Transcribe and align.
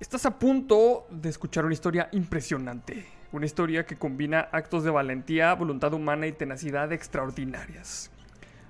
Estás 0.00 0.24
a 0.24 0.38
punto 0.38 1.06
de 1.10 1.28
escuchar 1.28 1.66
una 1.66 1.74
historia 1.74 2.08
impresionante. 2.12 3.04
Una 3.32 3.44
historia 3.44 3.84
que 3.84 3.98
combina 3.98 4.48
actos 4.50 4.82
de 4.82 4.90
valentía, 4.90 5.52
voluntad 5.52 5.92
humana 5.92 6.26
y 6.26 6.32
tenacidad 6.32 6.90
extraordinarias. 6.90 8.10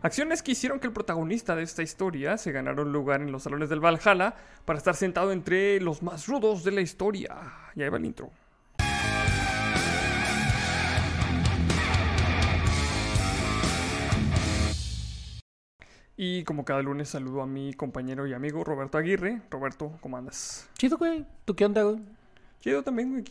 Acciones 0.03 0.43
que 0.43 0.51
hicieron 0.51 0.81
que 0.81 0.89
el 0.89 0.93
protagonista 0.93 1.55
de 1.55 1.63
esta 1.63 1.85
historia 1.85 2.37
se 2.37 2.51
ganara 2.51 2.83
un 2.83 2.93
lugar 2.93 3.23
en 3.23 3.31
los 3.31 3.45
salones 3.45 3.69
del 3.69 3.79
Valhalla 3.79 4.35
para 4.65 4.79
estar 4.79 4.97
sentado 4.97 5.31
entre 5.31 5.81
los 5.81 6.03
más 6.03 6.27
rudos 6.27 6.65
de 6.65 6.73
la 6.73 6.81
historia. 6.81 7.37
Y 7.77 7.83
ahí 7.85 7.89
va 7.89 7.99
el 7.99 8.07
intro. 8.07 8.33
Y 16.23 16.45
como 16.45 16.67
cada 16.67 16.83
lunes 16.83 17.09
saludo 17.09 17.41
a 17.41 17.47
mi 17.47 17.73
compañero 17.73 18.27
y 18.27 18.35
amigo 18.35 18.63
Roberto 18.63 18.99
Aguirre. 18.99 19.41
Roberto, 19.51 19.93
¿cómo 20.03 20.19
andas? 20.19 20.69
Chido, 20.77 20.99
güey. 20.99 21.25
¿Tú 21.47 21.55
qué 21.57 21.65
onda, 21.65 21.83
güey? 21.83 21.99
Chido 22.61 22.83
también, 22.83 23.11
güey. 23.11 23.25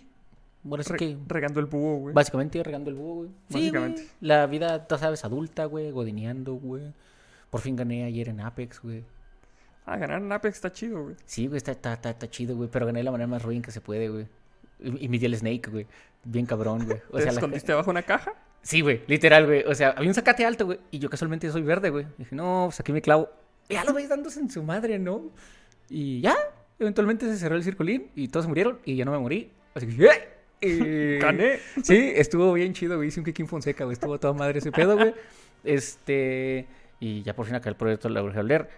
Bueno, 0.63 0.81
es 0.81 0.87
Re- 0.87 0.97
que 0.97 1.15
Regando 1.27 1.59
el 1.59 1.67
búho, 1.67 1.97
güey. 1.99 2.15
básicamente 2.15 2.63
regando 2.63 2.89
el 2.89 2.95
búho, 2.95 3.15
güey. 3.17 3.29
Sí, 3.49 3.53
Básicamente. 3.53 4.01
güey. 4.01 4.13
La 4.21 4.47
vida, 4.47 4.87
tú 4.87 4.97
sabes, 4.97 5.23
adulta, 5.23 5.65
güey, 5.65 5.91
godineando, 5.91 6.55
güey. 6.55 6.91
Por 7.51 7.61
fin 7.61 7.75
gané 7.75 8.05
ayer 8.05 8.27
en 8.29 8.41
Apex, 8.41 8.81
güey. 8.81 9.03
Ah, 9.85 9.97
ganar 9.97 10.19
en 10.23 10.31
Apex 10.31 10.55
está 10.55 10.71
chido, 10.71 11.03
güey. 11.03 11.15
Sí, 11.25 11.45
güey, 11.45 11.57
está, 11.57 11.73
está, 11.73 11.93
está, 11.93 12.09
está 12.09 12.27
chido, 12.27 12.55
güey. 12.55 12.69
Pero 12.71 12.87
gané 12.87 13.01
de 13.01 13.03
la 13.03 13.11
manera 13.11 13.27
más 13.27 13.43
ruin 13.43 13.61
que 13.61 13.69
se 13.69 13.81
puede, 13.81 14.09
güey. 14.09 14.25
Y, 14.79 15.15
y 15.15 15.25
el 15.25 15.35
Snake, 15.37 15.69
güey. 15.69 15.85
Bien 16.23 16.47
cabrón, 16.47 16.85
güey. 16.87 16.97
O 17.11 17.17
¿Te 17.17 17.23
sea, 17.23 17.25
la- 17.33 17.37
escondiste 17.39 17.71
bajo 17.71 17.91
una 17.91 18.01
caja? 18.01 18.33
Sí, 18.61 18.81
güey, 18.81 19.01
literal, 19.07 19.45
güey. 19.45 19.63
O 19.63 19.73
sea, 19.73 19.91
había 19.91 20.09
un 20.09 20.13
zacate 20.13 20.45
alto, 20.45 20.65
güey. 20.65 20.79
Y 20.91 20.99
yo 20.99 21.09
casualmente 21.09 21.49
soy 21.51 21.61
verde, 21.61 21.89
güey. 21.89 22.07
Dije, 22.17 22.35
no, 22.35 22.65
pues 22.67 22.79
aquí 22.79 22.91
me 22.91 23.01
clavo. 23.01 23.29
Ya 23.69 23.83
lo 23.83 23.93
veis 23.93 24.09
dándose 24.09 24.39
en 24.39 24.49
su 24.49 24.63
madre, 24.63 24.99
¿no? 24.99 25.31
Y 25.89 26.21
ya, 26.21 26.35
eventualmente 26.77 27.25
se 27.25 27.37
cerró 27.37 27.55
el 27.55 27.63
circulín 27.63 28.09
y 28.15 28.27
todos 28.27 28.47
murieron 28.47 28.79
y 28.85 28.95
yo 28.95 29.05
no 29.05 29.11
me 29.11 29.19
morí. 29.19 29.51
Así 29.75 29.87
que, 29.87 30.05
¡eh! 30.05 31.19
Gané. 31.21 31.59
Sí, 31.83 32.11
estuvo 32.15 32.53
bien 32.53 32.73
chido, 32.73 32.97
güey. 32.97 33.07
Hice 33.07 33.19
un 33.19 33.25
Kikín 33.25 33.47
Fonseca, 33.47 33.85
güey. 33.85 33.93
Estuvo 33.93 34.19
toda 34.19 34.33
madre 34.33 34.59
ese 34.59 34.71
pedo, 34.71 34.97
güey. 34.97 35.13
Este. 35.63 36.67
Y 36.99 37.23
ya 37.23 37.35
por 37.35 37.45
fin 37.45 37.55
acá 37.55 37.69
el 37.69 37.75
proyecto 37.75 38.09
lo 38.09 38.25
dejé 38.27 38.43
leer. 38.43 38.69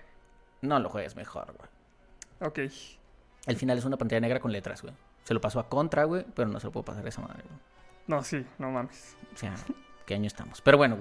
No 0.61 0.79
lo 0.79 0.89
juegues 0.89 1.15
mejor, 1.15 1.53
güey. 1.57 2.49
Ok. 2.49 2.71
El 3.47 3.55
final 3.55 3.77
es 3.77 3.85
una 3.85 3.97
pantalla 3.97 4.19
negra 4.19 4.39
con 4.39 4.51
letras, 4.51 4.81
güey. 4.83 4.93
Se 5.23 5.33
lo 5.33 5.41
pasó 5.41 5.59
a 5.59 5.69
contra, 5.69 6.03
güey, 6.03 6.25
pero 6.35 6.47
no 6.49 6.59
se 6.59 6.67
lo 6.67 6.71
puedo 6.71 6.85
pasar 6.85 7.05
a 7.05 7.09
esa 7.09 7.21
madre, 7.21 7.43
güey. 7.43 7.59
No, 8.11 8.21
sí, 8.25 8.45
no 8.59 8.69
mames. 8.71 9.15
O 9.33 9.37
sea, 9.37 9.55
¿qué 10.05 10.15
año 10.15 10.27
estamos? 10.27 10.59
Pero 10.59 10.77
bueno. 10.77 10.97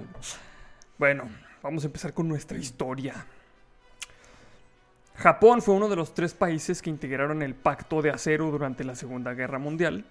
Bueno, 0.97 1.25
vamos 1.61 1.83
a 1.83 1.87
empezar 1.87 2.13
con 2.13 2.25
nuestra 2.29 2.57
historia. 2.57 3.25
Japón 5.15 5.61
fue 5.61 5.75
uno 5.75 5.89
de 5.89 5.97
los 5.97 6.13
tres 6.13 6.33
países 6.33 6.81
que 6.81 6.89
integraron 6.89 7.41
el 7.41 7.53
Pacto 7.53 8.01
de 8.01 8.11
Acero 8.11 8.49
durante 8.49 8.85
la 8.85 8.95
Segunda 8.95 9.33
Guerra 9.33 9.59
Mundial, 9.59 10.05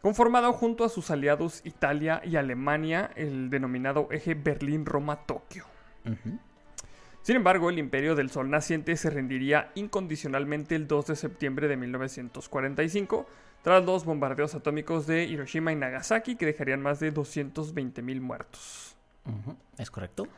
conformado 0.00 0.50
junto 0.54 0.82
a 0.84 0.88
sus 0.88 1.10
aliados 1.10 1.60
Italia 1.64 2.22
y 2.24 2.36
Alemania, 2.36 3.10
el 3.16 3.50
denominado 3.50 4.08
eje 4.10 4.32
Berlín-Roma-Tokio. 4.32 5.66
Sin 7.20 7.36
embargo, 7.36 7.68
el 7.68 7.78
Imperio 7.78 8.14
del 8.14 8.30
Sol 8.30 8.48
naciente 8.48 8.96
se 8.96 9.10
rendiría 9.10 9.72
incondicionalmente 9.74 10.74
el 10.74 10.88
2 10.88 11.08
de 11.08 11.16
septiembre 11.16 11.68
de 11.68 11.76
1945, 11.76 13.26
tras 13.66 13.84
los 13.84 14.04
bombardeos 14.04 14.54
atómicos 14.54 15.08
de 15.08 15.24
Hiroshima 15.24 15.72
y 15.72 15.74
Nagasaki, 15.74 16.36
que 16.36 16.46
dejarían 16.46 16.80
más 16.80 17.00
de 17.00 17.12
220.000 17.12 18.20
muertos. 18.20 18.96
¿Es 19.76 19.90
correcto? 19.90 20.28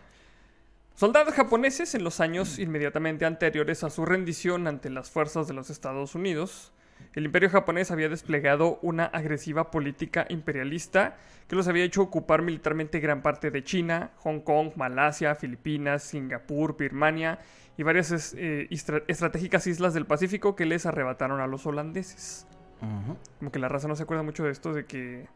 Soldados 0.94 1.34
japoneses 1.34 1.94
en 1.94 2.04
los 2.04 2.20
años 2.20 2.58
inmediatamente 2.58 3.26
anteriores 3.26 3.84
a 3.84 3.90
su 3.90 4.06
rendición 4.06 4.66
ante 4.66 4.88
las 4.88 5.10
fuerzas 5.10 5.46
de 5.46 5.52
los 5.52 5.68
Estados 5.68 6.14
Unidos, 6.14 6.72
el 7.12 7.26
imperio 7.26 7.50
japonés 7.50 7.90
había 7.90 8.08
desplegado 8.08 8.78
una 8.80 9.04
agresiva 9.04 9.70
política 9.70 10.24
imperialista 10.30 11.18
que 11.48 11.56
los 11.56 11.68
había 11.68 11.84
hecho 11.84 12.00
ocupar 12.00 12.40
militarmente 12.40 12.98
gran 12.98 13.20
parte 13.20 13.50
de 13.50 13.62
China, 13.62 14.10
Hong 14.20 14.40
Kong, 14.40 14.70
Malasia, 14.76 15.34
Filipinas, 15.34 16.02
Singapur, 16.02 16.78
Birmania 16.78 17.40
y 17.76 17.82
varias 17.82 18.32
eh, 18.38 18.68
estratégicas 18.70 19.66
islas 19.66 19.92
del 19.92 20.06
Pacífico 20.06 20.56
que 20.56 20.64
les 20.64 20.86
arrebataron 20.86 21.42
a 21.42 21.46
los 21.46 21.66
holandeses. 21.66 22.46
Como 22.80 23.50
que 23.52 23.58
la 23.58 23.68
raza 23.68 23.88
no 23.88 23.96
se 23.96 24.02
acuerda 24.04 24.22
mucho 24.22 24.44
de 24.44 24.50
esto, 24.50 24.72
de 24.72 24.84
que 24.86 25.26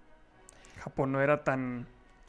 Japón 0.80 1.12
no 1.12 1.20
era 1.20 1.44
tan 1.44 1.86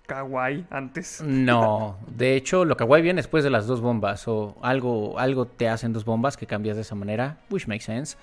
kawaii 0.08 0.66
antes. 0.70 1.22
No, 1.22 1.98
de 2.08 2.36
hecho, 2.36 2.66
lo 2.66 2.76
guay 2.76 3.02
viene 3.02 3.20
después 3.20 3.44
de 3.44 3.50
las 3.50 3.68
dos 3.68 3.82
bombas, 3.82 4.28
o 4.28 4.56
algo, 4.62 5.18
algo 5.20 5.46
te 5.46 5.70
hacen 5.70 5.94
dos 5.94 6.06
bombas 6.06 6.38
que 6.38 6.46
cambias 6.48 6.76
de 6.76 6.82
esa 6.82 6.96
manera, 6.96 7.38
which 7.50 7.68
makes 7.68 7.86
sense. 7.86 8.18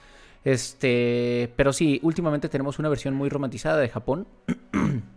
Este, 0.44 1.52
pero 1.56 1.72
sí, 1.72 2.00
últimamente 2.02 2.48
tenemos 2.48 2.78
una 2.78 2.88
versión 2.88 3.14
muy 3.14 3.28
romantizada 3.28 3.76
de 3.78 3.88
Japón. 3.88 4.26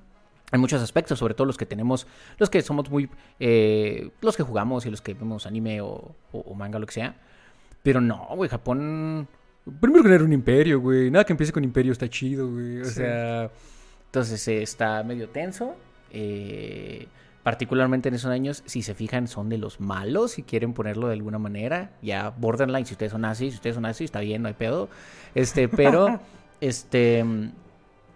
En 0.51 0.59
muchos 0.59 0.83
aspectos, 0.83 1.17
sobre 1.17 1.33
todo 1.33 1.47
los 1.47 1.57
que 1.57 1.65
tenemos, 1.65 2.05
los 2.37 2.51
que 2.51 2.61
somos 2.61 2.87
muy, 2.91 3.09
eh, 3.39 4.11
los 4.21 4.37
que 4.37 4.43
jugamos 4.43 4.85
y 4.85 4.91
los 4.91 5.01
que 5.01 5.15
vemos 5.15 5.47
anime 5.47 5.81
o, 5.81 5.87
o- 6.31 6.39
o 6.45 6.53
manga, 6.53 6.77
lo 6.77 6.85
que 6.85 6.93
sea. 6.93 7.15
Pero 7.81 8.01
no, 8.01 8.27
güey, 8.35 8.51
Japón. 8.51 9.27
Primero 9.79 10.03
que 10.03 10.13
era 10.13 10.23
un 10.23 10.33
imperio, 10.33 10.79
güey. 10.81 11.09
Nada 11.09 11.23
que 11.25 11.33
empiece 11.33 11.53
con 11.53 11.63
imperio 11.63 11.91
está 11.93 12.09
chido, 12.09 12.49
güey. 12.51 12.81
O 12.81 12.85
Sí. 12.85 12.95
sea. 12.95 13.49
Entonces 14.07 14.47
eh, 14.47 14.61
está 14.61 15.03
medio 15.03 15.29
tenso. 15.29 15.75
eh, 16.11 17.07
particularmente 17.43 18.07
en 18.07 18.15
esos 18.15 18.31
años, 18.31 18.63
si 18.65 18.83
se 18.83 18.93
fijan, 18.93 19.27
son 19.27 19.49
de 19.49 19.57
los 19.57 19.81
malos, 19.81 20.31
si 20.31 20.43
quieren 20.43 20.73
ponerlo 20.73 21.07
de 21.07 21.13
alguna 21.13 21.39
manera. 21.39 21.91
Ya, 22.01 22.29
borderline, 22.29 22.85
si 22.85 22.93
ustedes 22.93 23.11
son 23.11 23.25
así, 23.25 23.49
si 23.49 23.55
ustedes 23.57 23.73
son 23.75 23.85
así, 23.85 24.05
está 24.05 24.21
bien, 24.21 24.41
no 24.43 24.47
hay 24.47 24.53
pedo. 24.53 24.87
Este, 25.35 25.67
pero, 25.67 26.19
este. 26.61 27.23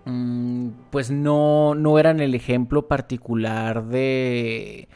mm, 0.05 0.69
Pues 0.91 1.11
no, 1.11 1.75
no 1.75 1.99
eran 1.99 2.19
el 2.21 2.35
ejemplo 2.35 2.87
particular 2.87 3.85
de. 3.85 4.87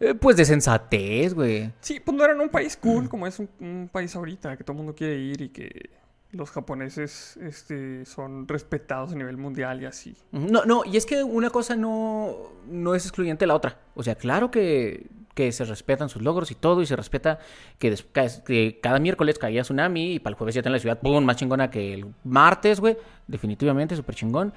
Eh, 0.00 0.14
Pues 0.14 0.36
de 0.36 0.44
sensatez, 0.44 1.34
güey. 1.34 1.70
Sí, 1.80 2.00
pues 2.00 2.16
no 2.16 2.24
eran 2.24 2.40
un 2.40 2.48
país 2.48 2.76
cool 2.76 3.08
como 3.08 3.26
es 3.26 3.38
un, 3.38 3.48
un 3.60 3.88
país 3.92 4.14
ahorita, 4.16 4.56
que 4.56 4.64
todo 4.64 4.72
el 4.74 4.78
mundo 4.78 4.94
quiere 4.94 5.16
ir 5.18 5.40
y 5.40 5.48
que 5.50 5.90
los 6.32 6.50
japoneses 6.50 7.36
este, 7.36 8.04
son 8.04 8.48
respetados 8.48 9.12
a 9.12 9.14
nivel 9.14 9.36
mundial 9.36 9.80
y 9.82 9.86
así. 9.86 10.16
No, 10.32 10.64
no, 10.64 10.82
y 10.84 10.96
es 10.96 11.06
que 11.06 11.22
una 11.22 11.50
cosa 11.50 11.76
no, 11.76 12.36
no 12.68 12.94
es 12.96 13.04
excluyente 13.04 13.44
de 13.44 13.46
la 13.46 13.54
otra. 13.54 13.78
O 13.94 14.02
sea, 14.02 14.16
claro 14.16 14.50
que, 14.50 15.06
que 15.34 15.52
se 15.52 15.64
respetan 15.64 16.08
sus 16.08 16.22
logros 16.22 16.50
y 16.50 16.56
todo, 16.56 16.82
y 16.82 16.86
se 16.86 16.96
respeta 16.96 17.38
que, 17.78 17.90
des- 17.90 18.04
que 18.44 18.80
cada 18.82 18.98
miércoles 18.98 19.38
caía 19.38 19.62
tsunami 19.62 20.14
y 20.14 20.18
para 20.18 20.32
el 20.32 20.36
jueves 20.36 20.56
ya 20.56 20.60
está 20.60 20.70
en 20.70 20.72
la 20.74 20.78
ciudad, 20.80 20.98
¡pum! 20.98 21.24
más 21.24 21.36
chingona 21.36 21.70
que 21.70 21.94
el 21.94 22.06
martes, 22.24 22.80
güey. 22.80 22.96
Definitivamente, 23.28 23.94
súper 23.94 24.16
chingón. 24.16 24.52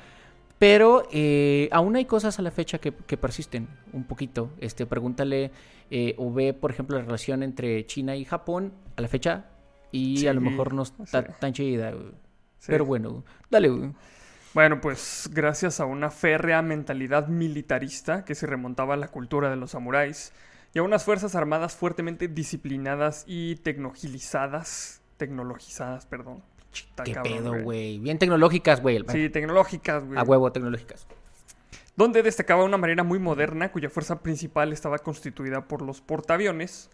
Pero 0.59 1.07
eh, 1.11 1.69
aún 1.71 1.95
hay 1.95 2.05
cosas 2.05 2.39
a 2.39 2.41
la 2.41 2.51
fecha 2.51 2.79
que, 2.79 2.93
que 2.93 3.17
persisten 3.17 3.67
un 3.93 4.05
poquito. 4.05 4.51
Este, 4.59 4.85
pregúntale 4.85 5.51
eh, 5.91 6.15
o 6.17 6.33
ve, 6.33 6.53
por 6.53 6.71
ejemplo, 6.71 6.97
la 6.97 7.03
relación 7.03 7.43
entre 7.43 7.85
China 7.85 8.15
y 8.15 8.25
Japón 8.25 8.73
a 8.95 9.01
la 9.01 9.07
fecha 9.07 9.45
y 9.91 10.27
a 10.27 10.33
lo 10.33 10.41
mejor 10.41 10.73
no 10.73 10.83
está 10.83 11.21
sí. 11.21 11.27
tan 11.39 11.53
chida. 11.53 11.91
Sí. 12.59 12.67
Pero 12.67 12.85
bueno, 12.85 13.23
dale. 13.49 13.93
Bueno, 14.53 14.81
pues 14.81 15.29
gracias 15.31 15.79
a 15.79 15.85
una 15.85 16.09
férrea 16.09 16.61
mentalidad 16.61 17.27
militarista 17.27 18.25
que 18.25 18.33
se 18.33 18.47
remontaba 18.47 18.95
a 18.95 18.97
la 18.97 19.09
cultura 19.09 19.49
de 19.49 19.55
los 19.55 19.71
samuráis 19.71 20.33
y 20.73 20.79
a 20.79 20.83
unas 20.83 21.05
fuerzas 21.05 21.35
armadas 21.35 21.75
fuertemente 21.75 22.27
disciplinadas 22.27 23.23
y 23.27 23.57
tecnologizadas, 23.57 25.01
tecnologizadas, 25.17 26.05
perdón. 26.05 26.41
¿Qué 27.03 27.13
cabrón, 27.13 27.23
pedo, 27.43 27.63
güey? 27.63 27.99
Bien 27.99 28.17
tecnológicas, 28.19 28.81
güey. 28.81 29.03
Sí, 29.09 29.29
tecnológicas, 29.29 30.05
güey. 30.05 30.19
A 30.19 30.23
huevo, 30.23 30.51
tecnológicas. 30.51 31.07
donde 31.95 32.21
destacaba 32.21 32.63
una 32.63 32.77
marina 32.77 33.03
muy 33.03 33.17
moderna 33.19 33.71
cuya 33.71 33.89
fuerza 33.89 34.21
principal 34.21 34.71
estaba 34.71 34.99
constituida 34.99 35.67
por 35.67 35.81
los 35.81 36.01
portaaviones. 36.01 36.89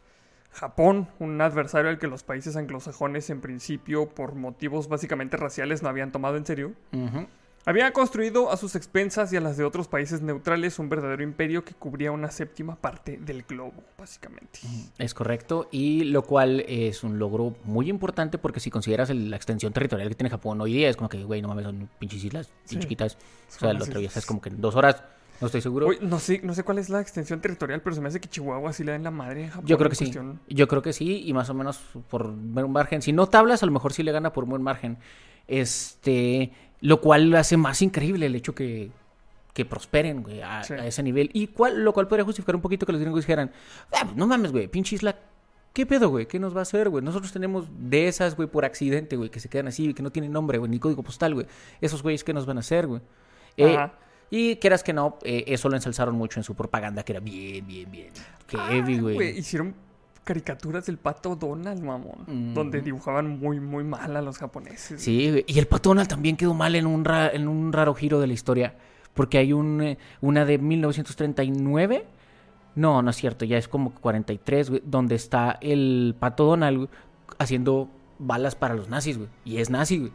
Japón, 0.52 1.10
un 1.20 1.42
adversario 1.42 1.90
al 1.90 1.98
que 1.98 2.08
los 2.08 2.24
países 2.24 2.56
anglosajones 2.56 3.30
en 3.32 3.42
principio 3.42 4.08
por 4.10 4.36
motivos 4.36 4.88
básicamente 4.88 5.36
raciales 5.36 5.82
no 5.82 5.90
habían 5.90 6.12
tomado 6.12 6.38
en 6.38 6.46
serio, 6.46 6.74
Ujú. 6.94 7.28
Había 7.66 7.92
construido 7.94 8.52
a 8.52 8.58
sus 8.58 8.76
expensas 8.76 9.32
y 9.32 9.38
a 9.38 9.42
las 9.42 9.56
de 9.58 9.64
otros 9.64 9.88
países 9.88 10.22
neutrales 10.22 10.80
un 10.80 10.90
verdadero 10.90 11.24
imperio 11.24 11.64
que 11.64 11.74
cubría 11.74 12.12
una 12.12 12.30
séptima 12.32 12.76
parte 12.76 13.18
del 13.18 13.44
globo, 13.44 13.84
básicamente. 13.98 14.60
Es 14.98 15.14
correcto. 15.14 15.70
Y 15.72 16.04
lo 16.06 16.24
cual 16.24 16.62
es 16.68 17.04
un 17.04 17.20
logro 17.20 17.56
muy 17.64 17.90
importante 17.90 18.38
porque 18.38 18.60
si 18.60 18.70
consideras 18.70 19.10
el- 19.10 19.30
la 19.30 19.38
extensión 19.38 19.72
territorial 19.74 20.10
que 20.10 20.16
tiene 20.16 20.30
Japón 20.30 20.60
hoy 20.62 20.74
día, 20.74 20.90
es 20.90 20.98
como 20.98 21.10
que, 21.10 21.24
güey, 21.24 21.42
no 21.42 21.48
mames, 21.48 21.66
son 21.66 21.90
pinches 22.00 22.24
islas, 22.24 22.50
Sí. 22.66 22.80
chiquitas. 22.80 23.18
O 23.56 23.60
sea, 23.60 23.74
islas. 23.74 24.18
es 24.18 24.26
como 24.26 24.42
que 24.42 24.50
en 24.50 24.60
dos 24.60 24.76
horas, 24.76 25.02
no 25.42 25.48
estoy 25.48 25.62
seguro. 25.62 25.88
Uy, 25.88 25.98
no 26.02 26.20
sé, 26.20 26.42
no 26.44 26.54
sé 26.54 26.64
cuál 26.64 26.78
es 26.80 26.90
la 26.90 27.02
extensión 27.02 27.42
territorial, 27.42 27.82
pero 27.82 27.96
se 27.96 28.02
me 28.02 28.08
hace 28.08 28.20
que 28.22 28.30
Chihuahua 28.30 28.72
sí 28.74 28.84
le 28.84 28.92
den 28.94 29.04
la 29.04 29.12
madre 29.12 29.46
a 29.46 29.50
Japón. 29.52 29.68
Yo 29.68 29.78
creo 29.78 29.90
que 29.90 29.96
sí. 29.96 30.12
Yo 30.50 30.68
creo 30.68 30.82
que 30.82 30.94
sí, 30.94 31.24
y 31.26 31.34
más 31.34 31.50
o 31.50 31.54
menos 31.54 31.80
por 32.10 32.32
buen 32.32 32.72
margen. 32.72 33.02
Si 33.02 33.12
no 33.14 33.28
tablas, 33.28 33.64
a 33.64 33.66
lo 33.66 33.72
mejor 33.72 33.94
sí 33.94 34.04
le 34.04 34.12
gana 34.12 34.32
por 34.34 34.46
buen 34.46 34.62
margen. 34.62 34.98
Este, 35.48 36.52
lo 36.84 37.00
cual 37.02 37.34
hace 37.36 37.56
más 37.58 37.82
increíble 37.82 38.26
el 38.26 38.36
hecho 38.36 38.54
que, 38.54 38.92
que 39.54 39.64
prosperen, 39.66 40.22
güey, 40.22 40.42
a, 40.42 40.64
Sí. 40.64 40.74
a 40.74 40.86
ese 40.86 41.02
nivel. 41.02 41.30
Y 41.34 41.48
cual, 41.48 41.84
lo 41.84 41.94
cual 41.94 42.08
podría 42.08 42.26
justificar 42.26 42.56
un 42.56 42.62
poquito 42.62 42.86
que 42.86 42.92
los 42.92 43.00
gringos 43.02 43.22
dijeran, 43.22 43.52
"Ah, 43.94 44.02
pues 44.04 44.16
no 44.16 44.28
mames, 44.28 44.52
güey, 44.52 44.68
pinche 44.68 44.96
isla 44.96 45.16
¿Qué 45.74 45.88
pedo, 45.88 46.10
güey? 46.10 46.28
¿Qué 46.28 46.38
nos 46.38 46.54
va 46.56 46.60
a 46.60 46.62
hacer, 46.62 46.88
güey? 46.90 47.04
Nosotros 47.04 47.32
tenemos 47.34 47.66
de 47.76 48.08
esas, 48.08 48.36
güey, 48.36 48.48
por 48.48 48.64
accidente, 48.64 49.16
güey, 49.16 49.32
que 49.32 49.40
se 49.40 49.50
quedan 49.50 49.68
así, 49.70 49.92
que 49.96 50.04
no 50.04 50.12
tienen 50.12 50.32
nombre, 50.32 50.60
güey, 50.60 50.70
ni 50.70 50.78
código 50.78 51.02
postal, 51.02 51.34
güey. 51.34 51.48
Esos 51.82 52.04
güeyes, 52.04 52.24
¿qué 52.24 52.32
nos 52.32 52.46
van 52.46 52.58
a 52.58 52.60
hacer, 52.60 52.86
güey? 52.86 53.02
Eh, 53.58 53.76
Ajá. 53.76 53.94
y 54.30 54.58
quieras 54.58 54.84
que 54.84 54.94
no, 54.94 55.18
eh, 55.24 55.46
eso 55.48 55.70
lo 55.70 55.76
ensalzaron 55.76 56.14
mucho 56.14 56.40
en 56.40 56.44
su 56.44 56.54
propaganda, 56.54 57.02
que 57.04 57.14
era 57.14 57.22
bien, 57.22 57.66
bien, 57.66 57.90
bien. 57.90 58.10
Que 58.46 58.56
heavy, 58.58 58.98
Ah, 58.98 59.02
güey. 59.02 59.30
Hicieron 59.40 59.74
caricaturas 60.24 60.86
del 60.86 60.98
pato 60.98 61.36
Donald, 61.36 61.82
mamón. 61.84 62.54
Donde 62.54 62.82
dibujaban 62.82 63.40
muy, 63.40 63.60
muy 63.60 63.84
mal 63.84 64.16
a 64.16 64.22
los 64.22 64.38
japoneses. 64.38 65.02
Sí, 65.02 65.30
güey. 65.30 65.44
Y 65.48 65.60
el 65.60 65.68
Pato 65.68 65.90
Donald 65.90 66.08
también 66.10 66.38
quedó 66.38 66.54
mal 66.54 66.76
en 66.76 66.86
un, 66.88 67.04
ra- 67.06 67.30
en 67.30 67.48
un 67.48 67.74
raro 67.74 67.94
giro 67.94 68.20
de 68.20 68.28
la 68.28 68.34
historia. 68.34 68.76
Porque 69.14 69.38
hay 69.38 69.54
un, 69.54 69.82
eh, 69.82 69.98
una 70.22 70.46
de 70.46 70.58
1939. 70.58 72.06
No, 72.76 73.02
no 73.02 73.10
es 73.12 73.16
cierto, 73.18 73.46
ya 73.46 73.58
es 73.58 73.68
como 73.68 73.94
43, 73.94 74.70
güey. 74.70 74.82
Donde 74.86 75.16
está 75.16 75.58
el 75.62 76.16
Pato 76.20 76.46
Donald 76.46 76.78
güey, 76.78 76.90
haciendo 77.38 77.90
balas 78.20 78.56
para 78.56 78.74
los 78.74 78.90
nazis, 78.90 79.18
güey. 79.18 79.30
Y 79.46 79.58
es 79.58 79.70
nazi, 79.70 80.00
güey. 80.00 80.12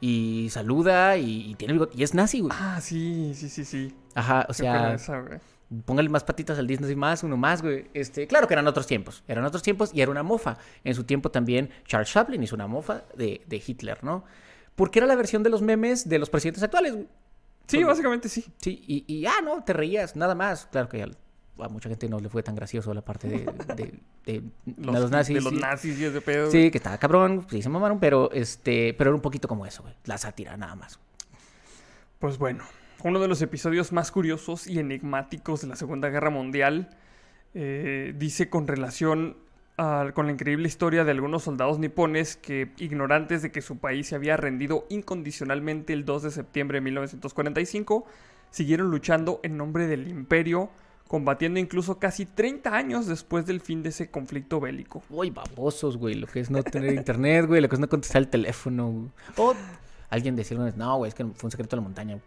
Y 0.00 0.48
saluda 0.50 1.16
y, 1.16 1.50
y 1.50 1.54
tiene 1.54 1.72
bigote. 1.72 1.96
Y 1.96 2.02
es 2.02 2.12
nazi, 2.12 2.40
güey. 2.40 2.52
Ah, 2.54 2.78
sí, 2.82 3.32
sí, 3.34 3.48
sí, 3.48 3.64
sí. 3.64 3.94
Ajá, 4.14 4.44
o 4.48 4.52
sea, 4.52 4.94
esa, 4.94 5.18
güey. 5.20 5.38
Póngale 5.84 6.08
más 6.08 6.24
patitas 6.24 6.58
al 6.58 6.66
Disney 6.66 6.94
más, 6.96 7.22
uno 7.22 7.36
más, 7.36 7.62
güey. 7.62 7.86
Este, 7.94 8.26
claro 8.26 8.46
que 8.46 8.54
eran 8.54 8.66
otros 8.66 8.86
tiempos. 8.86 9.22
Eran 9.28 9.44
otros 9.44 9.62
tiempos 9.62 9.90
y 9.94 10.00
era 10.00 10.10
una 10.10 10.22
mofa. 10.22 10.56
En 10.84 10.94
su 10.94 11.04
tiempo 11.04 11.30
también 11.30 11.70
Charles 11.86 12.10
Chaplin 12.12 12.42
hizo 12.42 12.54
una 12.54 12.66
mofa 12.66 13.04
de, 13.16 13.42
de 13.46 13.62
Hitler, 13.66 14.02
¿no? 14.04 14.24
Porque 14.76 14.98
era 14.98 15.06
la 15.06 15.14
versión 15.16 15.42
de 15.42 15.50
los 15.50 15.62
memes 15.62 16.08
de 16.08 16.18
los 16.18 16.30
presidentes 16.30 16.62
actuales, 16.62 16.92
güey. 16.94 17.08
Sí, 17.66 17.82
básicamente 17.82 18.28
sí. 18.28 18.44
Sí, 18.58 18.82
y, 18.86 19.04
y 19.12 19.24
ah, 19.26 19.40
no, 19.42 19.64
te 19.64 19.72
reías, 19.72 20.16
nada 20.16 20.34
más. 20.34 20.66
Claro 20.70 20.88
que 20.88 21.02
al- 21.02 21.16
a 21.58 21.68
mucha 21.68 21.88
gente 21.88 22.08
no 22.08 22.18
le 22.18 22.28
fue 22.28 22.42
tan 22.42 22.54
gracioso 22.56 22.92
la 22.92 23.00
parte 23.02 23.28
de, 23.28 23.38
de, 23.76 24.00
de- 24.26 24.42
de 24.66 24.82
los, 24.92 25.10
nazis. 25.10 25.36
De 25.36 25.40
los 25.40 25.52
sí. 25.54 25.58
nazis 25.60 25.98
y 25.98 26.04
ese 26.04 26.20
pedo. 26.20 26.50
Sí, 26.50 26.70
que 26.70 26.78
estaba 26.78 26.98
cabrón, 26.98 27.46
sí 27.48 27.62
se 27.62 27.68
mamaron, 27.68 28.00
pero 28.00 28.30
este, 28.32 28.92
pero 28.94 29.10
era 29.10 29.14
un 29.14 29.22
poquito 29.22 29.48
como 29.48 29.64
eso, 29.64 29.82
güey. 29.82 29.94
La 30.04 30.18
sátira, 30.18 30.56
nada 30.56 30.74
más. 30.74 30.98
Pues 32.18 32.36
bueno, 32.38 32.64
uno 33.04 33.20
de 33.20 33.28
los 33.28 33.40
episodios 33.42 33.92
más 33.92 34.10
curiosos 34.10 34.66
y 34.66 34.78
enigmáticos 34.78 35.60
de 35.60 35.68
la 35.68 35.76
Segunda 35.76 36.08
Guerra 36.08 36.30
Mundial 36.30 36.88
eh, 37.54 38.12
dice 38.16 38.48
con 38.50 38.66
relación 38.66 39.36
a- 39.76 40.10
con 40.14 40.26
la 40.26 40.32
increíble 40.32 40.66
historia 40.68 41.04
de 41.04 41.10
algunos 41.10 41.42
soldados 41.44 41.78
nipones 41.78 42.36
que, 42.36 42.72
ignorantes 42.78 43.42
de 43.42 43.52
que 43.52 43.60
su 43.62 43.78
país 43.78 44.08
se 44.08 44.14
había 44.14 44.36
rendido 44.36 44.86
incondicionalmente 44.88 45.92
el 45.92 46.04
2 46.04 46.22
de 46.24 46.30
septiembre 46.30 46.76
de 46.78 46.82
1945, 46.82 48.06
siguieron 48.50 48.90
luchando 48.90 49.40
en 49.42 49.56
nombre 49.56 49.86
del 49.86 50.08
imperio, 50.08 50.70
combatiendo 51.08 51.58
incluso 51.60 51.98
casi 51.98 52.24
30 52.26 52.74
años 52.74 53.06
después 53.06 53.46
del 53.46 53.60
fin 53.60 53.82
de 53.82 53.88
ese 53.90 54.10
conflicto 54.10 54.60
bélico. 54.60 55.02
Uy, 55.10 55.30
babosos, 55.30 55.96
güey. 55.96 56.14
Lo 56.14 56.26
que 56.26 56.40
es 56.40 56.50
no 56.50 56.62
tener 56.62 56.94
internet, 56.94 57.46
güey. 57.46 57.60
Lo 57.60 57.68
que 57.68 57.76
es 57.76 57.80
no 57.80 57.88
contestar 57.88 58.22
el 58.22 58.28
teléfono. 58.28 59.12
O 59.36 59.54
alguien 60.08 60.36
decirle, 60.36 60.72
no, 60.76 60.96
güey, 60.98 61.08
es 61.08 61.14
que 61.14 61.24
fue 61.24 61.48
un 61.48 61.50
secreto 61.50 61.76
de 61.76 61.82
la 61.82 61.84
montaña. 61.84 62.18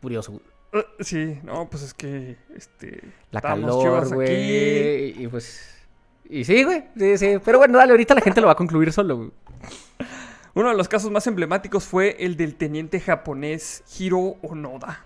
Curioso, 0.00 0.32
güey. 0.32 0.44
Eh, 0.72 0.86
sí, 1.00 1.40
no, 1.44 1.68
pues 1.68 1.82
es 1.82 1.94
que 1.94 2.36
este 2.54 3.02
La 3.30 3.40
calor, 3.40 4.14
güey. 4.14 5.22
Y 5.22 5.28
pues. 5.28 5.74
Y 6.28 6.44
sí, 6.44 6.62
güey. 6.62 6.84
Sí, 6.96 7.18
sí. 7.18 7.36
Pero 7.44 7.58
bueno, 7.58 7.78
dale, 7.78 7.92
ahorita 7.92 8.14
la 8.14 8.20
gente 8.20 8.40
lo 8.40 8.46
va 8.46 8.52
a 8.52 8.56
concluir 8.56 8.92
solo, 8.92 9.16
güey. 9.16 9.30
Uno 10.54 10.70
de 10.70 10.76
los 10.76 10.88
casos 10.88 11.10
más 11.10 11.26
emblemáticos 11.26 11.84
fue 11.84 12.16
el 12.18 12.36
del 12.36 12.56
teniente 12.56 13.00
japonés 13.00 13.84
Hiro 13.98 14.36
Onoda. 14.42 15.04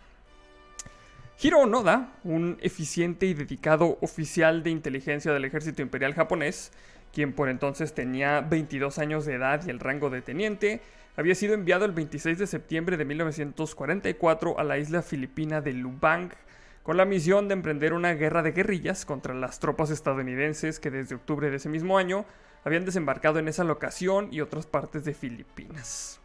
Hiro 1.40 1.61
Onoda, 1.61 2.12
un 2.25 2.56
eficiente 2.62 3.26
y 3.26 3.34
dedicado 3.34 3.99
oficial 4.00 4.62
de 4.62 4.70
inteligencia 4.70 5.32
del 5.32 5.44
ejército 5.44 5.82
imperial 5.82 6.14
japonés, 6.14 6.73
quien 7.12 7.32
por 7.32 7.49
entonces 7.49 7.93
tenía 7.94 8.40
22 8.40 8.99
años 8.99 9.26
de 9.26 9.34
edad 9.34 9.61
y 9.67 9.70
el 9.70 9.81
rango 9.81 10.08
de 10.08 10.23
teniente, 10.23 10.81
había 11.16 11.34
sido 11.34 11.54
enviado 11.54 11.84
el 11.84 11.92
26 11.92 12.38
de 12.38 12.46
septiembre 12.46 12.96
de 12.96 13.04
1944 13.04 14.58
a 14.58 14.64
la 14.64 14.78
isla 14.78 15.02
filipina 15.02 15.60
de 15.60 15.72
Lubang 15.72 16.30
con 16.82 16.96
la 16.96 17.04
misión 17.04 17.48
de 17.48 17.54
emprender 17.54 17.92
una 17.92 18.14
guerra 18.14 18.42
de 18.42 18.52
guerrillas 18.52 19.04
contra 19.04 19.34
las 19.34 19.60
tropas 19.60 19.90
estadounidenses 19.90 20.80
que 20.80 20.90
desde 20.90 21.14
octubre 21.14 21.50
de 21.50 21.56
ese 21.56 21.68
mismo 21.68 21.96
año 21.98 22.24
habían 22.64 22.84
desembarcado 22.84 23.38
en 23.38 23.48
esa 23.48 23.64
locación 23.64 24.28
y 24.32 24.40
otras 24.40 24.66
partes 24.66 25.04
de 25.04 25.14
Filipinas. 25.14 26.20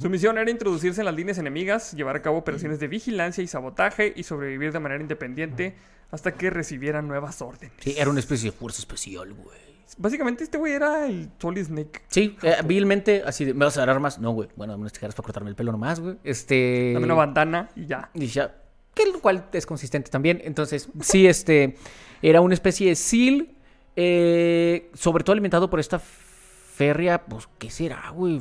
Su 0.00 0.10
misión 0.10 0.36
era 0.38 0.50
introducirse 0.50 1.00
en 1.00 1.06
las 1.06 1.14
líneas 1.14 1.38
enemigas, 1.38 1.92
llevar 1.92 2.16
a 2.16 2.22
cabo 2.22 2.38
operaciones 2.38 2.80
de 2.80 2.88
vigilancia 2.88 3.42
y 3.42 3.46
sabotaje 3.46 4.12
y 4.14 4.24
sobrevivir 4.24 4.72
de 4.72 4.80
manera 4.80 5.00
independiente 5.00 5.76
hasta 6.10 6.34
que 6.34 6.50
recibieran 6.50 7.06
nuevas 7.06 7.40
órdenes. 7.40 7.72
Sí, 7.80 7.94
era 7.96 8.10
una 8.10 8.18
especie 8.20 8.50
de 8.50 8.56
fuerza 8.56 8.80
especial, 8.80 9.32
güey. 9.32 9.69
Básicamente 9.98 10.44
este 10.44 10.58
güey 10.58 10.72
era 10.74 11.06
el 11.06 11.30
Solid 11.38 11.64
Snake. 11.64 12.02
Sí, 12.08 12.36
eh, 12.42 12.56
vilmente, 12.64 13.22
así 13.24 13.44
de, 13.44 13.54
¿me 13.54 13.64
vas 13.64 13.76
a 13.76 13.80
dar 13.80 13.90
armas? 13.90 14.18
No, 14.18 14.32
güey. 14.32 14.48
Bueno, 14.56 14.76
unas 14.76 14.92
tijeras 14.92 15.14
para 15.14 15.24
cortarme 15.24 15.50
el 15.50 15.56
pelo 15.56 15.72
nomás, 15.72 16.00
güey. 16.00 16.16
Este. 16.24 16.92
Dame 16.94 17.06
una 17.06 17.14
bandana 17.14 17.70
y 17.76 17.86
ya. 17.86 18.10
Y 18.14 18.26
ya, 18.26 18.54
que 18.94 19.06
lo 19.06 19.20
cual 19.20 19.48
es 19.52 19.66
consistente 19.66 20.10
también. 20.10 20.40
Entonces, 20.44 20.88
sí, 21.00 21.26
este, 21.26 21.76
era 22.22 22.40
una 22.40 22.54
especie 22.54 22.88
de 22.88 22.96
SEAL, 22.96 23.48
eh, 23.96 24.90
sobre 24.94 25.24
todo 25.24 25.32
alimentado 25.32 25.70
por 25.70 25.80
esta 25.80 25.98
férrea, 25.98 27.24
pues, 27.24 27.48
¿qué 27.58 27.70
será, 27.70 28.10
güey? 28.10 28.40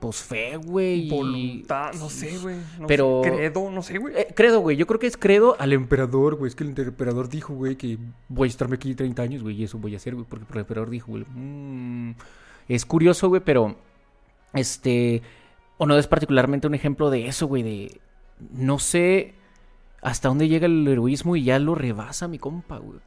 Pues 0.00 0.16
fe, 0.22 0.56
güey. 0.56 1.08
Voluntad, 1.08 1.92
no 1.94 2.08
sé, 2.08 2.38
güey. 2.38 2.56
no 2.78 2.86
Pero- 2.86 3.20
sé, 3.24 3.30
credo, 3.32 3.70
no 3.70 3.82
sé, 3.82 3.98
güey. 3.98 4.14
Eh, 4.16 4.28
credo, 4.34 4.60
güey. 4.60 4.76
Yo 4.76 4.86
creo 4.86 5.00
que 5.00 5.08
es 5.08 5.16
credo 5.16 5.56
al 5.58 5.72
emperador, 5.72 6.36
güey. 6.36 6.48
Es 6.48 6.54
que 6.54 6.62
el 6.64 6.70
emperador 6.78 7.28
dijo, 7.28 7.54
güey, 7.54 7.76
que 7.76 7.98
voy 8.28 8.46
a 8.46 8.50
estarme 8.50 8.76
aquí 8.76 8.94
30 8.94 9.22
años, 9.22 9.42
güey, 9.42 9.56
y 9.60 9.64
eso 9.64 9.78
voy 9.78 9.94
a 9.94 9.96
hacer, 9.96 10.14
güey. 10.14 10.24
Porque 10.28 10.46
el 10.52 10.58
emperador 10.60 10.90
dijo, 10.90 11.08
güey. 11.12 11.24
mm, 11.34 12.14
Es 12.68 12.84
curioso, 12.86 13.28
güey, 13.28 13.42
pero. 13.44 13.76
Este. 14.54 15.22
O 15.78 15.86
no 15.86 15.96
es 15.98 16.06
particularmente 16.06 16.66
un 16.66 16.74
ejemplo 16.74 17.10
de 17.10 17.26
eso, 17.28 17.46
güey. 17.46 17.62
De. 17.62 18.00
No 18.52 18.78
sé 18.78 19.34
hasta 20.00 20.28
dónde 20.28 20.46
llega 20.48 20.66
el 20.66 20.86
heroísmo 20.86 21.34
y 21.34 21.42
ya 21.42 21.58
lo 21.58 21.74
rebasa 21.74 22.28
mi 22.28 22.38
compa, 22.38 22.78
güey. 22.78 23.00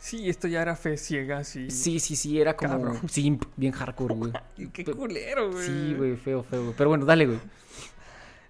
Sí, 0.00 0.30
esto 0.30 0.48
ya 0.48 0.62
era 0.62 0.74
fe 0.76 0.96
ciega, 0.96 1.44
sí. 1.44 1.70
Sí, 1.70 2.00
sí, 2.00 2.16
sí, 2.16 2.40
era 2.40 2.56
como. 2.56 2.70
Cabrón. 2.70 3.00
Simp, 3.08 3.44
bien 3.56 3.72
hardcore, 3.72 4.14
güey. 4.14 4.32
Qué 4.72 4.84
culero, 4.84 5.52
güey. 5.52 5.66
Sí, 5.66 5.94
güey, 5.96 6.16
feo, 6.16 6.42
feo, 6.42 6.62
güey. 6.64 6.74
Pero 6.76 6.88
bueno, 6.88 7.04
dale, 7.04 7.26
güey. 7.26 7.38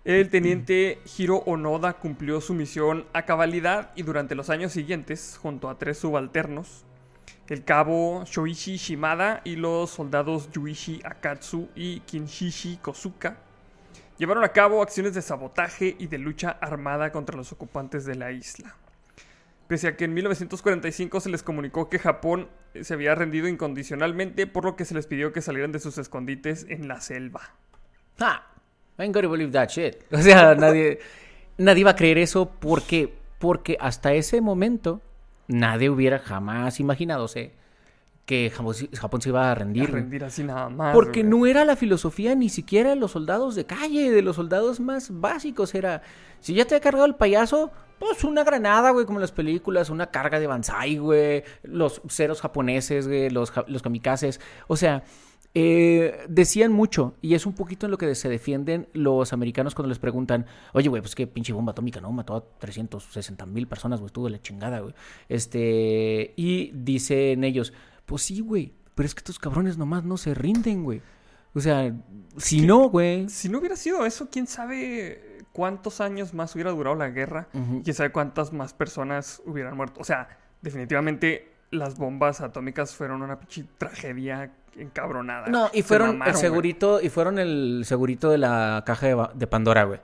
El 0.05 0.31
teniente 0.31 1.00
Hiro 1.19 1.38
Onoda 1.38 1.93
cumplió 1.94 2.41
su 2.41 2.55
misión 2.55 3.05
a 3.12 3.26
cabalidad 3.26 3.91
y 3.97 4.02
durante 4.02 4.35
los 4.35 4.49
años 4.49 4.73
siguientes, 4.73 5.38
junto 5.43 5.69
a 5.69 5.76
tres 5.76 5.99
subalternos, 5.99 6.87
el 7.49 7.64
cabo 7.64 8.25
Shoichi 8.25 8.76
Shimada 8.76 9.43
y 9.44 9.56
los 9.56 9.91
soldados 9.91 10.50
Yuichi 10.53 11.03
Akatsu 11.05 11.69
y 11.75 12.00
Kinshishi 12.00 12.79
Kosuka, 12.79 13.38
llevaron 14.17 14.44
a 14.44 14.50
cabo 14.50 14.82
acciones 14.82 15.14
de 15.14 15.20
sabotaje 15.20 15.96
y 15.98 16.06
de 16.06 16.17
lucha 16.17 16.51
armada 16.60 17.13
contra 17.13 17.36
los 17.36 17.53
ocupantes 17.53 18.06
de 18.06 18.15
la 18.15 18.32
isla. 18.32 18.77
Pese 19.70 19.86
a 19.86 19.96
que 19.96 20.05
en 20.05 20.15
1945 20.15 21.20
se 21.20 21.31
les 21.31 21.44
comunicó 21.44 21.89
que 21.89 22.00
Japón 22.00 22.48
eh, 22.74 22.82
se 22.82 22.94
había 22.94 23.15
rendido 23.15 23.46
incondicionalmente, 23.46 24.48
por 24.48 24.65
lo 24.65 24.74
que 24.74 24.84
se 24.84 24.94
les 24.94 25.06
pidió 25.06 25.32
que 25.32 25.43
salieran 25.43 25.70
de 25.70 25.79
sus 25.79 25.96
escondites 25.96 26.67
en 26.69 26.89
la 26.89 27.00
selva. 27.00 27.55
Ah, 28.19 28.48
I 28.98 29.03
ain't 29.03 29.15
gonna 29.15 29.29
believe 29.29 29.53
that 29.53 29.69
shit. 29.69 29.98
O 30.10 30.20
sea, 30.20 30.56
nadie, 30.56 30.98
nadie 31.56 31.82
iba 31.82 31.93
a 31.93 31.94
creer 31.94 32.19
eso 32.19 32.50
porque, 32.50 33.15
porque 33.39 33.77
hasta 33.79 34.12
ese 34.12 34.41
momento 34.41 35.03
nadie 35.46 35.89
hubiera 35.89 36.19
jamás 36.19 36.81
imaginado 36.81 37.29
que 38.27 38.50
Japón, 38.50 38.74
se- 38.74 38.89
Japón 38.96 39.20
se 39.20 39.29
iba 39.31 39.48
a 39.48 39.53
A 39.53 39.55
rendir. 39.55 39.91
güey. 39.91 40.03
rendir 40.03 40.24
así 40.24 40.44
nada 40.44 40.69
más. 40.69 40.94
Porque 40.94 41.22
güey. 41.22 41.31
no 41.31 41.46
era 41.46 41.65
la 41.65 41.74
filosofía 41.77 42.34
ni 42.34 42.48
siquiera 42.48 42.91
de 42.91 42.96
los 42.96 43.10
soldados 43.12 43.55
de 43.56 43.67
calle, 43.67 44.10
de 44.10 44.22
los 44.22 44.36
soldados 44.36 44.79
más 44.81 45.08
básicos. 45.20 45.74
Era, 45.74 46.03
si 46.41 46.55
ya 46.55 46.65
te 46.65 46.77
ha 46.77 46.81
cargado 46.81 47.06
el 47.06 47.17
payaso, 47.17 47.72
pues 47.98 48.22
una 48.24 48.44
granada, 48.44 48.91
güey, 48.93 49.05
como 49.05 49.19
en 49.19 49.22
las 49.22 49.32
películas, 49.32 49.91
una 49.91 50.06
carga 50.10 50.39
de 50.39 50.46
Banzai, 50.46 50.96
güey, 50.98 51.43
los 51.65 52.00
ceros 52.08 52.41
japoneses, 52.41 53.08
güey, 53.08 53.31
los 53.31 53.50
kamikazes. 53.82 54.41
O 54.69 54.77
sea, 54.77 55.03
eh, 55.53 56.24
decían 56.29 56.70
mucho, 56.70 57.15
y 57.20 57.34
es 57.34 57.44
un 57.44 57.55
poquito 57.55 57.86
en 57.86 57.91
lo 57.91 57.98
que 57.98 58.15
se 58.15 58.29
defienden 58.29 58.86
los 58.93 59.32
americanos 59.32 59.74
cuando 59.74 59.89
les 59.89 59.98
preguntan, 59.98 60.46
oye, 60.72 60.89
güey, 60.89 61.03
pues 61.03 61.17
qué 61.17 61.27
pinche 61.27 61.53
bomba 61.53 61.72
atómica, 61.72 62.00
¿no? 62.00 62.12
Mató 62.12 62.36
a 62.36 62.44
360 62.60 63.44
mil 63.46 63.67
personas, 63.67 63.98
güey, 63.98 64.06
estuvo 64.06 64.27
de 64.27 64.31
la 64.31 64.41
chingada, 64.41 64.79
güey. 64.79 64.94
Este, 65.29 66.32
y 66.36 66.70
dicen 66.72 67.43
ellos, 67.44 67.72
pues 68.10 68.22
sí, 68.22 68.40
güey, 68.40 68.74
pero 68.96 69.06
es 69.06 69.14
que 69.14 69.20
estos 69.20 69.38
cabrones 69.38 69.79
nomás 69.79 70.02
no 70.02 70.17
se 70.17 70.34
rinden, 70.34 70.82
güey. 70.82 71.00
O 71.55 71.60
sea, 71.60 71.94
si 72.36 72.60
no, 72.62 72.88
güey. 72.88 73.29
Si 73.29 73.48
no 73.48 73.58
hubiera 73.58 73.76
sido 73.76 74.05
eso, 74.05 74.29
quién 74.32 74.48
sabe 74.48 75.44
cuántos 75.52 76.00
años 76.00 76.34
más 76.34 76.52
hubiera 76.56 76.72
durado 76.72 76.96
la 76.96 77.10
guerra. 77.10 77.46
Ujú. 77.55 77.84
Quién 77.84 77.94
sabe 77.94 78.10
cuántas 78.10 78.52
más 78.52 78.74
personas 78.74 79.40
hubieran 79.46 79.76
muerto. 79.76 80.00
O 80.00 80.05
sea, 80.05 80.29
definitivamente 80.60 81.52
las 81.70 81.98
bombas 81.98 82.40
atómicas 82.40 82.96
fueron 82.96 83.22
una 83.22 83.38
pinche 83.38 83.64
tragedia 83.79 84.50
encabronada. 84.74 85.46
No, 85.46 85.70
y 85.72 85.82
fueron 85.82 86.19
mamaron, 86.19 86.34
el 86.34 86.40
segurito, 86.40 87.00
y 87.00 87.10
fueron 87.10 87.38
el 87.38 87.84
segurito 87.84 88.29
de 88.29 88.38
la 88.38 88.82
caja 88.84 89.31
de 89.32 89.46
Pandora, 89.46 89.84
güey. 89.84 90.00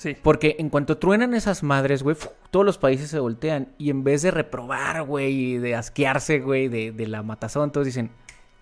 Sí. 0.00 0.16
Porque 0.22 0.56
en 0.58 0.70
cuanto 0.70 0.96
truenan 0.96 1.34
esas 1.34 1.62
madres, 1.62 2.02
güey, 2.02 2.16
todos 2.50 2.64
los 2.64 2.78
países 2.78 3.10
se 3.10 3.18
voltean. 3.20 3.68
Y 3.76 3.90
en 3.90 4.02
vez 4.02 4.22
de 4.22 4.30
reprobar, 4.30 5.02
güey, 5.02 5.30
y 5.34 5.58
de 5.58 5.74
asquearse, 5.74 6.38
güey, 6.40 6.68
de, 6.68 6.90
de 6.92 7.06
la 7.06 7.22
matazón, 7.22 7.70
todos 7.70 7.84
dicen, 7.84 8.10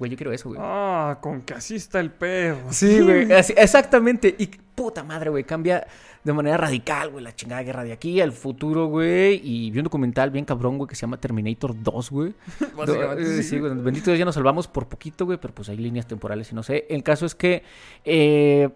Güey, 0.00 0.12
yo 0.12 0.16
quiero 0.16 0.32
eso, 0.32 0.48
güey. 0.48 0.60
Ah, 0.62 1.18
con 1.20 1.42
que 1.42 1.54
así 1.54 1.74
está 1.74 1.98
el 1.98 2.10
perro. 2.12 2.58
Sí, 2.70 3.00
güey. 3.00 3.32
así- 3.32 3.54
exactamente. 3.56 4.32
Y 4.38 4.46
puta 4.46 5.02
madre, 5.02 5.28
güey. 5.30 5.42
Cambia 5.42 5.86
de 6.22 6.32
manera 6.32 6.56
radical, 6.56 7.10
güey. 7.10 7.24
La 7.24 7.34
chingada 7.34 7.62
guerra 7.64 7.82
de 7.82 7.92
aquí 7.92 8.20
al 8.20 8.30
futuro, 8.30 8.86
güey. 8.86 9.40
Y 9.42 9.72
vi 9.72 9.78
un 9.78 9.84
documental 9.84 10.30
bien 10.30 10.44
cabrón, 10.44 10.78
güey, 10.78 10.86
que 10.88 10.94
se 10.94 11.00
llama 11.00 11.16
Terminator 11.20 11.74
2, 11.82 12.10
güey. 12.10 12.32
Básicamente, 12.76 13.22
Eh, 13.24 13.26
sí. 13.38 13.42
sí, 13.42 13.58
güey. 13.58 13.74
Bendito 13.74 14.10
Dios, 14.10 14.20
ya 14.20 14.24
nos 14.24 14.36
salvamos 14.36 14.68
por 14.68 14.86
poquito, 14.88 15.24
güey. 15.26 15.36
Pero 15.40 15.52
pues 15.52 15.68
hay 15.68 15.76
líneas 15.76 16.06
temporales 16.06 16.50
y 16.52 16.54
no 16.54 16.62
sé. 16.62 16.86
El 16.88 17.02
caso 17.02 17.26
es 17.26 17.34
que. 17.34 17.64
eh, 18.04 18.68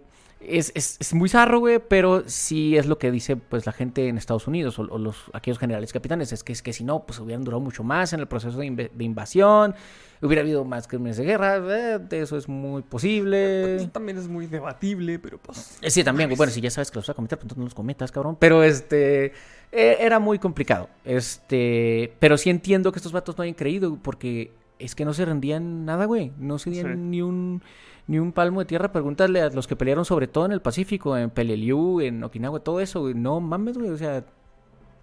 es, 0.49 0.73
es- 0.75 0.97
es 1.01 1.15
muy 1.15 1.29
zarro, 1.29 1.59
güey, 1.61 1.79
pero 1.87 2.23
sí 2.29 2.77
es 2.77 2.87
lo 2.87 2.99
que 2.99 3.11
dice 3.11 3.37
pues 3.37 3.67
la 3.67 3.73
gente 3.73 4.09
en 4.09 4.19
Estados 4.19 4.47
Unidos 4.47 4.79
o, 4.79 4.83
o 4.83 4.99
los 4.99 5.17
aquellos 5.33 5.59
generales 5.59 5.93
capitanes, 5.93 6.33
es 6.33 6.43
que 6.45 6.53
es 6.53 6.63
que 6.63 6.73
si 6.73 6.85
no, 6.85 7.05
pues 7.07 7.19
hubieran 7.21 7.45
durado 7.45 7.61
mucho 7.61 7.85
más 7.85 8.13
en 8.13 8.21
el 8.21 8.27
proceso 8.29 8.59
de, 8.59 8.91
invasión, 8.99 9.75
hubiera 10.21 10.43
habido 10.43 10.65
más 10.65 10.87
crímenes 10.89 11.17
de 11.17 11.25
guerra, 11.25 11.57
eh, 11.59 12.01
eso 12.13 12.37
es 12.37 12.49
muy 12.49 12.83
posible. 12.83 13.77
Eso 13.77 13.89
también 13.89 14.19
es 14.19 14.29
muy 14.29 14.47
debatible, 14.47 15.19
pero 15.19 15.39
pues. 15.39 15.79
Eh, 15.83 15.91
Sí, 15.91 16.05
también, 16.05 16.29
güey. 16.29 16.37
Bueno, 16.37 16.53
si 16.53 16.61
ya 16.61 16.71
sabes 16.71 16.91
que 16.91 16.97
los 16.99 17.07
vas 17.07 17.11
a 17.11 17.15
cometer, 17.15 17.39
pues 17.39 17.45
entonces 17.45 17.59
no 17.59 17.65
los 17.65 17.75
cometas, 17.75 18.13
cabrón. 18.13 18.37
Pero 18.39 18.63
este. 18.63 19.33
eh, 19.73 19.97
era 20.01 20.19
muy 20.19 20.39
complicado. 20.39 20.89
Este. 21.05 22.13
Pero 22.19 22.37
sí 22.37 22.51
entiendo 22.51 22.93
que 22.93 22.99
estos 22.99 23.13
vatos 23.13 23.37
no 23.37 23.43
hayan 23.43 23.55
creído, 23.55 23.97
porque 24.03 24.53
es 24.79 24.95
que 24.95 25.05
no 25.05 25.15
se 25.15 25.25
rendían 25.25 25.85
nada, 25.85 26.05
güey. 26.07 26.33
No 26.39 26.59
se 26.59 26.71
dieron 26.71 26.95
Sí. 26.95 26.99
ni 27.01 27.23
un. 27.23 27.63
Ni 28.07 28.19
un 28.19 28.33
palmo 28.33 28.61
de 28.61 28.67
tierra. 28.67 28.93
Pregúntale 28.93 29.41
a 29.41 29.51
los 29.51 29.67
que 29.67 29.77
pelearon, 29.77 30.05
sobre 30.05 30.27
todo 30.27 30.47
en 30.47 30.53
el 30.53 30.61
Pacífico, 30.61 31.17
en 31.17 31.31
Peleliu, 31.31 32.01
en 32.01 32.23
Okinawa, 32.25 32.61
todo 32.61 32.81
eso, 32.81 33.01
güey. 33.01 33.15
No 33.15 33.41
mames, 33.41 33.79
güey. 33.79 33.91
O 33.91 33.99
sea. 33.99 34.25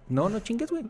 No, 0.09 0.29
no 0.29 0.39
chingues, 0.39 0.71
güey. 0.71 0.85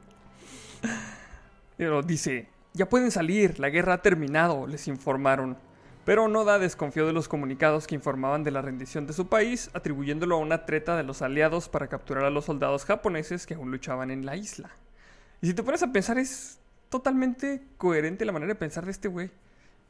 Pero 1.78 2.01
dice, 2.01 2.50
ya 2.74 2.89
pueden 2.89 3.12
salir, 3.12 3.60
la 3.60 3.70
guerra 3.70 3.96
ha 3.96 4.01
terminado, 4.01 4.68
les 4.68 4.88
informaron. 4.88 5.58
Pero 6.06 6.28
Noda 6.28 6.60
desconfió 6.60 7.06
de 7.06 7.13
los 7.13 7.28
comunicados 7.28 7.88
que 7.88 7.96
informaban 7.96 8.44
de 8.44 8.51
la 8.51 8.62
rendición 8.62 9.06
de 9.06 9.13
su 9.13 9.28
país, 9.28 9.70
atribuyéndolo 9.74 10.36
a 10.36 10.39
una 10.39 10.66
treta 10.66 10.98
de 10.98 11.04
los 11.04 11.22
aliados 11.22 11.70
para 11.70 11.88
capturar 11.88 12.25
a 12.25 12.30
los 12.30 12.46
soldados 12.46 12.86
japoneses 12.86 13.46
que 13.46 13.54
aún 13.54 13.72
luchaban 13.72 14.12
en 14.12 14.25
la 14.25 14.36
isla. 14.36 14.72
Y 15.42 15.48
si 15.48 15.54
te 15.54 15.63
pones 15.63 15.84
a 15.84 15.92
pensar, 15.92 16.18
es 16.18 16.60
totalmente 16.89 17.63
coherente 17.78 18.25
la 18.25 18.32
manera 18.32 18.54
de 18.54 18.60
pensar 18.60 18.86
de 18.86 18.92
este 18.92 19.08
güey. 19.08 19.30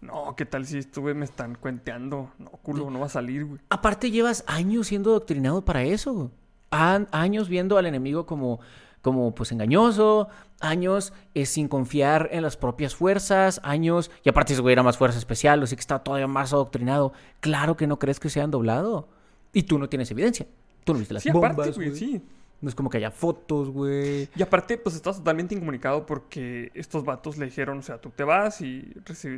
No, 0.02 0.36
¿qué 0.36 0.46
tal 0.46 0.66
si 0.66 0.78
estuve 0.78 1.14
me 1.14 1.26
están 1.26 1.56
cuenteando? 1.56 2.32
No, 2.40 2.50
culo, 2.52 2.90
no 2.90 3.00
va 3.02 3.08
a 3.08 3.10
salir, 3.10 3.46
güey. 3.46 3.60
Aparte 3.70 4.12
llevas 4.12 4.44
años 4.48 4.88
siendo 4.88 5.12
doctrinado 5.12 5.64
para 5.66 5.84
eso. 5.84 6.14
güey. 6.14 6.30
Años 6.72 7.50
viendo 7.50 7.78
al 7.78 7.86
enemigo 7.86 8.26
como, 8.26 8.60
como 9.02 9.34
pues 9.36 9.52
engañoso, 9.52 10.30
años 10.62 11.12
eh, 11.34 11.46
sin 11.46 11.68
confiar 11.68 12.30
en 12.32 12.44
las 12.44 12.56
propias 12.58 12.96
fuerzas, 12.96 13.60
años... 13.64 14.10
Y 14.24 14.30
aparte 14.30 14.54
ese 14.54 14.62
güey 14.62 14.74
era 14.74 14.84
más 14.84 14.98
fuerza 14.98 15.18
especial, 15.18 15.62
así 15.64 15.76
que 15.76 15.82
estaba 15.82 16.04
todavía 16.04 16.28
más 16.28 16.54
adoctrinado. 16.54 17.12
Claro 17.42 17.76
que 17.76 17.88
no 17.88 18.00
crees 18.00 18.20
que 18.20 18.30
se 18.30 18.40
han 18.40 18.52
doblado. 18.52 19.10
Y 19.52 19.64
tú 19.64 19.80
no 19.80 19.90
tienes 19.90 20.12
evidencia. 20.12 20.46
Tú 20.86 20.94
no 20.94 21.00
viste 21.00 21.14
las 21.14 21.24
Sí, 21.24 21.32
bombas, 21.32 21.52
aparte, 21.52 21.72
güey, 21.74 21.90
güey. 21.90 22.00
sí. 22.00 22.22
No 22.62 22.68
es 22.68 22.76
como 22.76 22.90
que 22.90 22.98
haya 22.98 23.12
fotos, 23.12 23.70
güey. 23.70 24.30
Y 24.36 24.42
aparte, 24.42 24.78
pues 24.78 24.96
estás 24.96 25.18
totalmente 25.18 25.56
incomunicado 25.56 26.06
porque 26.06 26.72
estos 26.74 27.06
vatos 27.06 27.38
le 27.38 27.46
dijeron, 27.46 27.80
o 27.80 27.82
sea, 27.82 28.00
tú 28.00 28.10
te 28.10 28.24
vas 28.24 28.60
y 28.62 28.94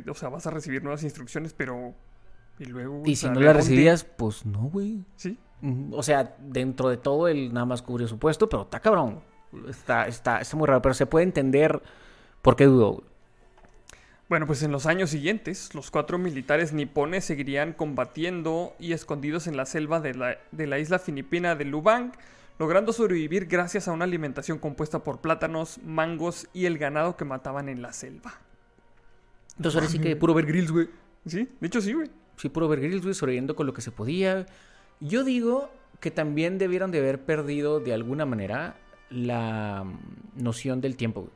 o 0.08 0.14
sea, 0.14 0.28
vas 0.28 0.46
a 0.46 0.50
recibir 0.50 0.82
nuevas 0.82 1.02
instrucciones, 1.04 1.52
pero... 1.52 1.94
Y 2.58 2.66
luego... 2.66 3.02
Y 3.04 3.16
si 3.16 3.28
no 3.28 3.38
¿de 3.38 3.46
las 3.46 3.56
recibías, 3.56 4.04
pues 4.04 4.44
no, 4.44 4.62
güey. 4.62 5.04
Sí. 5.16 5.38
O 5.92 6.02
sea, 6.02 6.36
dentro 6.40 6.88
de 6.88 6.96
todo, 6.96 7.28
él 7.28 7.52
nada 7.52 7.66
más 7.66 7.82
cubrió 7.82 8.08
su 8.08 8.18
puesto, 8.18 8.48
pero 8.48 8.62
está 8.62 8.80
cabrón. 8.80 9.20
Está, 9.68 10.06
está, 10.06 10.40
está 10.40 10.56
muy 10.56 10.66
raro, 10.66 10.82
pero 10.82 10.94
se 10.94 11.06
puede 11.06 11.24
entender 11.24 11.80
por 12.42 12.56
qué 12.56 12.64
dudó. 12.64 13.04
Bueno, 14.28 14.46
pues 14.46 14.62
en 14.62 14.72
los 14.72 14.86
años 14.86 15.10
siguientes, 15.10 15.74
los 15.74 15.90
cuatro 15.90 16.18
militares 16.18 16.72
nipones 16.72 17.24
seguirían 17.24 17.74
combatiendo 17.74 18.74
y 18.78 18.92
escondidos 18.92 19.46
en 19.46 19.56
la 19.56 19.66
selva 19.66 20.00
de 20.00 20.14
la, 20.14 20.38
de 20.52 20.66
la 20.66 20.78
isla 20.78 20.98
filipina 20.98 21.54
de 21.54 21.66
Lubang, 21.66 22.12
logrando 22.58 22.92
sobrevivir 22.92 23.46
gracias 23.46 23.88
a 23.88 23.92
una 23.92 24.04
alimentación 24.04 24.58
compuesta 24.58 25.02
por 25.02 25.20
plátanos, 25.20 25.78
mangos 25.84 26.48
y 26.52 26.66
el 26.66 26.78
ganado 26.78 27.16
que 27.16 27.24
mataban 27.24 27.68
en 27.68 27.82
la 27.82 27.92
selva. 27.92 28.40
Entonces 29.56 29.80
ahora 29.80 29.90
sí 29.90 29.98
que 29.98 30.16
puro 30.16 30.34
ver 30.34 30.46
grills, 30.46 30.70
güey. 30.70 30.88
Sí, 31.26 31.48
de 31.60 31.66
hecho 31.66 31.80
sí, 31.80 31.92
güey. 31.92 32.10
Sí, 32.36 32.48
puro 32.48 32.68
ver 32.68 32.80
grills, 32.80 33.02
güey, 33.02 33.14
sobreviviendo 33.14 33.54
con 33.54 33.66
lo 33.66 33.74
que 33.74 33.82
se 33.82 33.90
podía. 33.90 34.46
Yo 35.00 35.24
digo 35.24 35.70
que 36.00 36.10
también 36.10 36.58
debieron 36.58 36.90
de 36.90 36.98
haber 36.98 37.20
perdido 37.20 37.80
de 37.80 37.92
alguna 37.92 38.26
manera 38.26 38.76
la 39.10 39.84
mm, 39.84 40.42
noción 40.42 40.80
del 40.80 40.96
tiempo, 40.96 41.22
güey. 41.22 41.32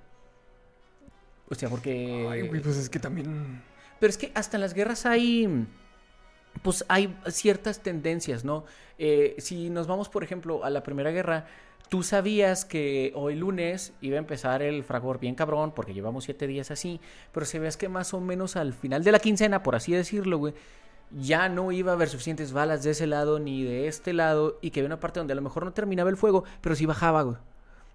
O 1.49 1.55
sea, 1.55 1.69
porque... 1.69 2.27
Ay, 2.29 2.49
güey, 2.49 2.61
pues 2.61 2.77
es 2.77 2.91
que 2.91 2.99
también... 2.99 3.63
Pero 4.01 4.11
es 4.11 4.19
que 4.19 4.33
hasta 4.35 4.57
en 4.57 4.61
las 4.61 4.75
guerras 4.75 5.07
hay. 5.07 5.67
Pues 6.63 6.85
hay 6.89 7.17
ciertas 7.29 7.81
tendencias, 7.83 8.45
¿no? 8.45 8.65
Eh, 8.99 9.35
si 9.39 9.71
nos 9.71 9.87
vamos, 9.87 10.09
por 10.09 10.25
ejemplo, 10.25 10.65
a 10.65 10.71
la 10.71 10.83
Primera 10.83 11.11
Guerra, 11.11 11.47
tú 11.89 12.03
sabías 12.03 12.65
que 12.65 13.13
hoy 13.15 13.35
lunes 13.35 13.93
iba 14.01 14.17
a 14.17 14.19
empezar 14.19 14.63
el 14.63 14.83
fragor 14.85 15.21
bien 15.21 15.35
cabrón, 15.35 15.73
porque 15.75 15.95
llevamos 15.95 16.25
siete 16.25 16.47
días 16.47 16.71
así, 16.71 17.01
pero 17.33 17.47
sabías 17.47 17.77
que 17.77 17.89
más 17.89 18.15
o 18.15 18.21
menos 18.21 18.57
al 18.57 18.73
final 18.73 19.05
de 19.05 19.13
la 19.13 19.19
quincena, 19.19 19.63
por 19.63 19.75
así 19.77 19.93
decirlo, 19.93 20.39
güey, 20.39 20.55
ya 21.13 21.49
no 21.49 21.71
iba 21.71 21.93
a 21.93 21.95
haber 21.95 22.09
suficientes 22.09 22.53
balas 22.53 22.83
de 22.83 22.91
ese 22.91 23.07
lado 23.07 23.39
ni 23.39 23.63
de 23.63 23.87
este 23.87 24.13
lado, 24.13 24.59
y 24.61 24.71
que 24.71 24.81
había 24.81 24.89
una 24.89 25.01
parte 25.01 25.21
donde 25.21 25.33
a 25.33 25.37
lo 25.37 25.43
mejor 25.43 25.65
no 25.65 25.73
terminaba 25.73 26.11
el 26.11 26.17
fuego, 26.17 26.45
pero 26.61 26.75
sí 26.75 26.87
bajaba, 26.87 27.23
güey. 27.23 27.37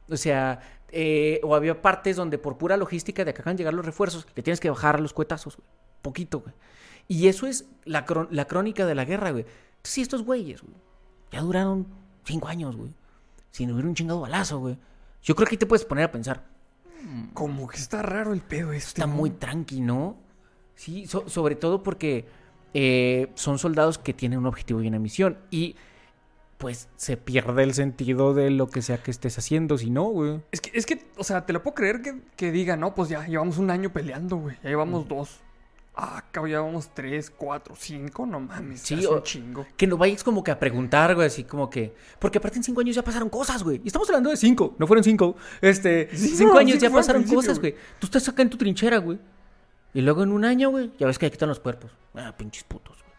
O 0.09 0.17
sea, 0.17 0.59
eh, 0.89 1.39
o 1.43 1.55
había 1.55 1.81
partes 1.81 2.15
donde 2.15 2.37
por 2.37 2.57
pura 2.57 2.77
logística 2.77 3.23
de 3.23 3.33
que 3.33 3.41
acaban 3.41 3.55
de 3.55 3.61
llegar 3.61 3.73
los 3.73 3.85
refuerzos, 3.85 4.27
le 4.35 4.43
tienes 4.43 4.59
que 4.59 4.69
bajar 4.69 4.99
los 4.99 5.13
cuetazos, 5.13 5.57
güey. 5.57 5.67
Poquito, 6.01 6.39
güey. 6.39 6.53
Y 7.11 7.27
eso 7.27 7.45
es 7.45 7.65
la, 7.83 8.05
crónica 8.05 8.85
de 8.85 8.95
la 8.95 9.03
guerra, 9.03 9.31
güey. 9.31 9.45
Sí, 9.83 10.01
estos 10.01 10.23
güeyes, 10.23 10.61
güey. 10.61 10.77
Ya 11.29 11.41
duraron 11.41 11.85
cinco 12.23 12.47
años, 12.47 12.77
güey. 12.77 12.93
Sin 13.51 13.69
hubiera 13.69 13.89
un 13.89 13.95
chingado 13.95 14.21
balazo, 14.21 14.59
güey. 14.59 14.77
Yo 15.21 15.35
creo 15.35 15.45
que 15.45 15.55
ahí 15.55 15.57
te 15.57 15.65
puedes 15.65 15.83
poner 15.83 16.05
a 16.05 16.11
pensar. 16.13 16.45
Como 17.33 17.67
que 17.67 17.75
está 17.75 18.01
raro 18.01 18.31
el 18.31 18.39
pedo 18.39 18.71
este. 18.71 18.87
Está 19.01 19.07
¿no? 19.07 19.15
muy 19.15 19.29
tranqui, 19.29 19.81
¿no? 19.81 20.15
Sí, 20.75 21.05
so- 21.05 21.27
sobre 21.27 21.57
todo 21.57 21.83
porque 21.83 22.27
eh, 22.73 23.29
son 23.35 23.59
soldados 23.59 23.97
que 23.97 24.13
tienen 24.13 24.39
un 24.39 24.45
objetivo 24.45 24.81
y 24.81 24.87
una 24.87 24.97
misión. 24.97 25.37
Y 25.49 25.75
pues 26.59 26.87
se 26.95 27.17
pierde 27.17 27.63
el 27.63 27.73
sentido 27.73 28.33
de 28.33 28.51
lo 28.51 28.67
que 28.67 28.81
sea 28.81 29.03
que 29.03 29.11
estés 29.11 29.37
haciendo, 29.37 29.77
si 29.77 29.89
no, 29.89 30.05
güey. 30.05 30.39
Es 30.53 30.61
que, 30.61 30.71
es 30.73 30.85
que, 30.85 31.11
o 31.17 31.25
sea, 31.25 31.45
te 31.45 31.51
lo 31.51 31.61
puedo 31.61 31.75
creer 31.75 32.01
que, 32.01 32.21
que 32.37 32.53
diga, 32.53 32.77
no, 32.77 32.95
pues 32.95 33.09
ya 33.09 33.27
llevamos 33.27 33.57
un 33.57 33.69
año 33.69 33.91
peleando, 33.91 34.37
güey. 34.37 34.55
Ya 34.63 34.69
llevamos 34.69 35.09
dos. 35.09 35.41
Ah, 35.93 36.23
cabrón, 36.31 36.51
ya 36.51 36.57
llevamos 36.59 36.89
tres, 36.93 37.29
cuatro, 37.29 37.75
cinco, 37.77 38.25
no 38.25 38.39
mames. 38.39 38.79
Sí, 38.81 39.05
o- 39.05 39.15
un 39.17 39.23
chingo. 39.23 39.65
Que 39.75 39.85
no 39.87 39.97
vayas 39.97 40.23
como 40.23 40.41
que 40.43 40.49
a 40.51 40.57
preguntar, 40.57 41.13
güey, 41.15 41.27
así 41.27 41.43
como 41.43 41.69
que... 41.69 41.93
Porque 42.17 42.37
aparte 42.37 42.57
en 42.57 42.63
cinco 42.63 42.79
años 42.79 42.95
ya 42.95 43.03
pasaron 43.03 43.29
cosas, 43.29 43.61
güey. 43.61 43.81
Y 43.83 43.87
estamos 43.87 44.07
hablando 44.09 44.29
de 44.29 44.37
cinco, 44.37 44.73
no 44.79 44.87
fueron 44.87 45.03
cinco. 45.03 45.35
Este, 45.61 46.09
Sí, 46.15 46.29
cinco 46.29 46.53
no, 46.53 46.59
años 46.59 46.79
ya 46.79 46.89
pasaron 46.89 47.23
cosas, 47.23 47.59
güey. 47.59 47.75
Tú 47.99 48.07
estás 48.07 48.27
acá 48.29 48.41
en 48.41 48.49
tu 48.49 48.57
trinchera, 48.57 48.97
güey. 48.97 49.19
Y 49.93 49.99
luego 50.01 50.23
en 50.23 50.31
un 50.31 50.45
año, 50.45 50.69
güey, 50.69 50.91
ya 50.97 51.05
ves 51.07 51.19
que 51.19 51.25
ahí 51.25 51.31
quitan 51.31 51.49
los 51.49 51.59
cuerpos. 51.59 51.91
Ah, 52.15 52.33
pinches 52.37 52.63
putos, 52.63 52.97
güey. 53.03 53.13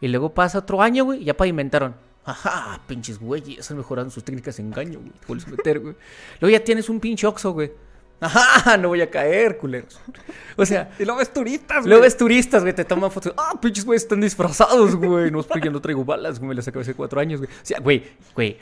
Y 0.00 0.08
luego 0.08 0.32
pasa 0.32 0.58
otro 0.58 0.80
año, 0.82 1.04
güey, 1.04 1.20
y 1.22 1.24
ya 1.24 1.36
pavimentaron. 1.36 1.96
Ajá, 2.24 2.80
pinches 2.86 3.18
güeyes, 3.18 3.68
han 3.70 3.76
mejorado 3.76 4.08
sus 4.10 4.22
técnicas 4.22 4.56
de 4.56 4.62
engaño, 4.62 5.00
güey. 5.00 5.40
Te 5.40 5.50
meter, 5.50 5.80
güey. 5.80 5.96
Luego 6.40 6.56
ya 6.56 6.62
tienes 6.64 6.88
un 6.88 7.00
pinche 7.00 7.26
oxo, 7.26 7.52
güey. 7.52 7.72
Ajá, 8.20 8.76
no 8.78 8.88
voy 8.88 9.00
a 9.00 9.10
caer, 9.10 9.56
culeros. 9.56 10.00
O 10.56 10.64
sea, 10.64 10.90
Y 10.98 11.04
luego 11.04 11.18
ves 11.18 11.32
turistas, 11.32 11.78
güey. 11.78 11.88
Luego 11.88 12.02
ves 12.02 12.16
turistas, 12.16 12.62
güey, 12.62 12.74
te 12.74 12.84
toman 12.84 13.10
fotos. 13.10 13.34
Ah, 13.36 13.58
pinches 13.60 13.84
güey, 13.84 13.96
están 13.96 14.20
disfrazados, 14.20 14.94
güey. 14.94 15.30
No, 15.30 15.40
es 15.40 15.46
porque 15.46 15.66
yo 15.66 15.72
no 15.72 15.80
traigo 15.80 16.04
balas, 16.04 16.38
güey. 16.38 16.50
Me 16.50 16.54
las 16.54 16.68
acabé 16.68 16.82
hace 16.82 16.94
cuatro 16.94 17.20
años, 17.20 17.40
güey. 17.40 17.50
O 17.50 17.64
sea, 17.64 17.80
güey, 17.80 18.04
güey. 18.34 18.58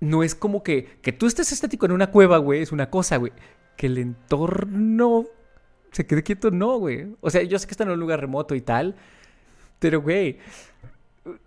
No 0.00 0.22
es 0.22 0.34
como 0.34 0.62
que, 0.62 0.98
que 1.02 1.12
tú 1.12 1.26
estés 1.26 1.50
estático 1.50 1.86
en 1.86 1.92
una 1.92 2.10
cueva, 2.10 2.38
güey. 2.38 2.62
Es 2.62 2.72
una 2.72 2.88
cosa, 2.90 3.16
güey. 3.16 3.32
Que 3.76 3.86
el 3.86 3.98
entorno 3.98 5.26
se 5.90 6.06
quede 6.06 6.22
quieto, 6.22 6.50
no, 6.50 6.78
güey. 6.78 7.16
O 7.20 7.30
sea, 7.30 7.42
yo 7.42 7.58
sé 7.58 7.66
que 7.66 7.72
están 7.72 7.88
en 7.88 7.94
un 7.94 8.00
lugar 8.00 8.20
remoto 8.20 8.54
y 8.54 8.60
tal. 8.60 8.94
Pero, 9.78 10.00
güey. 10.02 10.38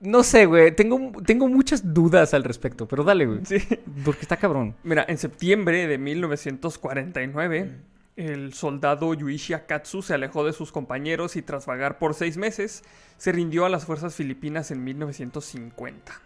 No 0.01 0.23
sé, 0.23 0.45
güey. 0.45 0.75
Tengo, 0.75 1.11
tengo 1.25 1.47
muchas 1.47 1.93
dudas 1.93 2.33
al 2.33 2.43
respecto. 2.43 2.87
Pero 2.87 3.03
dale, 3.03 3.25
güey. 3.25 3.39
Sí. 3.45 3.57
Porque 4.03 4.21
está 4.21 4.37
cabrón. 4.37 4.75
Mira, 4.83 5.05
en 5.07 5.17
septiembre 5.17 5.85
de 5.87 5.97
1949, 5.97 7.71
el 8.15 8.53
soldado 8.53 9.13
Yuichi 9.13 9.53
Akatsu 9.53 10.01
se 10.01 10.13
alejó 10.15 10.43
de 10.45 10.53
sus 10.53 10.71
compañeros 10.71 11.35
y 11.35 11.41
tras 11.43 11.65
vagar 11.67 11.99
por 11.99 12.15
seis 12.15 12.37
meses, 12.37 12.83
se 13.17 13.31
rindió 13.31 13.65
a 13.65 13.69
las 13.69 13.85
fuerzas 13.85 14.15
filipinas 14.15 14.71
en 14.71 14.83
1950. 14.83 16.21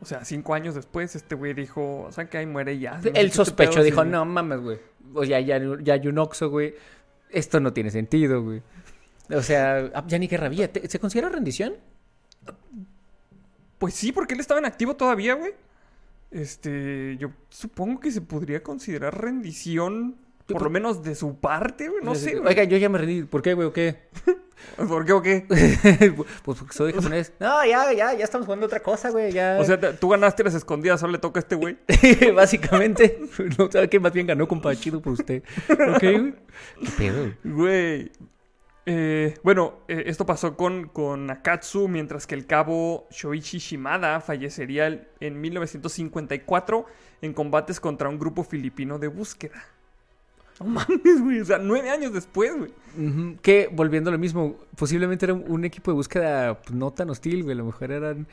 O 0.00 0.04
sea, 0.04 0.24
cinco 0.24 0.54
años 0.54 0.74
después, 0.74 1.16
este 1.16 1.34
güey 1.34 1.54
dijo, 1.54 2.08
¿saben 2.10 2.28
qué? 2.28 2.38
Ahí 2.38 2.46
muere 2.46 2.78
ya. 2.78 2.98
No 2.98 3.10
El 3.14 3.30
qué 3.30 3.30
sospecho 3.30 3.82
dijo, 3.82 4.04
no 4.04 4.24
mames, 4.24 4.60
güey. 4.60 4.78
O 5.14 5.24
ya, 5.24 5.40
ya, 5.40 5.58
ya 5.82 5.94
hay 5.94 6.06
un 6.06 6.18
oxo, 6.18 6.50
güey. 6.50 6.74
Esto 7.30 7.60
no 7.60 7.72
tiene 7.72 7.90
sentido, 7.90 8.42
güey. 8.42 8.62
O 9.30 9.42
sea, 9.42 9.90
ah, 9.94 10.04
ya 10.06 10.18
ni 10.18 10.28
había. 10.32 10.70
¿Te- 10.72 10.88
¿Se 10.88 11.00
considera 11.00 11.28
rendición? 11.28 11.74
Pues 13.78 13.94
sí, 13.94 14.12
porque 14.12 14.34
él 14.34 14.40
estaba 14.40 14.58
en 14.58 14.66
activo 14.66 14.96
todavía, 14.96 15.34
güey. 15.34 15.52
Este, 16.30 17.16
yo 17.18 17.30
supongo 17.48 18.00
que 18.00 18.10
se 18.10 18.20
podría 18.20 18.62
considerar 18.62 19.22
rendición 19.22 20.16
Por 20.46 20.62
lo 20.62 20.70
menos 20.70 21.02
de 21.02 21.14
su 21.14 21.36
parte, 21.36 21.88
güey. 21.88 22.04
No 22.04 22.14
sé, 22.14 22.36
güey. 22.36 22.48
Oiga, 22.48 22.64
yo 22.64 22.76
ya 22.76 22.88
me 22.88 22.98
rendí. 22.98 23.22
¿Por 23.22 23.42
qué, 23.42 23.54
güey, 23.54 23.68
o 23.68 23.72
qué? 23.72 24.08
¿Por 24.88 25.04
qué 25.04 25.12
o 25.12 25.22
qué? 25.22 25.46
pues 26.44 26.58
porque 26.58 26.72
soy 26.72 26.92
japonés. 26.92 27.32
No, 27.38 27.64
ya, 27.64 27.92
ya, 27.92 28.14
ya 28.14 28.24
estamos 28.24 28.46
jugando 28.46 28.66
otra 28.66 28.80
cosa, 28.80 29.10
güey. 29.10 29.32
Ya. 29.32 29.58
O 29.60 29.64
sea, 29.64 29.78
tú 29.98 30.08
ganaste 30.08 30.44
las 30.44 30.54
escondidas, 30.54 31.02
ahora 31.02 31.12
le 31.12 31.18
toca 31.18 31.40
a 31.40 31.42
este 31.42 31.56
güey. 31.56 31.76
básicamente. 32.34 33.18
No 33.58 33.70
sabe 33.70 33.88
que 33.88 34.00
más 34.00 34.12
bien 34.12 34.26
ganó, 34.26 34.48
compa, 34.48 34.74
chido 34.74 35.00
por 35.00 35.12
usted. 35.12 35.42
¿Ok, 35.68 36.00
güey? 36.00 36.34
¿Qué 36.80 36.90
pedo? 36.96 37.32
Güey. 37.44 38.12
Eh, 38.88 39.34
bueno, 39.42 39.80
eh, 39.88 40.04
esto 40.06 40.24
pasó 40.24 40.56
con, 40.56 40.88
con 40.88 41.28
Akatsu, 41.28 41.88
mientras 41.88 42.26
que 42.28 42.36
el 42.36 42.46
cabo 42.46 43.08
Shoichi 43.10 43.58
Shimada 43.58 44.20
fallecería 44.20 45.08
en 45.18 45.40
1954 45.40 46.86
en 47.20 47.34
combates 47.34 47.80
contra 47.80 48.08
un 48.08 48.18
grupo 48.18 48.44
filipino 48.44 49.00
de 49.00 49.08
búsqueda. 49.08 49.64
No 50.60 50.66
mames, 50.66 51.20
güey. 51.20 51.40
O 51.40 51.44
sea, 51.44 51.58
nueve 51.58 51.90
años 51.90 52.12
después, 52.12 52.52
güey. 52.56 53.36
Que, 53.42 53.68
volviendo 53.72 54.08
a 54.08 54.12
lo 54.12 54.18
mismo, 54.18 54.56
posiblemente 54.76 55.26
era 55.26 55.34
un, 55.34 55.44
un 55.48 55.64
equipo 55.64 55.90
de 55.90 55.96
búsqueda 55.96 56.62
pues, 56.62 56.72
no 56.72 56.92
tan 56.92 57.10
hostil, 57.10 57.42
güey. 57.42 57.54
A 57.54 57.58
lo 57.58 57.64
mejor 57.64 57.90
eran 57.90 58.26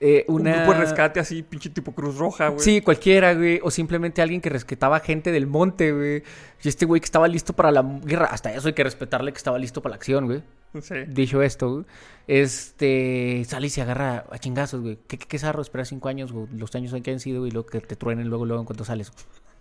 eh, 0.00 0.24
una... 0.28 0.50
Un 0.50 0.56
grupo 0.56 0.72
de 0.74 0.80
rescate 0.80 1.20
así, 1.20 1.42
pinche 1.42 1.70
tipo 1.70 1.92
Cruz 1.92 2.16
Roja, 2.16 2.48
güey. 2.48 2.60
Sí, 2.60 2.80
cualquiera, 2.80 3.34
güey. 3.34 3.60
O 3.62 3.70
simplemente 3.70 4.22
alguien 4.22 4.40
que 4.40 4.50
rescataba 4.50 5.00
gente 5.00 5.32
del 5.32 5.46
monte, 5.46 5.92
güey. 5.92 6.22
Y 6.62 6.68
este 6.68 6.86
güey 6.86 7.00
que 7.00 7.06
estaba 7.06 7.28
listo 7.28 7.52
para 7.52 7.70
la 7.70 7.82
guerra. 7.82 8.26
Hasta 8.26 8.52
eso 8.52 8.68
hay 8.68 8.74
que 8.74 8.84
respetarle 8.84 9.32
que 9.32 9.38
estaba 9.38 9.58
listo 9.58 9.82
para 9.82 9.92
la 9.92 9.96
acción, 9.96 10.26
güey. 10.26 10.42
Sí. 10.82 10.94
Dicho 11.06 11.40
esto, 11.40 11.70
güey, 11.70 11.84
este, 12.26 13.44
sale 13.46 13.68
y 13.68 13.70
se 13.70 13.82
agarra 13.82 14.24
a 14.30 14.38
chingazos, 14.38 14.80
güey. 14.80 14.98
¿Qué, 15.06 15.18
qué, 15.18 15.26
qué 15.26 15.38
zarro 15.38 15.62
esperar 15.62 15.86
cinco 15.86 16.08
años, 16.08 16.32
güey? 16.32 16.48
Los 16.56 16.74
años 16.74 16.94
que 17.02 17.10
han 17.12 17.20
sido, 17.20 17.46
y 17.46 17.52
luego 17.52 17.68
que 17.68 17.80
te 17.80 17.94
truenen 17.94 18.28
luego, 18.28 18.44
luego 18.44 18.60
en 18.60 18.66
cuanto 18.66 18.84
sales. 18.84 19.12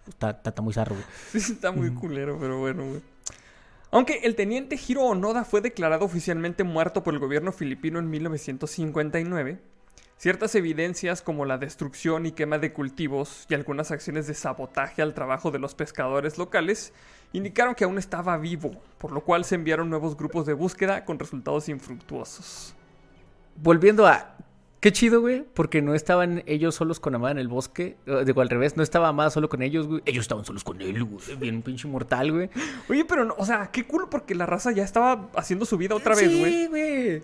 Está, 0.08 0.32
está, 0.32 0.50
está 0.50 0.62
muy 0.62 0.74
zarro, 0.74 0.96
güey. 0.96 1.06
Sí, 1.32 1.38
está 1.54 1.72
muy 1.72 1.94
culero, 1.94 2.38
pero 2.40 2.60
bueno, 2.60 2.88
güey. 2.88 3.02
Aunque 3.92 4.22
el 4.24 4.36
teniente 4.36 4.80
Hiro 4.88 5.04
Onoda 5.04 5.46
fue 5.46 5.62
declarado 5.62 6.04
oficialmente 6.04 6.64
muerto 6.64 7.04
por 7.04 7.14
el 7.14 7.20
gobierno 7.20 7.52
filipino 7.52 8.00
en 8.00 8.10
1959, 8.10 9.60
ciertas 10.24 10.56
evidencias 10.56 11.22
como 11.22 11.44
la 11.44 11.58
destrucción 11.58 12.26
y 12.26 12.32
quema 12.32 12.58
de 12.58 12.72
cultivos 12.72 13.46
y 13.50 13.56
algunas 13.56 13.92
acciones 13.92 14.26
de 14.26 14.34
sabotaje 14.34 15.02
al 15.02 15.14
trabajo 15.14 15.52
de 15.52 15.60
los 15.60 15.76
pescadores 15.76 16.38
locales 16.38 16.94
indicaron 17.34 17.76
que 17.76 17.84
aún 17.84 17.98
estaba 17.98 18.38
vivo, 18.38 18.72
por 19.00 19.12
lo 19.12 19.20
cual 19.20 19.44
se 19.44 19.56
enviaron 19.56 19.90
nuevos 19.90 20.16
grupos 20.16 20.46
de 20.46 20.54
búsqueda 20.54 21.04
con 21.04 21.20
resultados 21.20 21.68
infructuosos. 21.68 22.74
Volviendo 23.58 24.08
a... 24.08 24.38
Qué 24.80 24.94
chido, 24.94 25.20
güey, 25.20 25.44
porque 25.54 25.82
no 25.82 25.94
estaban 25.94 26.42
ellos 26.46 26.76
solos 26.76 27.02
con 27.02 27.16
Amada 27.16 27.34
en 27.34 27.40
el 27.40 27.50
bosque. 27.50 27.98
eh, 28.06 28.24
Digo, 28.26 28.40
al 28.40 28.50
revés, 28.50 28.78
no 28.78 28.84
estaba 28.84 29.10
Amada 29.10 29.30
solo 29.30 29.50
con 29.50 29.62
ellos, 29.62 29.88
güey. 29.88 30.04
Ellos 30.06 30.22
estaban 30.22 30.46
solos 30.46 30.64
con 30.64 30.80
él, 30.82 31.04
güey. 31.04 31.36
Bien 31.36 31.62
pinche 31.62 31.86
mortal, 31.90 32.32
güey. 32.32 32.50
Oye, 32.90 33.04
pero 33.04 33.26
no, 33.26 33.36
o 33.38 33.46
sea, 33.46 33.72
qué 33.72 33.84
cool 33.86 34.08
porque 34.10 34.36
la 34.36 34.46
raza 34.46 34.72
ya 34.72 34.86
estaba 34.86 35.30
haciendo 35.36 35.66
su 35.66 35.78
vida 35.78 35.96
otra 35.96 36.16
vez, 36.16 36.30
güey. 36.40 36.52
Sí, 36.52 36.68
güey. 36.68 37.24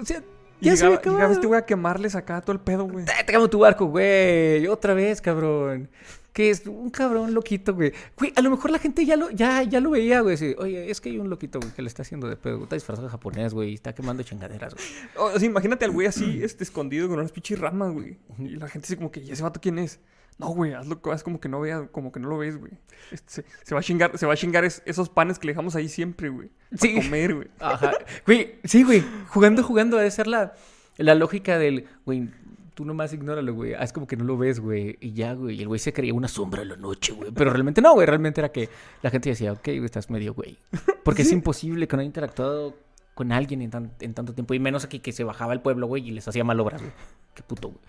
O 0.00 0.04
sea, 0.04 0.22
Y 0.62 0.66
ya 0.66 0.76
se 0.76 0.84
había 0.86 0.98
llegaba, 0.98 1.14
llegaba 1.16 1.32
este 1.34 1.46
güey 1.46 1.58
a 1.60 1.66
quemarles 1.66 2.14
acá 2.14 2.40
todo 2.40 2.52
el 2.52 2.60
pedo, 2.60 2.84
güey. 2.84 3.04
¡Eh, 3.04 3.24
Trágame 3.26 3.48
tu 3.48 3.58
barco, 3.58 3.86
güey. 3.86 4.66
Otra 4.68 4.94
vez, 4.94 5.20
cabrón. 5.20 5.90
Que 6.32 6.48
es 6.50 6.66
un 6.66 6.88
cabrón 6.90 7.34
loquito, 7.34 7.74
güey. 7.74 7.92
Güey, 8.16 8.32
a 8.36 8.40
lo 8.40 8.50
mejor 8.50 8.70
la 8.70 8.78
gente 8.78 9.04
ya 9.04 9.16
lo, 9.16 9.30
ya, 9.30 9.62
ya 9.64 9.80
lo 9.80 9.90
veía, 9.90 10.20
güey. 10.22 10.34
así, 10.34 10.54
Oye, 10.58 10.90
es 10.90 11.00
que 11.00 11.10
hay 11.10 11.18
un 11.18 11.28
loquito, 11.28 11.60
güey, 11.60 11.72
que 11.72 11.82
le 11.82 11.88
está 11.88 12.02
haciendo 12.02 12.26
de 12.28 12.36
pedo. 12.36 12.54
güey, 12.54 12.64
Está 12.64 12.76
disfrazado 12.76 13.06
de 13.06 13.10
japonés, 13.12 13.52
güey. 13.52 13.70
y 13.70 13.74
Está 13.74 13.94
quemando 13.94 14.22
chingaderas, 14.22 14.74
güey. 14.74 14.86
O 15.34 15.38
sea, 15.38 15.46
imagínate 15.46 15.84
al 15.84 15.90
güey 15.90 16.06
así, 16.06 16.40
este, 16.42 16.64
escondido 16.64 17.08
con 17.08 17.18
unas 17.18 17.32
pinches 17.32 17.58
ramas, 17.58 17.92
güey. 17.92 18.18
Y 18.38 18.48
la 18.56 18.66
gente 18.68 18.86
así 18.86 18.96
como 18.96 19.10
que, 19.12 19.20
¿y 19.20 19.30
ese 19.30 19.42
vato 19.42 19.60
quién 19.60 19.78
es? 19.78 20.00
No, 20.38 20.48
güey, 20.48 20.72
hazlo, 20.72 20.98
haz 21.12 21.22
como 21.22 21.38
que 21.38 21.50
no 21.50 21.60
veas, 21.60 21.90
como 21.92 22.10
que 22.10 22.18
no 22.18 22.28
lo 22.30 22.38
ves, 22.38 22.56
güey. 22.56 22.72
Este, 23.10 23.30
se, 23.30 23.44
se 23.64 23.74
va 23.74 23.80
a 23.80 23.84
chingar, 23.84 24.16
se 24.16 24.24
va 24.24 24.32
a 24.32 24.36
chingar 24.36 24.64
es- 24.64 24.82
esos 24.86 25.10
panes 25.10 25.38
que 25.38 25.46
le 25.46 25.52
dejamos 25.52 25.76
ahí 25.76 25.90
siempre, 25.90 26.30
güey. 26.30 26.48
Sí. 26.74 26.94
Para 26.94 27.04
comer, 27.04 27.34
güey. 27.34 27.48
Ajá. 27.60 27.92
Güey, 28.24 28.54
sí, 28.64 28.82
güey. 28.84 29.04
Jugando, 29.28 29.62
jugando, 29.62 29.98
debe 29.98 30.10
ser 30.10 30.26
la, 30.26 30.54
la 30.96 31.14
lógica 31.14 31.58
del, 31.58 31.86
güey, 32.06 32.30
tú 32.74 32.84
nomás 32.84 33.12
ignóralo, 33.12 33.54
güey. 33.54 33.74
Haz 33.74 33.92
como 33.92 34.06
que 34.06 34.16
no 34.16 34.24
lo 34.24 34.36
ves, 34.38 34.60
güey. 34.60 34.96
Y 35.00 35.12
ya, 35.12 35.34
güey. 35.34 35.56
Y 35.58 35.62
el 35.62 35.68
güey 35.68 35.78
se 35.78 35.92
creía 35.92 36.14
una 36.14 36.28
sombra 36.28 36.62
en 36.62 36.68
la 36.68 36.76
noche, 36.76 37.12
güey. 37.12 37.30
Pero 37.32 37.50
realmente 37.50 37.80
no, 37.80 37.94
güey. 37.94 38.06
Realmente 38.06 38.40
era 38.40 38.50
que 38.52 38.68
la 39.02 39.10
gente 39.10 39.28
decía, 39.30 39.52
ok, 39.52 39.64
güey, 39.64 39.84
estás 39.84 40.10
medio, 40.10 40.34
güey. 40.34 40.58
Porque 41.04 41.22
es 41.22 41.32
imposible 41.32 41.86
que 41.88 41.96
no 41.96 42.00
haya 42.00 42.06
interactuado 42.06 42.76
con 43.14 43.30
alguien 43.32 43.60
en, 43.62 43.70
tan- 43.70 43.92
en 44.00 44.14
tanto 44.14 44.32
tiempo. 44.34 44.54
Y 44.54 44.58
menos 44.58 44.84
aquí 44.84 45.00
que 45.00 45.12
se 45.12 45.22
bajaba 45.24 45.52
al 45.52 45.60
pueblo, 45.62 45.86
güey, 45.86 46.08
y 46.08 46.12
les 46.12 46.26
hacía 46.26 46.44
malobras, 46.44 46.80
güey. 46.80 46.92
Qué 47.34 47.42
puto, 47.42 47.68
güey. 47.68 47.80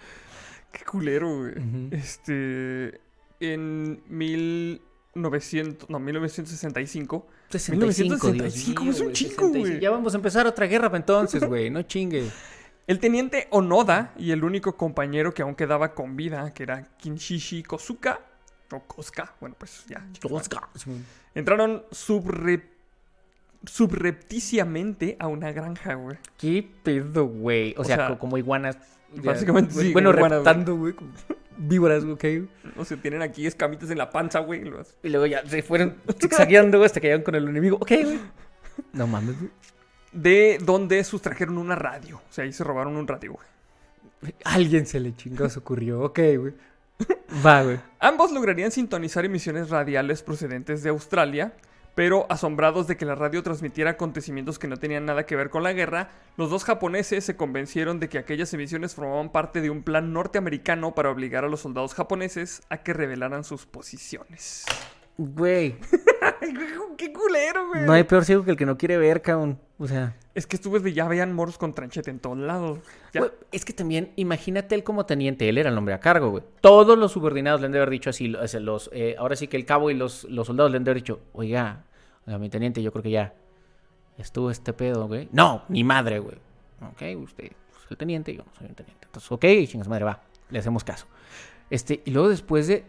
Qué 0.72 0.84
culero, 0.86 1.38
güey. 1.39 1.54
Este, 1.91 3.00
en 3.39 4.02
1900, 4.08 5.89
no, 5.89 6.00
1965, 6.00 7.28
65, 7.50 8.32
Dios 8.32 8.34
1965, 8.34 8.82
mío, 8.84 8.91
es 8.91 9.00
un 9.02 9.15
65. 9.15 9.48
güey. 9.60 9.80
Ya 9.80 9.91
vamos 9.91 10.13
a 10.13 10.17
empezar 10.17 10.48
otra 10.48 10.65
guerra 10.65 10.91
entonces, 10.96 11.43
güey. 11.46 11.69
No 11.69 11.84
chingue. 11.84 12.30
El 12.88 13.00
teniente 13.00 13.48
Onoda 13.52 14.13
y 14.17 14.32
el 14.32 14.43
único 14.43 14.76
compañero 14.76 15.34
que 15.34 15.41
aún 15.41 15.56
quedaba 15.56 15.93
con 15.93 16.15
vida, 16.17 16.54
que 16.54 16.63
era 16.63 16.84
Kinshishi 16.98 17.63
Kosuka, 17.63 18.19
o 18.72 18.80
Kosuka, 18.82 19.34
bueno, 19.39 19.56
pues 19.58 19.86
ya. 19.88 20.06
Entraron 21.36 21.84
subre- 21.91 22.63
subrepticiamente 23.65 25.15
a 25.19 25.28
una 25.28 25.52
granja, 25.52 25.93
güey. 25.96 26.17
¿Qué 26.38 26.67
pedo, 26.84 27.26
güey? 27.26 27.74
O, 27.78 27.82
O 27.82 27.84
sea, 27.84 27.96
sea, 27.96 28.08
co- 28.10 28.19
como 28.19 28.38
iguanas. 28.38 28.78
básicamente 29.15 29.74
sí, 29.74 29.93
Bueno, 29.93 30.10
iguanas, 30.12 30.39
reptando, 30.39 30.76
güey. 30.76 30.93
como 30.93 31.12
Víboras, 31.56 32.04
güey, 32.04 32.15
ok. 32.43 32.50
O 32.78 32.84
sea, 32.86 32.98
tienen 32.98 33.22
aquí 33.22 33.46
escamitas 33.46 33.89
en 33.91 33.98
la 34.00 34.10
panza, 34.10 34.39
güey. 34.39 34.63
y 35.04 35.10
luego 35.10 35.26
ya 35.28 35.46
se 35.48 35.62
fueron 35.62 35.96
zigzagueando, 36.19 36.84
hasta 36.84 37.00
que 37.00 37.08
llegaron 37.08 37.24
con 37.24 37.36
el 37.36 37.48
enemigo. 37.48 37.78
Ok, 37.78 37.91
güey. 38.04 38.19
No 38.91 39.06
mames, 39.08 39.38
güey. 39.39 39.52
De 40.13 40.60
donde 40.62 41.04
sustrajeron 41.04 41.58
una 41.58 41.76
radio. 41.76 42.17
O 42.17 42.34
sea, 42.34 42.43
ahí 42.43 42.54
se 42.54 42.63
robaron 42.63 42.95
un 42.95 43.08
radio, 43.08 43.34
güey. 43.34 44.34
Alguien 44.45 44.86
se 44.86 44.99
le 44.99 45.15
chingó, 45.15 45.49
se 45.49 45.60
ocurrió. 45.60 46.02
Ok, 46.02 46.19
güey. 46.38 46.54
Va, 47.45 47.63
güey. 47.63 47.80
Ambos 47.99 48.32
lograrían 48.32 48.71
sintonizar 48.71 49.26
emisiones 49.26 49.69
radiales 49.69 50.21
procedentes 50.21 50.84
de 50.84 50.89
Australia, 50.89 51.54
pero 51.95 52.26
asombrados 52.30 52.88
de 52.88 52.97
que 52.97 53.06
la 53.06 53.15
radio 53.15 53.43
transmitiera 53.43 53.91
acontecimientos 53.91 54.60
que 54.60 54.67
no 54.67 54.78
tenían 54.78 55.06
nada 55.06 55.26
que 55.26 55.36
ver 55.36 55.49
con 55.49 55.63
la 55.63 55.73
guerra, 55.73 56.10
los 56.38 56.49
dos 56.49 56.63
japoneses 56.63 57.23
se 57.23 57.36
convencieron 57.36 57.99
de 57.99 58.10
que 58.10 58.17
aquellas 58.17 58.54
emisiones 58.54 58.95
formaban 58.95 59.32
parte 59.32 59.62
de 59.62 59.69
un 59.69 59.84
plan 59.84 60.13
norteamericano 60.13 60.95
para 60.95 61.10
obligar 61.10 61.43
a 61.43 61.49
los 61.49 61.62
soldados 61.62 61.93
japoneses 61.93 62.62
a 62.69 62.78
que 62.78 62.93
revelaran 62.93 63.43
sus 63.43 63.65
posiciones. 63.65 64.65
Güey. 65.17 65.76
¡Qué 66.98 67.12
culero, 67.12 67.68
güey! 67.70 67.86
No 67.86 67.94
hay 67.94 68.04
peor 68.04 68.26
ciego 68.26 68.44
que 68.44 68.52
el 68.52 68.58
que 68.58 68.66
no 68.66 68.78
quiere 68.78 68.98
ver, 68.98 69.22
cabrón. 69.22 69.60
O 69.78 69.88
sea. 69.88 70.16
Es 70.36 70.48
que 70.48 70.56
estuve 70.56 70.80
de 70.80 70.94
ya 70.94 71.08
veían 71.08 71.34
moros 71.34 71.58
con 71.58 71.74
tranchete 71.74 72.10
en 72.10 72.20
todos 72.20 72.38
lados. 72.38 72.80
Ya. 73.14 73.22
Güey, 73.22 73.32
es 73.52 73.66
que 73.66 73.74
también, 73.74 74.12
imagínate 74.16 74.76
él 74.76 74.84
como 74.84 75.06
teniente, 75.06 75.48
él 75.50 75.58
era 75.58 75.70
el 75.70 75.78
hombre 75.78 75.94
a 75.94 76.00
cargo, 76.00 76.30
güey. 76.30 76.44
Todos 76.62 76.98
los 76.98 77.12
subordinados 77.12 77.62
le 77.62 77.68
han 77.68 77.72
de 77.72 77.80
haber 77.80 77.90
dicho 77.90 78.10
así, 78.10 78.28
los, 78.28 78.90
eh, 78.94 79.16
ahora 79.18 79.36
sí 79.36 79.48
que 79.48 79.58
el 79.58 79.66
cabo 79.66 79.92
y 79.92 79.94
los, 79.94 80.24
los 80.26 80.48
soldados 80.48 80.72
le 80.72 80.78
han 80.78 80.84
de 80.84 80.92
haber 80.92 81.04
dicho, 81.04 81.20
oiga, 81.34 81.84
oiga, 82.26 82.40
mi 82.40 82.50
teniente, 82.50 82.82
yo 82.82 82.92
creo 82.92 83.04
que 83.04 83.12
ya 83.12 83.34
estuvo 84.18 84.50
este 84.50 84.74
pedo, 84.74 85.08
güey. 85.08 85.30
No, 85.32 85.64
ni 85.70 85.84
madre, 85.84 86.20
güey. 86.20 86.38
Ok, 86.82 87.22
usted 87.22 87.46
es 87.46 87.92
el 87.92 87.98
teniente, 87.98 88.34
yo 88.34 88.44
no 88.44 88.52
soy 88.58 88.68
un 88.68 88.76
teniente. 88.76 89.06
Entonces, 89.06 89.32
ok, 89.32 89.46
chingas 89.68 89.88
madre, 89.88 90.06
va, 90.06 90.22
le 90.50 90.60
hacemos 90.60 90.84
caso. 90.84 91.06
Este, 91.70 92.02
y 92.06 92.12
luego 92.12 92.30
después 92.30 92.68
de 92.68 92.86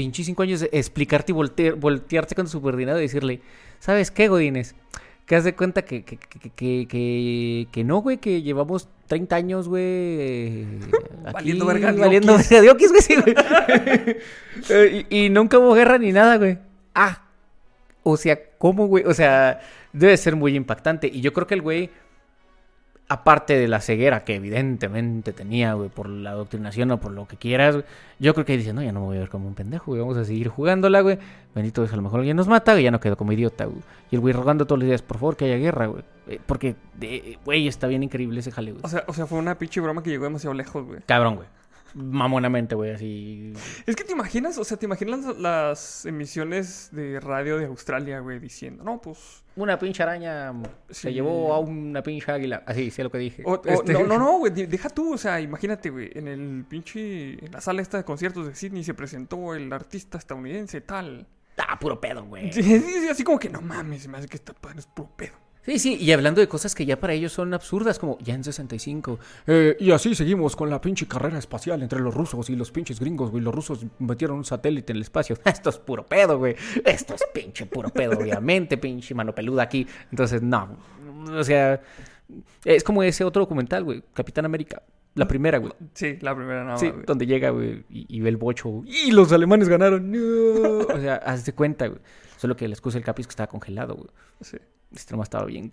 pinches 0.00 0.24
cinco 0.24 0.42
años 0.42 0.60
de 0.60 0.70
explicarte 0.72 1.30
y 1.30 1.34
voltear, 1.34 1.74
voltearte 1.74 2.34
con 2.34 2.46
tu 2.46 2.52
subordinado 2.52 2.98
y 2.98 3.02
decirle, 3.02 3.42
¿sabes 3.80 4.10
qué, 4.10 4.28
Godines? 4.28 4.74
Que 5.26 5.36
haz 5.36 5.44
de 5.44 5.54
cuenta 5.54 5.82
que, 5.82 6.04
que, 6.04 6.16
que, 6.16 7.68
que, 7.70 7.84
no, 7.84 8.00
güey, 8.00 8.16
que 8.16 8.40
llevamos 8.40 8.88
30 9.08 9.36
años, 9.36 9.68
güey. 9.68 10.62
aquí 11.26 11.32
Valiendo 11.34 11.66
verga 11.66 11.92
Valiendo 11.92 12.34
verga 12.34 12.60
diokis, 12.62 12.88
güey, 12.88 13.02
sí, 13.02 13.16
güey. 13.16 13.34
Eh, 14.70 15.06
y, 15.10 15.24
y 15.24 15.28
nunca 15.28 15.58
hubo 15.58 15.74
guerra 15.74 15.98
ni 15.98 16.12
nada, 16.12 16.38
güey. 16.38 16.58
Ah. 16.94 17.22
O 18.02 18.16
sea, 18.16 18.38
¿cómo, 18.56 18.86
güey? 18.86 19.04
O 19.04 19.12
sea, 19.12 19.60
debe 19.92 20.16
ser 20.16 20.34
muy 20.34 20.56
impactante. 20.56 21.08
Y 21.08 21.20
yo 21.20 21.34
creo 21.34 21.46
que 21.46 21.54
el 21.54 21.62
güey, 21.62 21.90
aparte 23.10 23.58
de 23.58 23.66
la 23.66 23.80
ceguera 23.80 24.22
que 24.22 24.36
evidentemente 24.36 25.32
tenía, 25.32 25.74
güey, 25.74 25.88
por 25.88 26.08
la 26.08 26.30
adoctrinación 26.30 26.92
o 26.92 27.00
por 27.00 27.10
lo 27.10 27.26
que 27.26 27.36
quieras, 27.36 27.74
güey, 27.74 27.84
yo 28.20 28.34
creo 28.34 28.46
que 28.46 28.56
dice, 28.56 28.72
no, 28.72 28.84
ya 28.84 28.92
no 28.92 29.00
me 29.00 29.06
voy 29.06 29.16
a 29.16 29.20
ver 29.20 29.28
como 29.28 29.48
un 29.48 29.56
pendejo, 29.56 29.86
güey, 29.86 30.00
vamos 30.00 30.16
a 30.16 30.24
seguir 30.24 30.46
jugándola, 30.46 31.00
güey. 31.00 31.18
Bendito 31.52 31.82
Dios, 31.82 31.92
a 31.92 31.96
lo 31.96 32.02
mejor 32.02 32.20
alguien 32.20 32.36
nos 32.36 32.46
mata, 32.46 32.70
güey, 32.70 32.84
ya 32.84 32.92
no 32.92 33.00
quedo 33.00 33.16
como 33.16 33.32
idiota, 33.32 33.64
güey. 33.64 33.80
Y 34.12 34.14
el 34.14 34.20
güey 34.20 34.32
rogando 34.32 34.64
todos 34.64 34.78
los 34.78 34.86
días, 34.86 35.02
por 35.02 35.18
favor, 35.18 35.36
que 35.36 35.46
haya 35.46 35.56
guerra, 35.56 35.86
güey. 35.86 36.04
Eh, 36.28 36.38
Porque, 36.46 36.76
eh, 37.00 37.36
güey, 37.44 37.66
está 37.66 37.88
bien 37.88 38.04
increíble 38.04 38.38
ese 38.38 38.52
jale, 38.52 38.70
güey. 38.70 38.84
O 38.84 38.88
sea, 38.88 39.02
o 39.08 39.12
sea, 39.12 39.26
fue 39.26 39.40
una 39.40 39.58
pinche 39.58 39.80
broma 39.80 40.04
que 40.04 40.10
llegó 40.10 40.24
demasiado 40.24 40.54
lejos, 40.54 40.86
güey. 40.86 41.00
Cabrón, 41.04 41.34
güey. 41.34 41.48
Mamonamente, 41.94 42.76
güey, 42.76 42.92
así. 42.92 43.54
Es 43.86 43.96
que 43.96 44.04
te 44.04 44.12
imaginas, 44.12 44.56
o 44.56 44.62
sea, 44.62 44.76
te 44.76 44.86
imaginas 44.86 45.24
las, 45.24 45.36
las 45.38 46.06
emisiones 46.06 46.90
de 46.92 47.18
radio 47.18 47.58
de 47.58 47.66
Australia, 47.66 48.20
güey, 48.20 48.38
diciendo, 48.38 48.84
no, 48.84 49.00
pues. 49.00 49.42
Una 49.60 49.78
pinche 49.78 50.02
araña 50.02 50.52
se 50.88 51.12
llevó 51.12 51.52
a 51.52 51.58
una 51.58 52.02
pinche 52.02 52.30
águila. 52.32 52.62
Así, 52.66 52.90
sé 52.90 53.02
lo 53.04 53.10
que 53.10 53.18
dije. 53.18 53.42
o- 53.44 53.52
o- 53.54 53.62
Este- 53.64 53.92
No, 53.92 54.04
no, 54.06 54.18
no, 54.18 54.38
güey, 54.38 54.52
de- 54.52 54.66
deja 54.66 54.88
tú, 54.88 55.14
o 55.14 55.18
sea, 55.18 55.40
imagínate, 55.40 55.90
güey, 55.90 56.10
en 56.14 56.28
el 56.28 56.64
pinche. 56.68 57.44
En 57.44 57.52
la 57.52 57.60
sala 57.60 57.82
esta 57.82 57.98
de 57.98 58.04
conciertos 58.04 58.46
de 58.46 58.54
Sydney 58.54 58.82
se 58.84 58.94
presentó 58.94 59.54
el 59.54 59.72
artista 59.72 60.18
estadounidense, 60.18 60.80
tal. 60.80 61.26
Ah, 61.58 61.78
puro 61.78 62.00
pedo, 62.00 62.24
güey. 62.24 62.50
Sí, 62.52 62.62
sí, 62.62 62.80
sí, 62.80 63.08
así 63.08 63.22
como 63.22 63.38
que 63.38 63.48
no 63.50 63.60
mames, 63.60 64.02
se 64.02 64.08
me 64.08 64.16
hace 64.18 64.28
que 64.28 64.38
padre 64.38 64.78
es 64.80 64.86
puro 64.86 65.10
pedo. 65.16 65.34
Sí, 65.62 65.78
sí, 65.78 65.96
y 66.00 66.10
hablando 66.12 66.40
de 66.40 66.48
cosas 66.48 66.74
que 66.74 66.86
ya 66.86 66.98
para 66.98 67.12
ellos 67.12 67.32
son 67.32 67.52
absurdas, 67.52 67.98
como 67.98 68.18
ya 68.20 68.34
en 68.34 68.42
65. 68.42 69.18
eh, 69.46 69.76
y 69.78 69.90
así 69.90 70.14
seguimos 70.14 70.56
con 70.56 70.70
la 70.70 70.80
pinche 70.80 71.06
carrera 71.06 71.38
espacial 71.38 71.82
entre 71.82 72.00
los 72.00 72.14
rusos 72.14 72.48
y 72.50 72.56
los 72.56 72.70
pinches 72.70 72.98
gringos, 72.98 73.30
güey. 73.30 73.42
Los 73.44 73.54
rusos 73.54 73.84
metieron 73.98 74.38
un 74.38 74.44
satélite 74.44 74.92
en 74.92 74.96
el 74.96 75.02
espacio. 75.02 75.36
Esto 75.44 75.70
es 75.70 75.78
puro 75.78 76.06
pedo, 76.06 76.38
güey. 76.38 76.56
Esto 76.84 77.14
es 77.14 77.22
pinche 77.34 77.66
puro 77.66 77.90
pedo, 77.90 78.18
obviamente, 78.18 78.78
pinche 78.78 79.14
mano 79.14 79.34
peluda 79.34 79.62
aquí. 79.64 79.86
Entonces, 80.10 80.40
no. 80.42 80.76
O 81.32 81.44
sea, 81.44 81.80
es 82.64 82.82
como 82.82 83.02
ese 83.02 83.22
otro 83.24 83.40
documental, 83.42 83.84
güey. 83.84 84.02
Capitán 84.14 84.46
América. 84.46 84.82
La 85.14 85.26
primera, 85.28 85.58
güey. 85.58 85.72
Sí, 85.92 86.16
la 86.20 86.34
primera 86.34 86.64
nada 86.64 86.78
Sí, 86.78 86.86
más, 86.86 86.94
güey. 86.94 87.06
donde 87.06 87.26
llega, 87.26 87.50
güey, 87.50 87.84
y, 87.90 88.06
y 88.16 88.20
ve 88.20 88.28
el 88.30 88.36
bocho. 88.36 88.68
güey, 88.68 88.88
Y 89.08 89.10
los 89.10 89.30
alemanes 89.32 89.68
ganaron. 89.68 90.10
No. 90.10 90.78
O 90.94 90.98
sea, 91.00 91.16
haz 91.16 91.44
de 91.44 91.52
cuenta, 91.52 91.88
güey. 91.88 92.00
Solo 92.38 92.56
que 92.56 92.66
la 92.68 92.74
excusa 92.74 92.96
del 92.96 93.04
capi 93.04 93.20
es 93.22 93.26
que 93.26 93.32
estaba 93.32 93.48
congelado, 93.48 93.94
güey. 93.96 94.08
Sí. 94.40 94.56
Este 94.94 95.12
nomás 95.12 95.26
estaba 95.26 95.44
bien. 95.44 95.72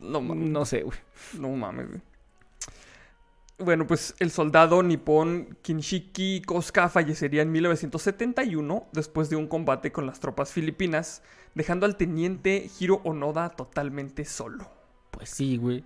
No 0.00 0.20
mames. 0.20 0.48
No 0.48 0.64
sé, 0.64 0.82
güey. 0.82 0.98
No 1.38 1.48
mames, 1.50 1.88
güey. 1.88 2.00
Bueno, 3.58 3.86
pues 3.86 4.14
el 4.20 4.30
soldado 4.30 4.82
nipón 4.82 5.58
Kinshiki 5.60 6.40
Koska 6.42 6.88
fallecería 6.88 7.42
en 7.42 7.52
1971 7.52 8.86
después 8.92 9.28
de 9.28 9.36
un 9.36 9.48
combate 9.48 9.92
con 9.92 10.06
las 10.06 10.18
tropas 10.18 10.50
filipinas, 10.50 11.22
dejando 11.54 11.84
al 11.84 11.96
teniente 11.96 12.70
Hiro 12.78 13.02
Onoda 13.04 13.50
totalmente 13.50 14.24
solo. 14.24 14.70
Pues 15.10 15.28
sí, 15.28 15.58
güey. 15.58 15.84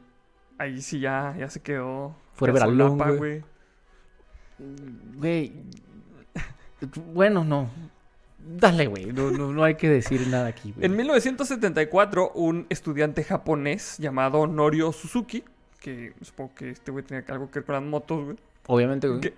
Ahí 0.59 0.81
sí 0.81 1.01
ya, 1.01 1.35
ya 1.37 1.51
se 1.51 1.61
quedó. 1.61 2.15
Ya 2.41 2.63
alone, 2.63 3.17
güey. 3.17 3.45
Güey. 5.17 5.53
Bueno, 7.13 7.45
no. 7.45 7.69
Dale, 8.47 8.87
güey. 8.87 9.07
No, 9.07 9.31
no, 9.31 9.53
no 9.53 9.65
hay 9.65 9.77
que 9.77 9.89
decir 9.89 10.27
nada 10.29 10.49
aquí, 10.49 10.73
güey. 10.73 10.87
En 10.87 10.97
1974, 10.97 12.33
un 12.35 12.67
estudiante 12.69 13.25
japonés 13.25 13.97
llamado 13.99 14.47
Norio 14.47 14.93
Suzuki, 14.93 15.45
que 15.81 16.13
supongo 16.21 16.55
que 16.55 16.71
este 16.71 16.91
güey 16.91 17.05
tenía 17.05 17.25
algo 17.29 17.51
que 17.51 17.61
ver 17.61 17.67
con 17.67 17.75
las 17.75 17.85
motos, 17.85 18.25
güey, 18.25 18.37
Obviamente, 18.67 19.09
güey. 19.09 19.21
¿Qué? 19.21 19.35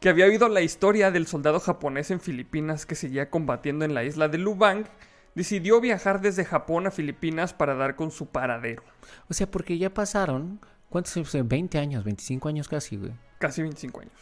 que 0.00 0.08
había 0.08 0.24
oído 0.24 0.48
la 0.48 0.62
historia 0.62 1.10
del 1.10 1.26
soldado 1.26 1.60
japonés 1.60 2.10
en 2.10 2.20
Filipinas 2.20 2.86
que 2.86 2.94
seguía 2.94 3.28
combatiendo 3.28 3.84
en 3.84 3.92
la 3.92 4.02
isla 4.02 4.28
de 4.28 4.38
Lubang, 4.38 4.86
decidió 5.34 5.78
viajar 5.80 6.22
desde 6.22 6.46
Japón 6.46 6.86
a 6.86 6.90
Filipinas 6.90 7.52
para 7.52 7.74
dar 7.74 7.96
con 7.96 8.10
su 8.10 8.26
paradero. 8.26 8.82
O 9.28 9.34
sea, 9.34 9.50
porque 9.50 9.76
ya 9.76 9.92
pasaron. 9.92 10.58
¿Cuántos 10.88 11.16
años? 11.16 11.36
20 11.46 11.78
años, 11.78 12.02
25 12.02 12.48
años 12.48 12.66
casi, 12.66 12.96
güey. 12.96 13.12
Casi 13.38 13.60
25 13.60 14.00
años. 14.00 14.12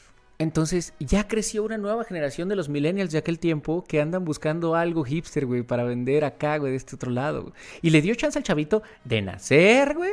Entonces, 0.40 0.94
ya 1.00 1.26
creció 1.26 1.64
una 1.64 1.78
nueva 1.78 2.04
generación 2.04 2.48
de 2.48 2.54
los 2.54 2.68
millennials 2.68 3.10
de 3.10 3.18
aquel 3.18 3.40
tiempo 3.40 3.82
que 3.86 4.00
andan 4.00 4.24
buscando 4.24 4.76
algo 4.76 5.02
hipster, 5.02 5.46
güey, 5.46 5.62
para 5.64 5.82
vender 5.82 6.24
acá, 6.24 6.58
güey, 6.58 6.70
de 6.70 6.76
este 6.76 6.94
otro 6.94 7.10
lado, 7.10 7.42
güey. 7.42 7.54
Y 7.82 7.90
le 7.90 8.00
dio 8.02 8.14
chance 8.14 8.38
al 8.38 8.44
chavito 8.44 8.82
de 9.04 9.20
nacer, 9.22 9.94
güey. 9.94 10.12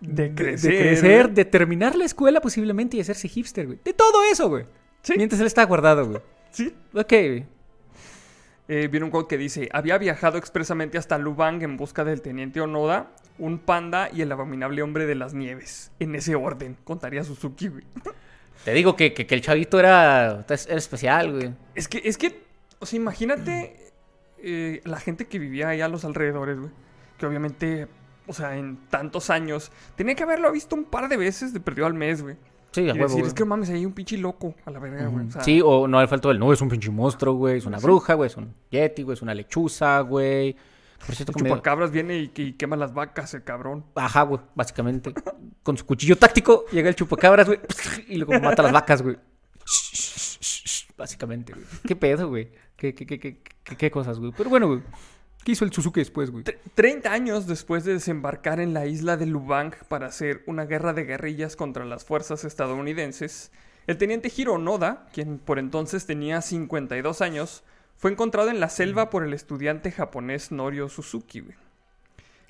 De 0.00 0.28
de- 0.28 0.34
crecer. 0.36 0.70
De 0.72 0.78
crecer, 0.78 1.30
de 1.32 1.44
terminar 1.44 1.96
la 1.96 2.04
escuela 2.04 2.40
posiblemente 2.40 2.96
y 2.96 3.00
hacerse 3.00 3.26
hipster, 3.28 3.66
güey. 3.66 3.78
De 3.84 3.92
todo 3.92 4.22
eso, 4.30 4.48
güey. 4.48 4.66
Sí. 5.02 5.14
Mientras 5.16 5.40
él 5.40 5.48
está 5.48 5.64
guardado, 5.64 6.06
güey. 6.06 6.20
Sí. 6.52 6.72
Ok, 6.94 7.08
güey. 7.10 7.44
Eh, 8.68 8.88
viene 8.88 9.04
un 9.04 9.10
quote 9.10 9.28
que 9.28 9.38
dice, 9.38 9.68
había 9.72 9.96
viajado 9.98 10.38
expresamente 10.38 10.96
hasta 10.98 11.18
Lubang 11.18 11.62
en 11.62 11.76
busca 11.76 12.04
del 12.04 12.20
teniente 12.20 12.60
Onoda, 12.60 13.12
un 13.38 13.58
panda 13.58 14.10
y 14.12 14.22
el 14.22 14.30
abominable 14.32 14.82
hombre 14.82 15.06
de 15.06 15.14
las 15.16 15.34
nieves. 15.34 15.90
En 16.00 16.14
ese 16.14 16.34
orden, 16.36 16.76
contaría 16.84 17.24
Suzuki, 17.24 17.66
güey. 17.68 17.84
Te 18.64 18.72
digo 18.72 18.96
que, 18.96 19.12
que- 19.14 19.26
que 19.26 19.34
el 19.34 19.40
chavito 19.42 19.78
era, 19.78 20.44
era 20.48 20.78
especial, 20.78 21.32
güey. 21.32 21.54
Es 21.74 21.88
que, 21.88 22.02
es 22.04 22.18
que, 22.18 22.42
o 22.78 22.86
sea, 22.86 22.96
imagínate 22.98 23.76
eh, 24.42 24.80
la 24.84 24.98
gente 25.00 25.26
que 25.26 25.38
vivía 25.38 25.68
ahí 25.68 25.80
a 25.80 25.88
los 25.88 26.04
alrededores, 26.04 26.58
güey. 26.58 26.70
Que 27.18 27.26
obviamente, 27.26 27.86
o 28.26 28.32
sea, 28.32 28.56
en 28.56 28.76
tantos 28.90 29.30
años, 29.30 29.70
tenía 29.94 30.14
que 30.14 30.22
haberlo 30.24 30.50
visto 30.52 30.74
un 30.76 30.84
par 30.84 31.08
de 31.08 31.16
veces 31.16 31.52
de 31.52 31.60
perdido 31.60 31.86
al 31.86 31.94
mes, 31.94 32.22
güey. 32.22 32.36
Sí, 32.72 32.82
Y 32.82 32.90
a 32.90 32.92
huevo, 32.92 33.04
decir, 33.04 33.20
güey. 33.20 33.28
es 33.28 33.34
que 33.34 33.44
mames, 33.44 33.70
ahí 33.70 33.76
hay 33.76 33.86
un 33.86 33.92
pinche 33.94 34.18
loco 34.18 34.54
a 34.66 34.70
la 34.70 34.78
verga, 34.78 35.06
güey. 35.06 35.26
O 35.28 35.30
sea, 35.30 35.42
Sí, 35.42 35.62
o 35.64 35.88
no 35.88 36.00
le 36.00 36.06
faltó 36.08 36.30
el 36.30 36.38
no, 36.38 36.52
es 36.52 36.60
un 36.60 36.68
pinche 36.68 36.90
monstruo, 36.90 37.34
güey. 37.34 37.56
Es 37.58 37.64
una 37.66 37.78
bruja, 37.78 38.14
güey. 38.14 38.26
Es 38.26 38.36
un 38.36 38.52
yeti, 38.70 39.02
güey. 39.02 39.14
Es 39.14 39.22
una 39.22 39.32
lechuza, 39.34 40.00
güey. 40.00 40.54
Por 41.04 41.14
cierto, 41.14 41.32
el 41.36 41.42
me- 41.44 41.50
chupacabras 41.50 41.90
viene 41.90 42.16
y, 42.18 42.32
y 42.36 42.52
quema 42.54 42.76
las 42.76 42.94
vacas, 42.94 43.34
el 43.34 43.44
cabrón. 43.44 43.84
Ajá, 43.94 44.22
güey, 44.22 44.40
básicamente. 44.54 45.12
Con 45.62 45.76
su 45.76 45.84
cuchillo 45.84 46.16
táctico 46.16 46.64
llega 46.72 46.88
el 46.88 46.94
chupacabras, 46.96 47.46
güey. 47.46 47.60
Y 48.08 48.16
luego 48.16 48.40
mata 48.42 48.62
a 48.62 48.64
las 48.64 48.72
vacas, 48.72 49.02
güey. 49.02 49.16
Básicamente, 50.96 51.52
güey. 51.52 51.64
¿Qué 51.86 51.94
pedo, 51.96 52.28
güey? 52.28 52.50
¿Qué, 52.76 52.94
qué, 52.94 53.06
qué, 53.06 53.18
qué, 53.20 53.38
qué- 53.76 53.90
cosas, 53.90 54.18
güey? 54.18 54.32
Pero 54.36 54.48
bueno, 54.50 54.66
güey. 54.68 54.80
¿Qué 55.44 55.52
hizo 55.52 55.64
el 55.64 55.72
Suzuki 55.72 56.00
después, 56.00 56.30
güey? 56.30 56.42
Tre- 56.44 56.58
30 56.74 57.12
años 57.12 57.46
después 57.46 57.84
de 57.84 57.92
desembarcar 57.92 58.58
en 58.60 58.74
la 58.74 58.86
isla 58.86 59.16
de 59.16 59.26
Lubang 59.26 59.72
para 59.88 60.06
hacer 60.06 60.42
una 60.46 60.64
guerra 60.64 60.92
de 60.92 61.04
guerrillas 61.04 61.54
contra 61.54 61.84
las 61.84 62.04
fuerzas 62.04 62.44
estadounidenses, 62.44 63.52
el 63.86 63.96
teniente 63.98 64.32
Hiro 64.34 64.58
Noda, 64.58 65.06
quien 65.12 65.38
por 65.38 65.58
entonces 65.60 66.04
tenía 66.06 66.42
52 66.42 67.20
años, 67.20 67.62
fue 67.96 68.10
encontrado 68.10 68.50
en 68.50 68.60
la 68.60 68.68
selva 68.68 69.10
por 69.10 69.24
el 69.24 69.32
estudiante 69.32 69.90
japonés 69.90 70.52
Norio 70.52 70.88
Suzuki. 70.88 71.40
güey. 71.40 71.56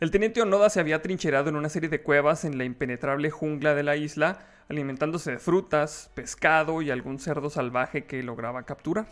El 0.00 0.10
teniente 0.10 0.42
Onoda 0.42 0.68
se 0.68 0.80
había 0.80 1.00
trincherado 1.00 1.48
en 1.48 1.56
una 1.56 1.68
serie 1.68 1.88
de 1.88 2.02
cuevas 2.02 2.44
en 2.44 2.58
la 2.58 2.64
impenetrable 2.64 3.30
jungla 3.30 3.74
de 3.74 3.82
la 3.82 3.96
isla, 3.96 4.40
alimentándose 4.68 5.32
de 5.32 5.38
frutas, 5.38 6.10
pescado 6.14 6.82
y 6.82 6.90
algún 6.90 7.18
cerdo 7.18 7.48
salvaje 7.48 8.04
que 8.04 8.22
lograba 8.22 8.64
capturar. 8.64 9.06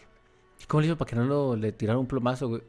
¿Cómo 0.68 0.81
le 0.83 0.88
hizo 0.88 0.99
para 0.99 1.09
que 1.09 1.16
no 1.16 1.25
lo, 1.25 1.57
le 1.57 1.73
tirara 1.73 1.99
un 1.99 2.07
plomazo, 2.07 2.49
güey? 2.49 2.62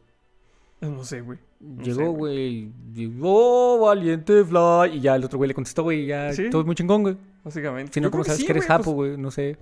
No 0.81 1.03
sé, 1.03 1.21
güey. 1.21 1.39
No 1.59 1.83
Llegó, 1.83 2.11
güey. 2.11 2.71
Llegó 2.93 3.79
valiente 3.79 4.43
fly. 4.43 4.97
Y 4.97 5.01
ya 5.01 5.15
el 5.15 5.23
otro 5.23 5.37
güey 5.37 5.47
le 5.47 5.53
contestó, 5.53 5.83
güey. 5.83 6.03
y 6.03 6.07
Ya 6.07 6.31
¿Sí? 6.33 6.49
todo 6.49 6.63
muy 6.63 6.75
chingón, 6.75 7.01
güey. 7.01 7.17
Básicamente. 7.43 7.93
Si 7.93 8.01
no, 8.01 8.11
¿cómo 8.11 8.23
sabes 8.23 8.39
sí, 8.39 8.45
que 8.45 8.51
eres 8.53 8.67
güey, 8.67 8.77
japo, 8.77 8.95
pues, 8.95 9.11
güey? 9.11 9.17
No 9.17 9.31
sé. 9.31 9.57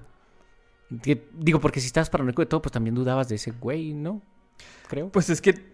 Digo, 0.89 1.59
porque 1.59 1.79
si 1.79 1.87
estabas 1.87 2.09
paranoico 2.09 2.41
de 2.41 2.45
todo, 2.45 2.61
pues 2.61 2.71
también 2.71 2.95
dudabas 2.95 3.29
de 3.29 3.35
ese 3.35 3.51
güey, 3.51 3.93
¿no? 3.93 4.21
Creo. 4.87 5.09
Pues 5.09 5.29
es 5.29 5.41
que 5.41 5.73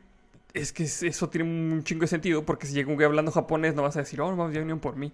es 0.54 0.74
que 0.74 0.84
eso 0.84 1.30
tiene 1.30 1.50
un 1.50 1.84
chingo 1.84 2.02
de 2.02 2.08
sentido 2.08 2.44
porque 2.44 2.66
si 2.66 2.74
llega 2.74 2.90
un 2.90 2.96
güey 2.96 3.06
hablando 3.06 3.32
japonés 3.32 3.76
no 3.76 3.84
vas 3.84 3.96
a 3.98 4.00
decir, 4.00 4.20
oh, 4.22 4.36
no, 4.36 4.46
ya 4.52 4.60
vinieron 4.60 4.80
por 4.80 4.96
mí. 4.96 5.12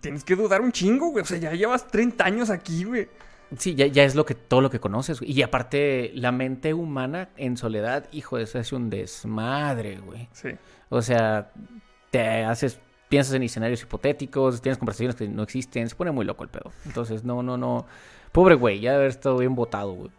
Tienes 0.00 0.24
que 0.24 0.36
dudar 0.36 0.60
un 0.60 0.72
chingo, 0.72 1.10
güey. 1.10 1.22
O 1.22 1.26
sea, 1.26 1.38
ya 1.38 1.52
llevas 1.52 1.86
30 1.88 2.24
años 2.24 2.50
aquí, 2.50 2.84
güey. 2.84 3.08
Sí, 3.56 3.74
ya, 3.74 3.86
ya 3.86 4.04
es 4.04 4.14
lo 4.14 4.26
que, 4.26 4.34
todo 4.34 4.60
lo 4.60 4.70
que 4.70 4.80
conoces, 4.80 5.20
güey. 5.20 5.32
Y 5.32 5.42
aparte, 5.42 6.10
la 6.14 6.32
mente 6.32 6.74
humana 6.74 7.30
en 7.36 7.56
soledad, 7.56 8.08
hijo, 8.12 8.38
eso 8.38 8.58
es 8.58 8.72
un 8.72 8.90
desmadre, 8.90 9.98
güey. 9.98 10.28
Sí. 10.32 10.50
O 10.88 11.00
sea, 11.00 11.52
te 12.10 12.44
haces, 12.44 12.78
piensas 13.08 13.34
en 13.34 13.44
escenarios 13.44 13.82
hipotéticos, 13.82 14.60
tienes 14.60 14.78
conversaciones 14.78 15.16
que 15.16 15.28
no 15.28 15.42
existen, 15.44 15.88
se 15.88 15.94
pone 15.94 16.10
muy 16.10 16.24
loco 16.24 16.42
el 16.42 16.50
pedo. 16.50 16.72
Entonces, 16.84 17.24
no, 17.24 17.42
no, 17.42 17.56
no. 17.56 17.86
Pobre 18.36 18.54
güey, 18.54 18.80
ya 18.80 18.90
debe 18.90 19.04
haber 19.04 19.16
estado 19.16 19.38
bien 19.38 19.54
botado, 19.54 19.94
güey. 19.94 20.10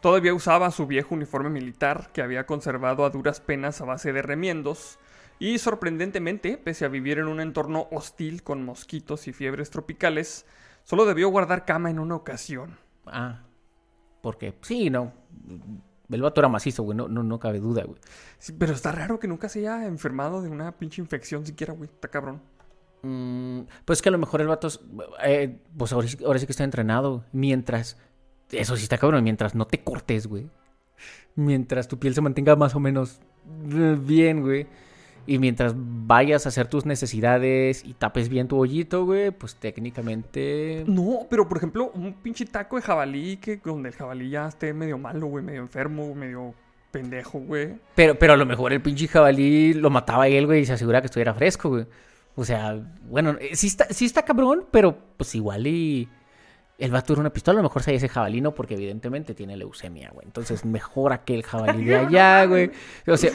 Todavía 0.00 0.32
usaba 0.32 0.70
su 0.70 0.86
viejo 0.86 1.16
uniforme 1.16 1.50
militar 1.50 2.10
que 2.12 2.22
había 2.22 2.46
conservado 2.46 3.04
a 3.04 3.10
duras 3.10 3.40
penas 3.40 3.80
a 3.80 3.84
base 3.84 4.12
de 4.12 4.22
remiendos. 4.22 5.00
Y 5.40 5.58
sorprendentemente, 5.58 6.56
pese 6.56 6.84
a 6.84 6.88
vivir 6.88 7.18
en 7.18 7.26
un 7.26 7.40
entorno 7.40 7.88
hostil 7.90 8.44
con 8.44 8.64
mosquitos 8.64 9.26
y 9.26 9.32
fiebres 9.32 9.70
tropicales, 9.70 10.46
solo 10.84 11.04
debió 11.04 11.28
guardar 11.30 11.64
cama 11.64 11.90
en 11.90 11.98
una 11.98 12.14
ocasión. 12.14 12.78
Ah, 13.06 13.40
porque, 14.22 14.54
sí, 14.60 14.88
no. 14.88 15.12
El 16.08 16.22
vato 16.22 16.40
era 16.40 16.48
macizo, 16.48 16.84
güey, 16.84 16.96
no, 16.96 17.08
no, 17.08 17.24
no 17.24 17.40
cabe 17.40 17.58
duda, 17.58 17.82
güey. 17.82 17.98
Sí, 18.38 18.52
pero 18.52 18.72
está 18.72 18.92
raro 18.92 19.18
que 19.18 19.26
nunca 19.26 19.48
se 19.48 19.58
haya 19.58 19.84
enfermado 19.86 20.42
de 20.42 20.48
una 20.48 20.70
pinche 20.78 21.02
infección 21.02 21.44
siquiera, 21.44 21.72
güey. 21.72 21.90
Está 21.90 22.06
cabrón. 22.06 22.40
Mm, 23.02 23.60
pues 23.84 24.02
que 24.02 24.08
a 24.08 24.12
lo 24.12 24.18
mejor 24.18 24.40
el 24.40 24.48
vato, 24.48 24.68
eh, 25.24 25.58
pues 25.76 25.92
ahora, 25.92 26.08
sí- 26.08 26.18
ahora 26.24 26.38
sí 26.38 26.46
que 26.46 26.52
está 26.52 26.64
entrenado. 26.64 27.24
Mientras, 27.32 27.96
eso 28.52 28.76
sí 28.76 28.82
está 28.82 28.98
cabrón, 28.98 29.24
mientras 29.24 29.54
no 29.54 29.66
te 29.66 29.82
cortes, 29.82 30.26
güey. 30.26 30.48
Mientras 31.34 31.88
tu 31.88 31.98
piel 31.98 32.14
se 32.14 32.20
mantenga 32.20 32.56
más 32.56 32.74
o 32.74 32.80
menos 32.80 33.20
eh, 33.72 33.96
bien, 34.00 34.42
güey. 34.42 34.66
Y 35.26 35.38
mientras 35.38 35.74
vayas 35.76 36.46
a 36.46 36.48
hacer 36.48 36.66
tus 36.66 36.86
necesidades 36.86 37.84
y 37.84 37.94
tapes 37.94 38.28
bien 38.28 38.48
tu 38.48 38.58
hoyito, 38.58 39.04
güey, 39.04 39.30
pues 39.30 39.54
técnicamente... 39.54 40.82
No, 40.86 41.26
pero 41.30 41.46
por 41.48 41.58
ejemplo, 41.58 41.90
un 41.94 42.14
pinche 42.14 42.46
taco 42.46 42.76
de 42.76 42.82
jabalí 42.82 43.36
que 43.36 43.58
donde 43.58 43.90
el 43.90 43.94
jabalí 43.94 44.30
ya 44.30 44.48
esté 44.48 44.72
medio 44.72 44.98
malo, 44.98 45.26
güey, 45.26 45.44
medio 45.44 45.60
enfermo, 45.60 46.14
medio 46.14 46.54
pendejo, 46.90 47.38
güey. 47.38 47.74
Pero, 47.94 48.18
pero 48.18 48.32
a 48.32 48.36
lo 48.36 48.46
mejor 48.46 48.72
el 48.72 48.80
pinche 48.80 49.06
jabalí 49.08 49.74
lo 49.74 49.90
mataba 49.90 50.26
él, 50.26 50.46
güey, 50.46 50.62
y 50.62 50.66
se 50.66 50.72
asegura 50.72 51.00
que 51.00 51.06
estuviera 51.06 51.34
fresco, 51.34 51.68
güey. 51.68 51.86
O 52.36 52.44
sea, 52.44 52.80
bueno, 53.02 53.36
eh, 53.40 53.54
sí 53.56 53.66
está, 53.66 53.86
sí 53.90 54.04
está 54.04 54.22
cabrón, 54.24 54.64
pero 54.70 54.96
pues 55.16 55.34
igual 55.34 55.66
y... 55.66 56.08
El 56.78 56.92
vato 56.92 57.12
era 57.12 57.20
una 57.20 57.28
pistola, 57.30 57.58
a 57.58 57.62
lo 57.62 57.68
mejor 57.68 57.82
se 57.82 57.94
ese 57.94 58.08
jabalino 58.08 58.54
porque 58.54 58.72
evidentemente 58.72 59.34
tiene 59.34 59.54
leucemia, 59.54 60.08
güey. 60.14 60.24
Entonces 60.26 60.64
mejor 60.64 61.12
aquel 61.12 61.42
jabalí 61.42 61.84
de 61.84 61.96
allá, 62.06 62.46
güey. 62.46 62.70
O 63.06 63.18
sea, 63.18 63.32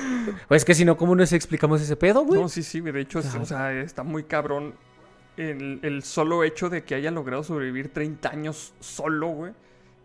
pues 0.47 0.63
es 0.63 0.65
que 0.65 0.73
si 0.73 0.83
no, 0.83 0.97
¿cómo 0.97 1.15
nos 1.15 1.31
explicamos 1.31 1.79
ese 1.79 1.95
pedo, 1.95 2.23
güey? 2.25 2.41
No, 2.41 2.49
sí, 2.49 2.63
sí. 2.63 2.81
De 2.81 2.99
hecho, 2.99 3.19
es- 3.19 3.35
o 3.35 3.45
sea, 3.45 3.71
está 3.71 4.01
muy 4.01 4.23
cabrón 4.23 4.73
el, 5.37 5.79
el 5.83 6.01
solo 6.01 6.43
hecho 6.43 6.71
de 6.71 6.83
que 6.85 6.95
haya 6.95 7.11
logrado 7.11 7.43
sobrevivir 7.43 7.93
30 7.93 8.29
años 8.29 8.73
solo, 8.79 9.27
güey. 9.27 9.53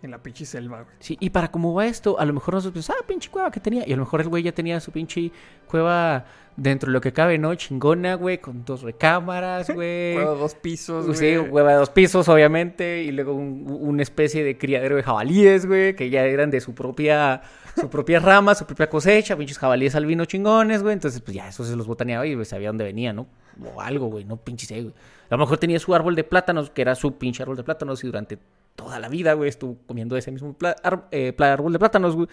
en 0.02 0.10
la 0.10 0.18
pinche 0.22 0.44
selva, 0.44 0.82
güey. 0.82 0.96
Sí, 0.98 1.16
y 1.18 1.30
para 1.30 1.50
cómo 1.50 1.72
va 1.72 1.86
esto, 1.86 2.20
a 2.20 2.26
lo 2.26 2.34
mejor 2.34 2.52
nosotros, 2.54 2.90
ah, 2.90 2.94
pinche 3.06 3.30
cueva 3.30 3.50
que 3.50 3.60
tenía. 3.60 3.88
Y 3.88 3.92
a 3.94 3.96
lo 3.96 4.02
mejor 4.02 4.20
el 4.20 4.28
güey 4.28 4.42
ya 4.42 4.52
tenía 4.52 4.80
su 4.80 4.92
pinche 4.92 5.32
cueva 5.66 6.26
dentro 6.62 6.88
de 6.88 6.92
lo 6.92 7.00
que 7.00 7.12
cabe, 7.12 7.38
¿no? 7.38 7.54
Chingona, 7.54 8.14
güey, 8.14 8.38
con 8.38 8.64
dos 8.64 8.82
recámaras, 8.82 9.68
güey. 9.74 10.14
Cueva 10.14 10.32
de 10.34 10.38
dos 10.38 10.54
pisos, 10.54 11.06
güey. 11.06 11.16
Sí, 11.18 11.48
cueva 11.48 11.70
de 11.72 11.76
dos 11.78 11.90
pisos, 11.90 12.28
obviamente. 12.28 13.02
Y 13.02 13.12
luego 13.12 13.32
un- 13.34 13.64
una 13.80 14.02
especie 14.02 14.44
de 14.44 14.58
criadero 14.58 14.96
de 14.96 15.02
jabalíes, 15.02 15.66
güey, 15.66 15.96
que 15.96 16.10
ya 16.10 16.24
eran 16.26 16.50
de 16.50 16.60
su 16.60 16.74
propia, 16.74 17.40
su 17.80 17.88
propia 17.88 18.20
rama, 18.20 18.54
su 18.54 18.66
propia 18.66 18.88
cosecha, 18.90 19.36
pinches 19.36 19.58
jabalíes 19.58 19.94
albino 19.94 20.24
chingones, 20.26 20.82
güey. 20.82 20.92
Entonces, 20.92 21.20
pues 21.20 21.34
ya, 21.34 21.48
eso 21.48 21.64
se 21.64 21.74
los 21.76 21.86
botaneaba 21.86 22.26
y 22.26 22.36
pues, 22.36 22.48
sabía 22.48 22.68
dónde 22.68 22.84
venía, 22.84 23.12
¿no? 23.12 23.26
O 23.74 23.80
algo, 23.80 24.06
güey, 24.08 24.24
no 24.24 24.36
pinches, 24.36 24.68
sé, 24.68 24.82
güey. 24.82 24.94
A 25.30 25.34
lo 25.34 25.38
mejor 25.38 25.58
tenía 25.58 25.78
su 25.78 25.94
árbol 25.94 26.14
de 26.16 26.24
plátanos, 26.24 26.70
que 26.70 26.82
era 26.82 26.94
su 26.94 27.16
pinche 27.16 27.42
árbol 27.42 27.56
de 27.56 27.62
plátanos, 27.62 28.02
y 28.04 28.06
durante 28.06 28.38
toda 28.74 28.98
la 28.98 29.08
vida, 29.08 29.32
güey, 29.34 29.48
estuvo 29.48 29.76
comiendo 29.86 30.16
ese 30.16 30.30
mismo 30.32 30.54
pla- 30.54 30.76
ar- 30.82 31.06
eh, 31.10 31.32
pla- 31.32 31.52
árbol 31.52 31.72
de 31.72 31.78
plátanos, 31.78 32.16
güey. 32.16 32.28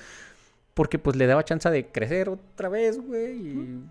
Porque 0.78 1.00
pues 1.00 1.16
le 1.16 1.26
daba 1.26 1.44
chance 1.44 1.68
de 1.72 1.88
crecer 1.88 2.30
otra 2.30 2.70
vez, 2.70 3.00
güey. 3.00 3.34
Y... 3.36 3.84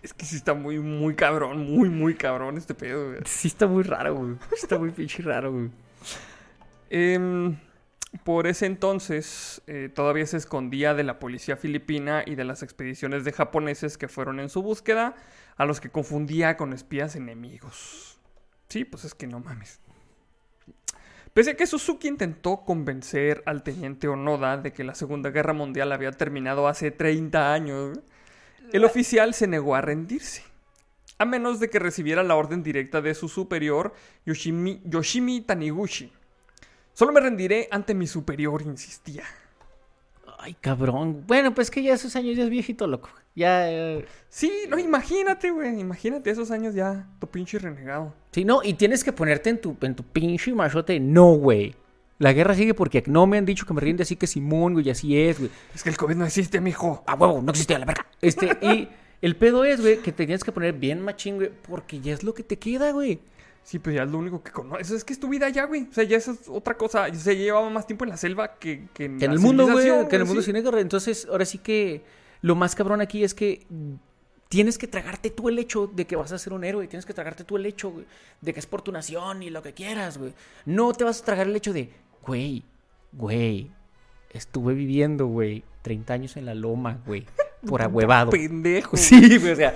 Es 0.00 0.14
que 0.14 0.24
sí 0.24 0.36
está 0.36 0.54
muy, 0.54 0.78
muy 0.78 1.14
cabrón, 1.14 1.70
muy, 1.70 1.90
muy 1.90 2.14
cabrón 2.14 2.56
este 2.56 2.72
pedo, 2.72 3.10
güey. 3.10 3.20
Sí 3.26 3.48
está 3.48 3.66
muy 3.66 3.82
raro, 3.82 4.14
güey. 4.14 4.36
Está 4.50 4.78
muy 4.78 4.90
pinche 4.90 5.22
raro, 5.22 5.52
güey. 5.52 5.70
Em, 6.88 7.58
por 8.24 8.46
ese 8.46 8.64
entonces 8.64 9.60
eh, 9.66 9.90
todavía 9.94 10.24
se 10.24 10.38
escondía 10.38 10.94
de 10.94 11.04
la 11.04 11.18
policía 11.18 11.58
filipina 11.58 12.22
y 12.24 12.36
de 12.36 12.44
las 12.44 12.62
expediciones 12.62 13.24
de 13.24 13.32
japoneses 13.32 13.98
que 13.98 14.08
fueron 14.08 14.40
en 14.40 14.48
su 14.48 14.62
búsqueda, 14.62 15.16
a 15.58 15.66
los 15.66 15.78
que 15.78 15.90
confundía 15.90 16.56
con 16.56 16.72
espías 16.72 17.16
enemigos. 17.16 18.18
Sí, 18.70 18.86
pues 18.86 19.04
es 19.04 19.14
que 19.14 19.26
no 19.26 19.40
mames. 19.40 19.78
Pese 21.32 21.50
a 21.50 21.54
que 21.54 21.66
Suzuki 21.66 22.08
intentó 22.08 22.64
convencer 22.64 23.42
al 23.46 23.62
teniente 23.62 24.08
Onoda 24.08 24.56
de 24.56 24.72
que 24.72 24.82
la 24.82 24.96
Segunda 24.96 25.30
Guerra 25.30 25.52
Mundial 25.52 25.92
había 25.92 26.10
terminado 26.10 26.66
hace 26.66 26.90
30 26.90 27.52
años, 27.52 28.00
el 28.72 28.84
oficial 28.84 29.32
se 29.32 29.46
negó 29.46 29.76
a 29.76 29.80
rendirse. 29.80 30.42
A 31.18 31.24
menos 31.24 31.60
de 31.60 31.70
que 31.70 31.78
recibiera 31.78 32.24
la 32.24 32.34
orden 32.34 32.62
directa 32.62 33.00
de 33.00 33.14
su 33.14 33.28
superior, 33.28 33.94
Yoshimi, 34.26 34.80
Yoshimi 34.84 35.42
Taniguchi. 35.42 36.12
Solo 36.94 37.12
me 37.12 37.20
rendiré 37.20 37.68
ante 37.70 37.94
mi 37.94 38.06
superior, 38.06 38.62
insistía. 38.62 39.24
Ay, 40.42 40.56
cabrón. 40.60 41.24
Bueno, 41.26 41.54
pues 41.54 41.70
que 41.70 41.82
ya 41.82 41.94
esos 41.94 42.16
años 42.16 42.36
ya 42.36 42.44
es 42.44 42.50
viejito, 42.50 42.86
loco. 42.86 43.10
Ya. 43.34 43.70
eh, 43.70 44.06
Sí, 44.28 44.50
no, 44.68 44.78
imagínate, 44.78 45.50
güey. 45.50 45.78
Imagínate 45.78 46.30
esos 46.30 46.50
años 46.50 46.74
ya, 46.74 47.06
tu 47.18 47.26
pinche 47.26 47.58
renegado. 47.58 48.14
Sí, 48.32 48.44
no, 48.44 48.62
y 48.62 48.74
tienes 48.74 49.04
que 49.04 49.12
ponerte 49.12 49.50
en 49.50 49.60
tu, 49.60 49.76
en 49.82 49.94
tu 49.94 50.02
pinche 50.02 50.52
machote. 50.54 50.98
No, 50.98 51.32
güey. 51.34 51.74
La 52.18 52.32
guerra 52.32 52.54
sigue 52.54 52.74
porque 52.74 53.02
no 53.06 53.26
me 53.26 53.38
han 53.38 53.46
dicho 53.46 53.66
que 53.66 53.72
me 53.74 53.80
rinde, 53.80 54.02
así 54.02 54.16
que 54.16 54.26
Simón, 54.26 54.74
güey, 54.74 54.86
y 54.86 54.90
así 54.90 55.18
es, 55.18 55.38
güey. 55.38 55.50
Es 55.74 55.82
que 55.82 55.88
el 55.90 55.96
COVID 55.96 56.16
no 56.16 56.26
existe, 56.26 56.60
mijo. 56.60 57.02
A 57.06 57.14
huevo, 57.14 57.40
no 57.42 57.50
existía 57.50 57.78
la 57.78 57.86
verga. 57.86 58.06
Este, 58.20 58.58
y 58.60 58.88
el 59.22 59.36
pedo 59.36 59.64
es, 59.64 59.80
güey, 59.80 59.98
que 59.98 60.12
te 60.12 60.26
tienes 60.26 60.44
que 60.44 60.52
poner 60.52 60.74
bien 60.74 61.00
machín, 61.00 61.36
güey, 61.36 61.50
porque 61.68 62.00
ya 62.00 62.12
es 62.12 62.22
lo 62.22 62.34
que 62.34 62.42
te 62.42 62.58
queda, 62.58 62.92
güey. 62.92 63.20
Sí, 63.62 63.78
pues 63.78 63.94
ya 63.94 64.02
es 64.02 64.10
lo 64.10 64.18
único 64.18 64.42
que 64.42 64.50
conoces. 64.50 64.90
Es 64.90 65.04
que 65.04 65.12
es 65.12 65.20
tu 65.20 65.28
vida 65.28 65.48
ya, 65.48 65.64
güey. 65.66 65.86
O 65.90 65.92
sea, 65.92 66.04
ya 66.04 66.16
esa 66.16 66.32
es 66.32 66.48
otra 66.48 66.76
cosa. 66.76 67.12
Se 67.14 67.36
llevaba 67.36 67.68
más 67.70 67.86
tiempo 67.86 68.04
en 68.04 68.10
la 68.10 68.16
selva 68.16 68.58
que, 68.58 68.88
que 68.94 69.04
en, 69.04 69.18
Que 69.18 69.26
en 69.26 69.30
la 69.30 69.34
el 69.36 69.40
mundo, 69.40 69.66
güey, 69.70 69.86
que 70.08 70.16
en 70.16 70.22
el 70.22 70.26
mundo 70.26 70.42
sin 70.42 70.54
guerra. 70.54 70.80
Entonces, 70.80 71.26
ahora 71.30 71.44
sí 71.44 71.58
que 71.58 72.02
lo 72.42 72.54
más 72.54 72.74
cabrón 72.74 73.00
aquí 73.00 73.22
es 73.22 73.34
que 73.34 73.66
tienes 74.50 74.78
que 74.78 74.88
tragarte 74.88 75.30
tú 75.30 75.48
el 75.48 75.58
hecho 75.58 75.86
de 75.86 76.06
que 76.06 76.16
vas 76.16 76.32
a 76.32 76.38
ser 76.38 76.52
un 76.52 76.64
héroe. 76.64 76.86
Tienes 76.88 77.06
que 77.06 77.14
tragarte 77.14 77.44
tú 77.44 77.56
el 77.56 77.64
hecho, 77.66 77.90
güey, 77.90 78.04
de 78.40 78.52
que 78.52 78.60
es 78.60 78.66
por 78.66 78.82
tu 78.82 78.92
nación 78.92 79.42
y 79.42 79.50
lo 79.50 79.62
que 79.62 79.72
quieras, 79.72 80.18
güey. 80.18 80.34
No 80.66 80.92
te 80.92 81.04
vas 81.04 81.22
a 81.22 81.24
tragar 81.24 81.46
el 81.46 81.54
hecho 81.54 81.72
de, 81.72 81.90
güey, 82.26 82.64
güey, 83.12 83.70
estuve 84.30 84.74
viviendo, 84.74 85.26
güey, 85.26 85.62
30 85.82 86.12
años 86.12 86.36
en 86.36 86.46
la 86.46 86.54
loma, 86.54 87.00
güey, 87.06 87.26
por 87.66 87.80
ahuevado. 87.80 88.30
Pendejo. 88.32 88.96
Sí, 88.96 89.38
güey, 89.38 89.52
o 89.52 89.56
sea, 89.56 89.72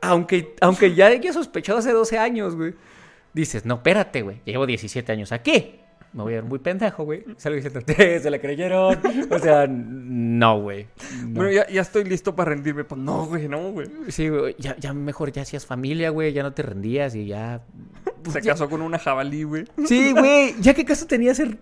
aunque, 0.00 0.54
aunque 0.60 0.94
ya 0.94 1.06
haya 1.08 1.32
sospechado 1.32 1.78
hace 1.78 1.92
12 1.92 2.18
años, 2.18 2.56
güey, 2.56 2.74
dices, 3.34 3.66
no, 3.66 3.74
espérate, 3.74 4.22
güey, 4.22 4.40
llevo 4.44 4.66
17 4.66 5.12
años 5.12 5.32
aquí. 5.32 5.76
Me 6.12 6.22
voy 6.22 6.34
a 6.34 6.36
ver 6.36 6.44
muy 6.44 6.60
pendejo, 6.60 7.02
güey. 7.04 7.24
Salgo 7.38 7.56
diciendo, 7.56 7.80
"Eh, 7.88 8.20
se 8.22 8.30
la 8.30 8.38
creyeron. 8.38 8.96
O 9.30 9.38
sea, 9.40 9.66
no, 9.68 10.60
güey. 10.60 10.86
no. 11.24 11.28
Bueno, 11.30 11.50
ya, 11.50 11.66
ya 11.68 11.80
estoy 11.80 12.04
listo 12.04 12.36
para 12.36 12.50
rendirme. 12.52 12.84
Pues 12.84 13.00
no, 13.00 13.26
güey, 13.26 13.48
no, 13.48 13.72
güey. 13.72 13.88
Sí, 14.10 14.28
güey, 14.28 14.54
ya, 14.56 14.76
ya 14.78 14.92
mejor 14.92 15.32
ya 15.32 15.42
hacías 15.42 15.66
familia, 15.66 16.10
güey, 16.10 16.32
ya 16.32 16.44
no 16.44 16.52
te 16.52 16.62
rendías 16.62 17.16
y 17.16 17.26
ya... 17.26 17.62
Se 18.30 18.40
Ya- 18.40 18.52
casó 18.52 18.70
con 18.70 18.80
una 18.80 19.00
jabalí, 19.00 19.42
güey. 19.42 19.64
Sí, 19.86 20.12
güey, 20.12 20.54
ya 20.60 20.72
qué 20.72 20.84
caso 20.84 21.06
tenía 21.08 21.32
hacer 21.32 21.58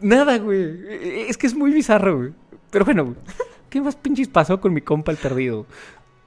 nada, 0.00 0.38
güey. 0.38 1.28
Es 1.28 1.36
que 1.36 1.46
es 1.46 1.54
muy 1.54 1.70
bizarro, 1.70 2.16
güey. 2.16 2.32
Pero 2.70 2.86
bueno, 2.86 3.04
güey, 3.04 3.16
¿qué 3.68 3.80
más 3.82 3.94
pinches 3.94 4.28
pasó 4.28 4.58
con 4.58 4.72
mi 4.72 4.80
compa 4.80 5.12
el 5.12 5.18
perdido? 5.18 5.66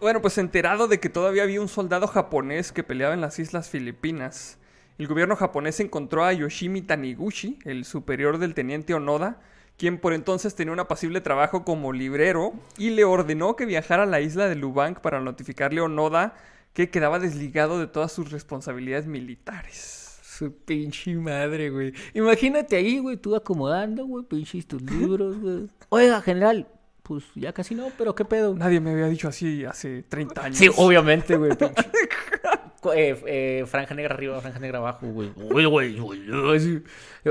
Bueno, 0.04 0.22
pues 0.22 0.38
enterado 0.38 0.90
de 0.90 1.00
que 1.00 1.08
todavía 1.08 1.44
había 1.44 1.62
un 1.62 1.70
soldado 1.70 2.08
japonés 2.08 2.74
que 2.74 2.84
peleaba 2.84 3.14
en 3.14 3.22
las 3.22 3.40
islas 3.40 3.70
Filipinas, 3.70 4.58
el 4.98 5.08
gobierno 5.08 5.38
japonés 5.38 5.80
encontró 5.80 6.26
a 6.26 6.34
Yoshimi 6.34 6.82
Taniguchi, 6.82 7.60
el 7.64 7.86
superior 7.86 8.38
del 8.38 8.54
teniente 8.54 8.94
Onoda, 8.94 9.40
quien 9.78 9.98
por 9.98 10.12
entonces 10.12 10.56
tenía 10.56 10.74
un 10.74 10.82
apacible 10.82 11.22
trabajo 11.22 11.64
como 11.64 11.94
librero, 11.94 12.52
y 12.78 12.90
le 12.90 13.06
ordenó 13.06 13.56
que 13.56 13.66
viajara 13.66 14.04
a 14.04 14.06
la 14.06 14.20
isla 14.20 14.50
de 14.50 14.58
Lubang 14.58 14.96
para 14.96 15.22
notificarle 15.22 15.80
a 15.80 15.86
Onoda 15.86 16.36
que 16.74 16.90
quedaba 16.90 17.18
desligado 17.18 17.80
de 17.80 17.88
todas 17.88 18.12
sus 18.12 18.30
responsabilidades 18.30 19.08
militares. 19.08 20.20
Su 20.22 20.54
pinche 20.54 21.16
madre, 21.16 21.70
güey. 21.70 21.94
Imagínate 22.14 22.76
ahí, 22.76 23.00
güey, 23.00 23.16
tú 23.16 23.38
acomodando, 23.38 24.06
güey, 24.06 24.26
pinches 24.26 24.68
tus 24.68 24.82
libros, 24.82 25.40
güey. 25.40 25.70
Oiga, 25.88 26.20
general, 26.20 26.68
pues 27.04 27.26
ya 27.36 27.52
casi 27.54 27.76
no, 27.76 27.88
pero 27.98 28.16
qué 28.16 28.26
pedo. 28.26 28.56
Nadie 28.56 28.80
me 28.80 28.92
había 28.92 29.08
dicho 29.08 29.28
así 29.28 29.66
hace 29.66 30.04
30 30.04 30.42
años. 30.46 30.58
Sí, 30.58 30.70
obviamente, 30.78 31.36
güey, 31.36 31.52
eh, 32.96 33.22
eh, 33.26 33.64
franja 33.68 33.94
negra 33.94 34.16
arriba, 34.16 34.40
franja 34.42 34.60
negra 34.60 34.80
abajo, 34.80 35.08
güey. 35.08 35.32
Uy, 35.36 35.66
güey, 35.66 36.00
güey. 36.00 36.82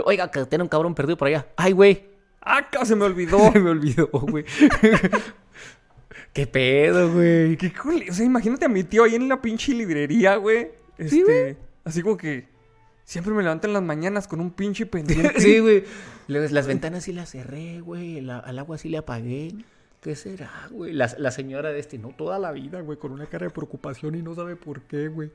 Oiga, 0.05 0.31
que 0.31 0.45
tiene 0.47 0.63
un 0.63 0.69
cabrón 0.69 0.95
perdido 0.95 1.17
por 1.17 1.29
allá. 1.29 1.47
Ay, 1.57 1.73
güey. 1.73 2.05
¡Ah, 2.41 2.69
ca- 2.71 2.85
se 2.85 2.97
me 2.97 3.05
olvidó! 3.05 3.39
Se 3.53 3.61
me 3.61 3.71
olvidó, 3.71 4.09
güey. 4.09 4.45
qué 6.33 6.47
pedo, 6.47 7.13
güey. 7.13 7.57
Qué 7.57 7.73
cool. 7.73 8.05
O 8.11 8.13
sea, 8.13 8.25
imagínate 8.27 8.65
a 8.67 8.69
mi 8.69 8.85
tío 8.85 9.05
ahí 9.05 9.15
en 9.15 9.29
la 9.29 9.41
pinche 9.41 9.73
librería, 9.75 10.37
güey. 10.37 10.71
Este, 10.99 11.09
Sí, 11.09 11.23
güey. 11.23 11.57
Así 11.85 12.03
como 12.03 12.17
que 12.17 12.52
siempre 13.05 13.33
me 13.35 13.43
levanto 13.43 13.67
en 13.67 13.73
las 13.73 13.83
mañanas 13.83 14.29
con 14.29 14.41
un 14.41 14.51
pinche 14.51 14.87
pendiente. 14.87 15.35
Sí, 15.41 15.59
güey. 15.59 15.85
Las 16.29 16.67
ventanas 16.67 17.05
sí 17.05 17.12
las 17.12 17.31
cerré, 17.31 17.81
güey. 17.81 18.21
la- 18.21 18.38
al 18.38 18.59
agua 18.59 18.79
sí 18.79 18.88
le 18.88 18.99
apagué. 18.99 19.53
¿Qué 20.01 20.17
será, 20.17 20.51
güey? 20.71 20.93
La, 20.93 21.12
la 21.19 21.31
señora 21.31 21.71
de 21.71 21.79
este, 21.79 21.97
no, 21.99 22.09
toda 22.09 22.38
la 22.41 22.51
vida, 22.51 22.81
güey, 22.81 22.99
con 22.99 23.12
una 23.12 23.27
cara 23.27 23.47
de 23.47 23.51
preocupación 23.51 24.17
y 24.17 24.23
no 24.23 24.35
sabe 24.35 24.57
por 24.57 24.81
qué, 24.83 25.07
güey. 25.09 25.31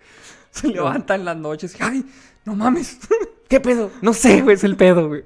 Se 0.52 0.68
levanta 0.68 1.16
en 1.16 1.24
las 1.24 1.38
noches 1.38 1.74
y, 1.80 1.84
¡ay! 1.84 2.06
¡No 2.44 2.54
mames! 2.56 3.00
¿Qué 3.48 3.62
pedo? 3.62 3.92
No 4.02 4.12
sé, 4.14 4.42
güey, 4.42 4.56
es 4.56 4.64
el 4.66 4.76
pedo, 4.76 5.08
güey. 5.08 5.24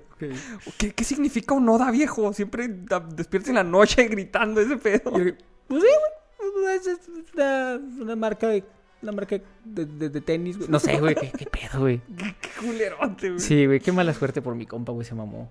¿Qué, 0.77 0.91
qué 0.93 1.03
significa 1.03 1.55
un 1.55 1.67
Oda 1.69 1.89
viejo? 1.89 2.31
Siempre 2.33 2.67
despierta 3.15 3.49
en 3.49 3.55
la 3.55 3.63
noche 3.63 4.07
gritando 4.07 4.61
ese 4.61 4.77
pedo. 4.77 5.17
Yo, 5.17 5.33
Pues 5.67 5.81
sí, 5.81 5.89
güey. 6.53 6.75
Es, 6.75 6.85
es 6.87 6.99
una, 7.33 7.79
una 7.99 8.15
marca 8.15 8.47
de. 8.47 8.63
Una 9.01 9.11
marca 9.11 9.37
de, 9.65 9.85
de- 9.85 10.09
de 10.09 10.21
tenis, 10.21 10.57
güey. 10.57 10.69
No 10.69 10.79
sé, 10.79 10.99
güey. 10.99 11.15
¿qué, 11.15 11.31
qué 11.31 11.45
pedo, 11.45 11.79
güey? 11.81 12.01
¡Qué, 12.17 12.35
qué 12.39 12.49
culerote, 12.59 13.29
güey! 13.29 13.39
Sí, 13.39 13.65
güey. 13.65 13.79
Qué 13.79 13.91
mala 13.91 14.13
suerte 14.13 14.41
por 14.41 14.55
mi 14.55 14.65
compa, 14.65 14.91
güey. 14.91 15.05
Se 15.05 15.15
mamó. 15.15 15.49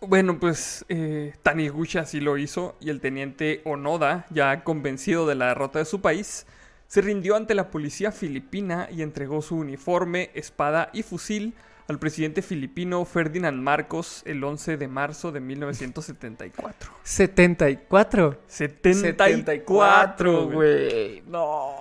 Bueno, 0.00 0.38
pues 0.38 0.84
eh, 0.90 1.32
Taniguchi 1.42 1.98
así 1.98 2.20
lo 2.20 2.36
hizo 2.36 2.76
y 2.80 2.90
el 2.90 3.00
teniente 3.00 3.62
Onoda, 3.64 4.26
ya 4.30 4.62
convencido 4.62 5.26
de 5.26 5.34
la 5.34 5.46
derrota 5.48 5.78
de 5.78 5.86
su 5.86 6.02
país, 6.02 6.46
se 6.88 7.00
rindió 7.00 7.36
ante 7.36 7.54
la 7.54 7.70
policía 7.70 8.12
filipina 8.12 8.86
y 8.92 9.00
entregó 9.00 9.40
su 9.40 9.56
uniforme, 9.56 10.30
espada 10.34 10.90
y 10.92 11.02
fusil 11.04 11.54
al 11.88 11.98
presidente 11.98 12.42
filipino 12.42 13.04
Ferdinand 13.06 13.60
Marcos 13.60 14.22
el 14.26 14.44
11 14.44 14.76
de 14.76 14.88
marzo 14.88 15.32
de 15.32 15.40
1974. 15.40 16.90
74. 17.02 18.38
74, 18.46 20.44
güey. 20.46 20.54
güey. 20.54 21.22
No, 21.26 21.74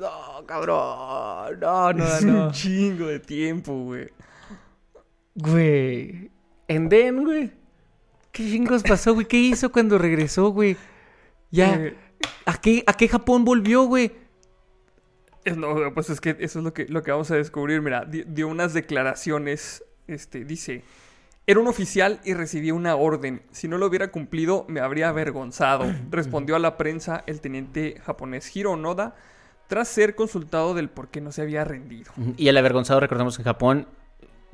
no, 0.00 0.46
cabrón. 0.46 1.60
No, 1.60 1.92
no, 1.92 2.04
Es 2.04 2.24
no. 2.24 2.46
un 2.46 2.52
chingo 2.52 3.06
de 3.06 3.20
tiempo, 3.20 3.72
güey. 3.84 4.08
Güey. 5.34 6.30
En 6.68 6.88
Den, 6.88 7.24
güey. 7.24 7.52
¿Qué 8.30 8.44
chingos 8.44 8.82
pasó, 8.82 9.14
güey? 9.14 9.26
¿Qué 9.26 9.36
hizo 9.38 9.70
cuando 9.70 9.98
regresó, 9.98 10.48
güey? 10.50 10.76
Ya. 11.50 11.74
Eh, 11.74 11.96
¿A 12.46 12.54
qué, 12.60 12.82
¿A 12.86 12.94
qué 12.94 13.08
Japón 13.08 13.44
volvió, 13.44 13.82
güey? 13.84 14.12
No, 15.56 15.92
pues 15.92 16.08
es 16.10 16.20
que 16.20 16.36
eso 16.38 16.60
es 16.60 16.64
lo 16.64 16.72
que, 16.72 16.86
lo 16.86 17.02
que 17.02 17.10
vamos 17.10 17.30
a 17.30 17.36
descubrir. 17.36 17.82
Mira, 17.82 18.04
di- 18.04 18.24
dio 18.26 18.48
unas 18.48 18.72
declaraciones. 18.74 19.84
Este, 20.06 20.44
dice: 20.44 20.84
Era 21.46 21.58
un 21.60 21.66
oficial 21.66 22.20
y 22.24 22.34
recibí 22.34 22.70
una 22.70 22.94
orden. 22.96 23.42
Si 23.50 23.66
no 23.68 23.76
lo 23.76 23.86
hubiera 23.86 24.10
cumplido, 24.12 24.64
me 24.68 24.80
habría 24.80 25.08
avergonzado. 25.08 25.84
Respondió 26.10 26.54
a 26.56 26.58
la 26.60 26.76
prensa 26.76 27.24
el 27.26 27.40
teniente 27.40 28.00
japonés 28.04 28.54
Hiro 28.54 28.76
Noda 28.76 29.16
tras 29.72 29.88
ser 29.88 30.14
consultado 30.14 30.74
del 30.74 30.90
por 30.90 31.08
qué 31.08 31.22
no 31.22 31.32
se 31.32 31.40
había 31.40 31.64
rendido. 31.64 32.12
Y 32.36 32.48
el 32.48 32.58
avergonzado, 32.58 33.00
recordemos 33.00 33.36
que 33.36 33.40
en 33.40 33.44
Japón 33.46 33.86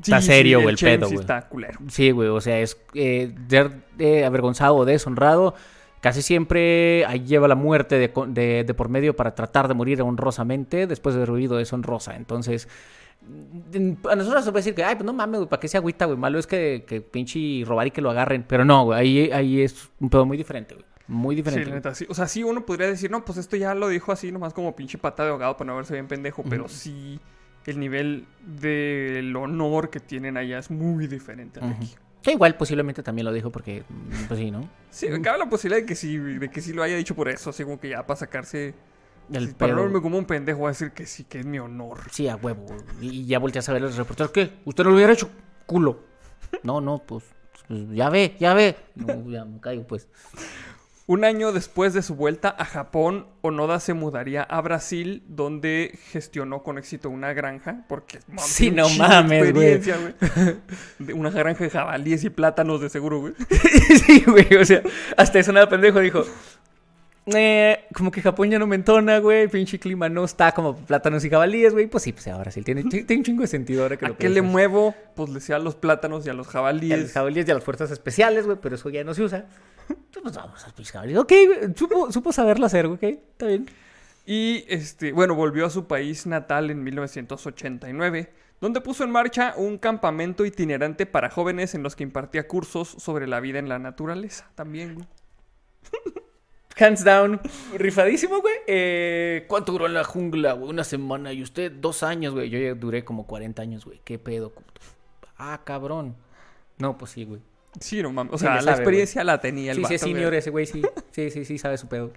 está 0.01 0.21
serio, 0.23 0.61
güey, 0.63 0.77
el, 0.77 0.79
pedo, 0.81 1.09
sí 1.09 1.15
güey. 1.15 1.25
está 1.25 1.49
culero. 1.49 1.81
Sí, 1.89 2.13
güey, 2.13 2.29
o 2.29 2.41
sea, 2.41 2.61
es 2.61 2.79
eh, 2.95 3.35
ser 3.49 3.73
eh, 3.99 4.25
avergonzado 4.25 4.77
o 4.77 4.85
deshonrado. 4.85 5.57
Casi 6.01 6.23
siempre 6.23 7.05
ahí 7.07 7.25
lleva 7.25 7.49
la 7.49 7.57
muerte 7.57 7.99
de, 7.99 8.13
co- 8.13 8.27
de- 8.29 8.63
de 8.65 8.75
por 8.75 8.89
medio 8.91 9.17
para 9.17 9.35
tratar 9.35 9.67
de 9.67 9.75
morir 9.75 10.01
honrosamente 10.03 10.87
después 10.87 11.17
de 11.17 11.23
haber 11.23 11.35
vivido 11.35 11.57
deshonrosa. 11.57 12.15
Entonces, 12.15 12.69
a 14.09 14.15
nosotros 14.15 14.45
se 14.45 14.53
puede 14.53 14.61
decir 14.61 14.75
que, 14.77 14.85
ay, 14.85 14.95
pues 14.95 15.05
no 15.05 15.13
mames, 15.13 15.39
güey, 15.41 15.49
¿para 15.49 15.59
qué 15.59 15.67
se 15.67 15.77
agüita, 15.79 16.05
güey? 16.05 16.17
Malo 16.17 16.39
es 16.39 16.47
que, 16.47 16.85
que 16.87 17.01
pinche 17.01 17.65
robar 17.67 17.89
y 17.89 17.91
que 17.91 18.01
lo 18.01 18.11
agarren. 18.11 18.45
Pero 18.47 18.65
no, 18.65 18.85
güey, 18.85 19.01
ahí, 19.01 19.31
ahí 19.33 19.63
es 19.63 19.89
un 19.99 20.11
pedo 20.11 20.25
muy 20.25 20.37
diferente, 20.37 20.75
güey. 20.77 20.87
Muy 21.09 21.35
Sí, 21.35 21.37
diferente. 21.37 21.65
la 21.65 21.71
güey. 21.71 21.79
neta, 21.79 21.95
sí. 21.95 22.07
O 22.09 22.15
sea, 22.15 22.29
sí 22.29 22.43
uno 22.45 22.65
podría 22.65 22.87
decir, 22.87 23.11
no, 23.11 23.25
pues 23.25 23.39
esto 23.39 23.57
ya 23.57 23.75
lo 23.75 23.89
dijo 23.89 24.13
así 24.13 24.31
nomás 24.31 24.53
como 24.55 24.77
pinche 24.77 24.99
pata 24.99 25.25
de 25.25 25.31
ahogado 25.31 25.57
para 25.57 25.69
no 25.69 25.77
verse 25.77 25.95
bien 25.95 26.07
pendejo, 26.07 26.45
pero 26.49 26.69
sí 26.69 27.19
el 27.67 27.79
nivel 27.81 28.27
del 28.41 29.35
honor 29.37 29.91
que 29.91 30.01
tienen 30.01 30.37
allá 30.37 30.59
es 30.59 30.71
muy 30.71 31.07
diferente 31.07 31.61
al 31.61 31.71
de 31.71 31.75
aquí. 31.77 31.95
Que 32.23 32.33
igual 32.33 32.57
posiblemente 32.57 33.03
también 33.03 33.25
lo 33.27 33.33
dijo 33.33 33.51
porque, 33.51 33.85
mm, 33.89 34.25
pues 34.27 34.41
sí, 34.41 34.51
¿no? 34.51 34.69
Sí, 34.91 35.07
cabe 35.23 35.39
la 35.39 35.49
posibilidad 35.49 35.81
de 35.81 35.87
que 35.87 35.95
sí, 35.95 36.17
de 36.19 36.51
que 36.51 36.61
sí 36.61 36.73
lo 36.73 36.83
haya 36.83 36.97
dicho 36.97 37.15
por 37.15 37.29
eso, 37.29 37.51
así 37.51 37.65
como 37.65 37.79
que 37.81 37.91
ya 37.91 38.07
para 38.07 38.19
sacarse... 38.19 38.75
El 39.33 39.49
sí, 39.49 39.55
para 39.55 39.75
no 39.75 40.01
como 40.03 40.17
un 40.17 40.25
pendejo, 40.25 40.67
a 40.67 40.71
decir 40.71 40.93
que 40.93 41.05
sí, 41.05 41.25
que 41.25 41.41
es 41.41 41.47
mi 41.47 41.59
honor. 41.59 42.01
Sí, 42.11 42.29
a 42.29 42.37
huevo. 42.37 42.65
Y 43.01 43.27
ya 43.27 43.39
volteas 43.39 43.69
a 43.69 43.75
ver 43.75 43.83
a 43.83 43.87
los 43.87 43.97
reporteros. 43.97 44.33
¿Qué? 44.33 44.53
¿Usted 44.65 44.85
no 44.85 44.91
lo 44.91 44.97
hubiera 44.97 45.13
hecho? 45.13 45.31
Culo. 45.67 46.05
No, 46.63 46.81
no, 46.81 47.03
pues, 47.07 47.25
pues, 47.69 47.91
ya 47.91 48.09
ve, 48.09 48.35
ya 48.41 48.55
ve. 48.55 48.75
No, 48.95 49.31
ya 49.31 49.45
me 49.45 49.61
caigo, 49.61 49.87
pues. 49.87 50.09
Un 51.09 51.25
año 51.25 51.53
después 51.53 51.95
de 51.95 52.03
su 52.03 52.15
vuelta 52.17 52.55
a 52.59 52.67
Japón, 52.67 53.29
Onoda 53.41 53.81
se 53.81 53.95
mudaría 53.95 54.43
a 54.43 54.61
Brasil, 54.61 55.23
donde 55.27 55.99
gestionó 56.13 56.63
con 56.63 56.77
éxito 56.77 57.09
una 57.09 57.33
granja, 57.33 57.87
porque 57.89 58.19
mames, 58.27 58.45
Sí, 58.45 58.71
no 58.71 58.91
mames, 58.91 59.55
güey. 59.55 59.81
Una 61.15 61.31
granja 61.31 61.65
de 61.65 61.71
jabalíes 61.71 62.25
y 62.25 62.29
plátanos 62.29 62.83
de 62.83 62.91
seguro, 62.91 63.21
güey. 63.21 63.33
sí, 64.07 64.23
güey, 64.27 64.55
o 64.57 64.65
sea, 64.67 64.83
hasta 65.17 65.39
eso 65.39 65.51
nada 65.51 65.67
pendejo 65.67 65.99
dijo. 66.01 66.25
Eh, 67.35 67.87
como 67.95 68.11
que 68.11 68.21
Japón 68.21 68.51
ya 68.51 68.59
no 68.59 68.67
me 68.67 68.77
entona, 68.77 69.19
güey. 69.19 69.49
Pinche 69.49 69.79
clima 69.79 70.11
no 70.11 70.27
está 70.27 70.53
como 70.53 70.77
plátanos 70.77 71.25
y 71.25 71.31
jabalíes, 71.31 71.73
güey. 71.73 71.87
Pues 71.87 72.05
sí, 72.05 72.13
pues 72.13 72.29
ahora 72.29 72.51
sí. 72.51 72.61
Tiene, 72.61 72.85
tiene 72.85 73.17
un 73.17 73.23
chingo 73.23 73.41
de 73.43 73.49
sentido 73.49 73.83
ahora 73.83 73.97
que 73.97 74.05
¿A 74.05 74.09
lo 74.11 74.19
qué 74.19 74.29
le 74.29 74.43
muevo? 74.43 74.95
Pues 75.15 75.31
le 75.31 75.41
sea 75.41 75.57
a 75.57 75.59
los 75.59 75.75
plátanos 75.75 76.27
y 76.27 76.31
a 76.31 76.35
los 76.35 76.47
Y 76.47 76.51
a 76.51 76.53
jabalíes. 76.53 77.01
los 77.01 77.13
jabalíes 77.13 77.49
y 77.49 77.51
a 77.51 77.55
las 77.55 77.65
fuerzas 77.65 77.91
especiales, 77.91 78.45
güey, 78.45 78.59
pero 78.61 78.75
eso 78.75 78.91
ya 78.91 79.05
no 79.05 79.15
se 79.15 79.23
usa. 79.23 79.47
Pues 80.23 80.35
vamos 80.35 80.65
a. 80.65 81.21
Ok, 81.21 81.33
supo, 81.77 82.13
supo 82.13 82.33
saberlo 82.33 82.67
hacer, 82.67 82.87
güey, 82.87 82.97
ok, 82.97 83.21
está 83.33 83.47
bien. 83.47 83.67
Y 84.27 84.65
este, 84.69 85.13
bueno, 85.13 85.35
volvió 85.35 85.65
a 85.65 85.71
su 85.71 85.87
país 85.87 86.27
natal 86.27 86.71
en 86.71 86.85
1989, 86.85 88.31
donde 88.61 88.81
puso 88.83 89.05
en 89.05 89.11
marcha 89.11 89.55
un 89.57 89.79
campamento 89.79 90.45
itinerante 90.45 91.07
para 91.07 91.31
jóvenes 91.31 91.75
en 91.75 91.83
los 91.83 91.97
que 91.97 92.03
impartía 92.03 92.47
cursos 92.47 92.89
sobre 92.99 93.27
la 93.27 93.41
vida 93.41 93.59
en 93.59 93.69
la 93.71 93.79
naturaleza. 93.79 94.51
También, 94.55 94.97
güey. 94.97 95.07
Hands 96.79 97.03
down, 97.03 97.41
rifadísimo, 97.75 98.41
güey. 98.41 98.55
Eh, 98.67 99.47
¿Cuánto 99.49 99.73
duró 99.73 99.87
en 99.87 99.95
la 99.95 100.05
jungla, 100.05 100.53
güey? 100.53 100.71
Una 100.71 100.85
semana. 100.85 101.33
Y 101.33 101.43
usted, 101.43 101.73
dos 101.73 102.03
años, 102.03 102.35
güey. 102.35 102.51
Yo 102.51 102.59
ya 102.59 102.75
duré 102.75 103.05
como 103.05 103.27
40 103.27 103.63
años, 103.63 103.85
güey. 103.85 104.01
¿Qué 104.05 104.19
pedo? 104.19 104.53
Ah, 105.39 105.63
cabrón. 105.65 106.15
No, 106.77 106.99
pues 106.99 107.13
sí, 107.13 107.25
güey. 107.25 107.41
Sí, 107.81 108.03
no 108.03 108.13
mames. 108.13 108.33
O 108.35 108.39
sea, 108.39 108.51
le 108.51 108.57
la 108.57 108.63
sabe, 108.63 108.77
experiencia 108.77 109.25
la 109.25 109.41
tenía 109.41 109.73
el 109.73 109.79
Sí, 109.79 109.85
sí, 109.85 109.95
es 109.95 110.01
senior 110.01 110.35
ese, 110.35 110.51
güey, 110.51 110.67
sí. 110.67 110.83
Sí, 111.13 111.31
sí, 111.31 111.45
sí, 111.45 111.59
sabe 111.59 111.79
su 111.79 111.87
pedo. 111.89 112.13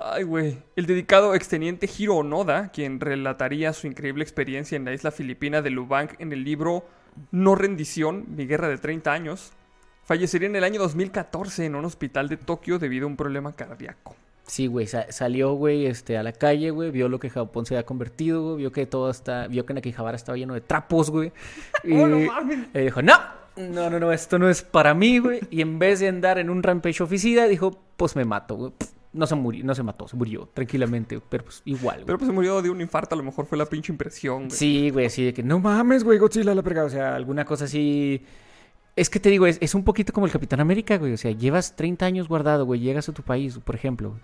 Ay, 0.00 0.22
güey. 0.22 0.58
El 0.76 0.86
dedicado 0.86 1.34
exteniente 1.34 1.88
Hiro 1.98 2.16
Onoda, 2.16 2.70
quien 2.72 3.00
relataría 3.00 3.72
su 3.72 3.86
increíble 3.88 4.22
experiencia 4.22 4.76
en 4.76 4.84
la 4.84 4.92
isla 4.92 5.10
filipina 5.10 5.60
de 5.60 5.70
Lubang 5.70 6.10
en 6.20 6.32
el 6.32 6.44
libro 6.44 6.86
No 7.32 7.54
rendición, 7.56 8.24
mi 8.36 8.46
guerra 8.46 8.68
de 8.68 8.78
30 8.78 9.12
años, 9.12 9.52
fallecería 10.04 10.48
en 10.48 10.54
el 10.56 10.62
año 10.64 10.80
2014 10.80 11.66
en 11.66 11.74
un 11.74 11.84
hospital 11.84 12.28
de 12.28 12.36
Tokio 12.36 12.78
debido 12.78 13.06
a 13.06 13.08
un 13.08 13.16
problema 13.16 13.52
cardíaco. 13.56 14.14
Sí, 14.46 14.66
güey, 14.66 14.86
sa- 14.86 15.10
salió, 15.12 15.52
güey, 15.54 15.84
este, 15.86 16.16
a 16.16 16.22
la 16.22 16.32
calle, 16.32 16.70
güey, 16.70 16.90
vio 16.90 17.08
lo 17.08 17.18
que 17.20 17.28
Japón 17.28 17.66
se 17.66 17.74
había 17.74 17.84
convertido, 17.84 18.42
güey, 18.44 18.56
vio 18.58 18.72
que 18.72 18.86
todo 18.86 19.10
está, 19.10 19.46
vio 19.48 19.66
que 19.66 19.74
Nakihabara 19.74 20.16
estaba 20.16 20.38
lleno 20.38 20.54
de 20.54 20.60
trapos, 20.62 21.10
güey. 21.10 21.32
Y, 21.84 21.92
¡Oh, 21.98 22.06
no 22.06 22.18
mames! 22.20 22.60
y 22.72 22.78
dijo, 22.78 23.02
no, 23.02 23.12
no, 23.58 23.90
no, 23.90 23.98
no, 23.98 24.12
esto 24.12 24.38
no 24.38 24.48
es 24.48 24.62
para 24.62 24.94
mí, 24.94 25.18
güey. 25.18 25.40
Y 25.50 25.60
en 25.60 25.78
vez 25.78 26.00
de 26.00 26.08
andar 26.08 26.38
en 26.38 26.50
un 26.50 26.62
rampage 26.62 27.02
oficida, 27.02 27.46
dijo, 27.46 27.78
pues 27.96 28.16
me 28.16 28.24
mato, 28.24 28.56
güey. 28.56 28.72
No 29.12 29.26
se 29.26 29.34
murió, 29.34 29.64
no 29.64 29.74
se 29.74 29.82
mató, 29.82 30.06
se 30.06 30.16
murió 30.16 30.48
tranquilamente, 30.52 31.20
pero 31.28 31.44
pues 31.44 31.62
igual, 31.64 31.96
güey. 31.96 32.06
Pero 32.06 32.18
pues 32.18 32.28
se 32.28 32.32
murió 32.32 32.60
de 32.62 32.70
un 32.70 32.80
infarto, 32.80 33.14
a 33.14 33.18
lo 33.18 33.24
mejor 33.24 33.46
fue 33.46 33.56
la 33.56 33.64
pinche 33.66 33.90
impresión, 33.90 34.46
güey. 34.46 34.50
Sí, 34.50 34.90
güey, 34.90 35.06
así 35.06 35.24
de 35.24 35.32
que 35.34 35.42
no 35.42 35.58
mames, 35.58 36.04
güey, 36.04 36.18
Godzilla 36.18 36.54
la 36.54 36.62
verga. 36.62 36.84
O 36.84 36.90
sea, 36.90 37.14
alguna 37.14 37.44
cosa 37.44 37.64
así. 37.64 38.22
Es 38.94 39.08
que 39.08 39.18
te 39.18 39.30
digo, 39.30 39.46
es, 39.46 39.58
es 39.60 39.74
un 39.74 39.82
poquito 39.82 40.12
como 40.12 40.26
el 40.26 40.32
Capitán 40.32 40.60
América, 40.60 40.98
güey. 40.98 41.14
O 41.14 41.16
sea, 41.16 41.30
llevas 41.30 41.74
30 41.74 42.04
años 42.04 42.28
guardado, 42.28 42.66
güey. 42.66 42.80
Llegas 42.80 43.08
a 43.08 43.12
tu 43.12 43.22
país, 43.22 43.58
por 43.58 43.74
ejemplo. 43.74 44.18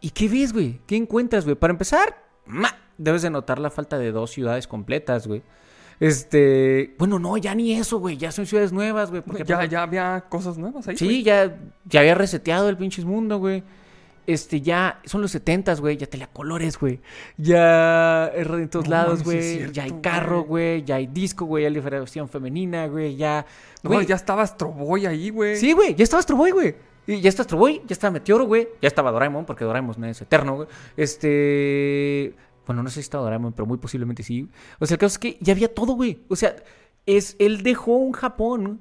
¿Y 0.00 0.10
qué 0.10 0.28
ves, 0.28 0.52
güey? 0.52 0.80
¿Qué 0.86 0.96
encuentras, 0.96 1.44
güey? 1.44 1.56
Para 1.56 1.72
empezar, 1.72 2.22
ma, 2.44 2.76
debes 2.98 3.22
de 3.22 3.30
notar 3.30 3.58
la 3.58 3.70
falta 3.70 3.98
de 3.98 4.12
dos 4.12 4.30
ciudades 4.30 4.68
completas, 4.68 5.26
güey. 5.26 5.42
Este. 6.00 6.94
Bueno, 6.98 7.18
no, 7.18 7.36
ya 7.36 7.54
ni 7.54 7.72
eso, 7.74 7.98
güey. 7.98 8.16
Ya 8.16 8.32
son 8.32 8.46
ciudades 8.46 8.72
nuevas, 8.72 9.10
güey. 9.10 9.22
porque 9.22 9.44
Ya, 9.44 9.64
ya 9.64 9.82
había 9.82 10.24
cosas 10.28 10.58
nuevas 10.58 10.86
ahí. 10.88 10.96
Sí, 10.96 11.22
ya, 11.22 11.56
ya 11.84 12.00
había 12.00 12.14
reseteado 12.14 12.68
el 12.68 12.76
pinche 12.76 13.04
mundo, 13.04 13.38
güey. 13.38 13.62
Este, 14.26 14.62
ya, 14.62 15.00
son 15.04 15.20
los 15.20 15.32
setentas, 15.32 15.82
güey, 15.82 15.98
ya 15.98 16.06
tenía 16.06 16.26
colores, 16.28 16.78
güey. 16.78 17.00
Ya 17.36 18.26
es 18.28 18.46
en 18.46 18.70
todos 18.70 18.86
No 18.86 18.90
lados, 18.92 19.22
güey. 19.22 19.70
ya 19.70 19.82
hay 19.82 19.92
carro, 20.00 20.44
güey. 20.44 20.82
Ya 20.82 20.96
hay 20.96 21.06
disco, 21.06 21.44
güey. 21.44 21.64
Ya 21.64 21.68
hay 21.68 21.74
liberación 21.74 22.28
femenina, 22.28 22.86
güey. 22.86 23.16
Ya. 23.16 23.44
No, 23.82 23.90
güey. 23.90 24.06
ya 24.06 24.14
estaba 24.14 24.42
Astro 24.42 24.68
Boy 24.72 25.04
ahí, 25.04 25.28
güey. 25.28 25.56
Sí, 25.56 25.72
güey, 25.72 25.94
ya 25.94 26.04
estaba 26.04 26.20
Astro 26.20 26.36
Boy, 26.36 26.52
güey. 26.52 26.74
Y 27.06 27.20
ya 27.20 27.28
está 27.28 27.42
Astro 27.42 27.58
Boy, 27.58 27.82
ya 27.86 27.92
está 27.92 28.10
Meteoro, 28.10 28.46
güey. 28.46 28.66
Ya 28.80 28.88
estaba 28.88 29.10
Doraemon, 29.12 29.44
porque 29.44 29.64
Doraemon 29.66 29.94
no 29.98 30.06
es 30.06 30.22
eterno, 30.22 30.56
güey. 30.56 30.68
Este. 30.96 32.32
Bueno, 32.66 32.82
no 32.82 32.88
sé 32.88 32.94
si 32.94 33.00
estaba 33.00 33.24
Doraemon, 33.24 33.52
pero 33.52 33.66
muy 33.66 33.78
posiblemente 33.78 34.22
sí. 34.22 34.48
O 34.78 34.86
sea, 34.86 34.94
el 34.94 34.98
caso 34.98 35.14
es 35.14 35.18
que 35.18 35.38
ya 35.40 35.52
había 35.52 35.72
todo, 35.72 35.94
güey. 35.94 36.22
O 36.28 36.36
sea, 36.36 36.56
es, 37.06 37.36
él 37.38 37.62
dejó 37.62 37.92
un 37.96 38.12
Japón, 38.12 38.80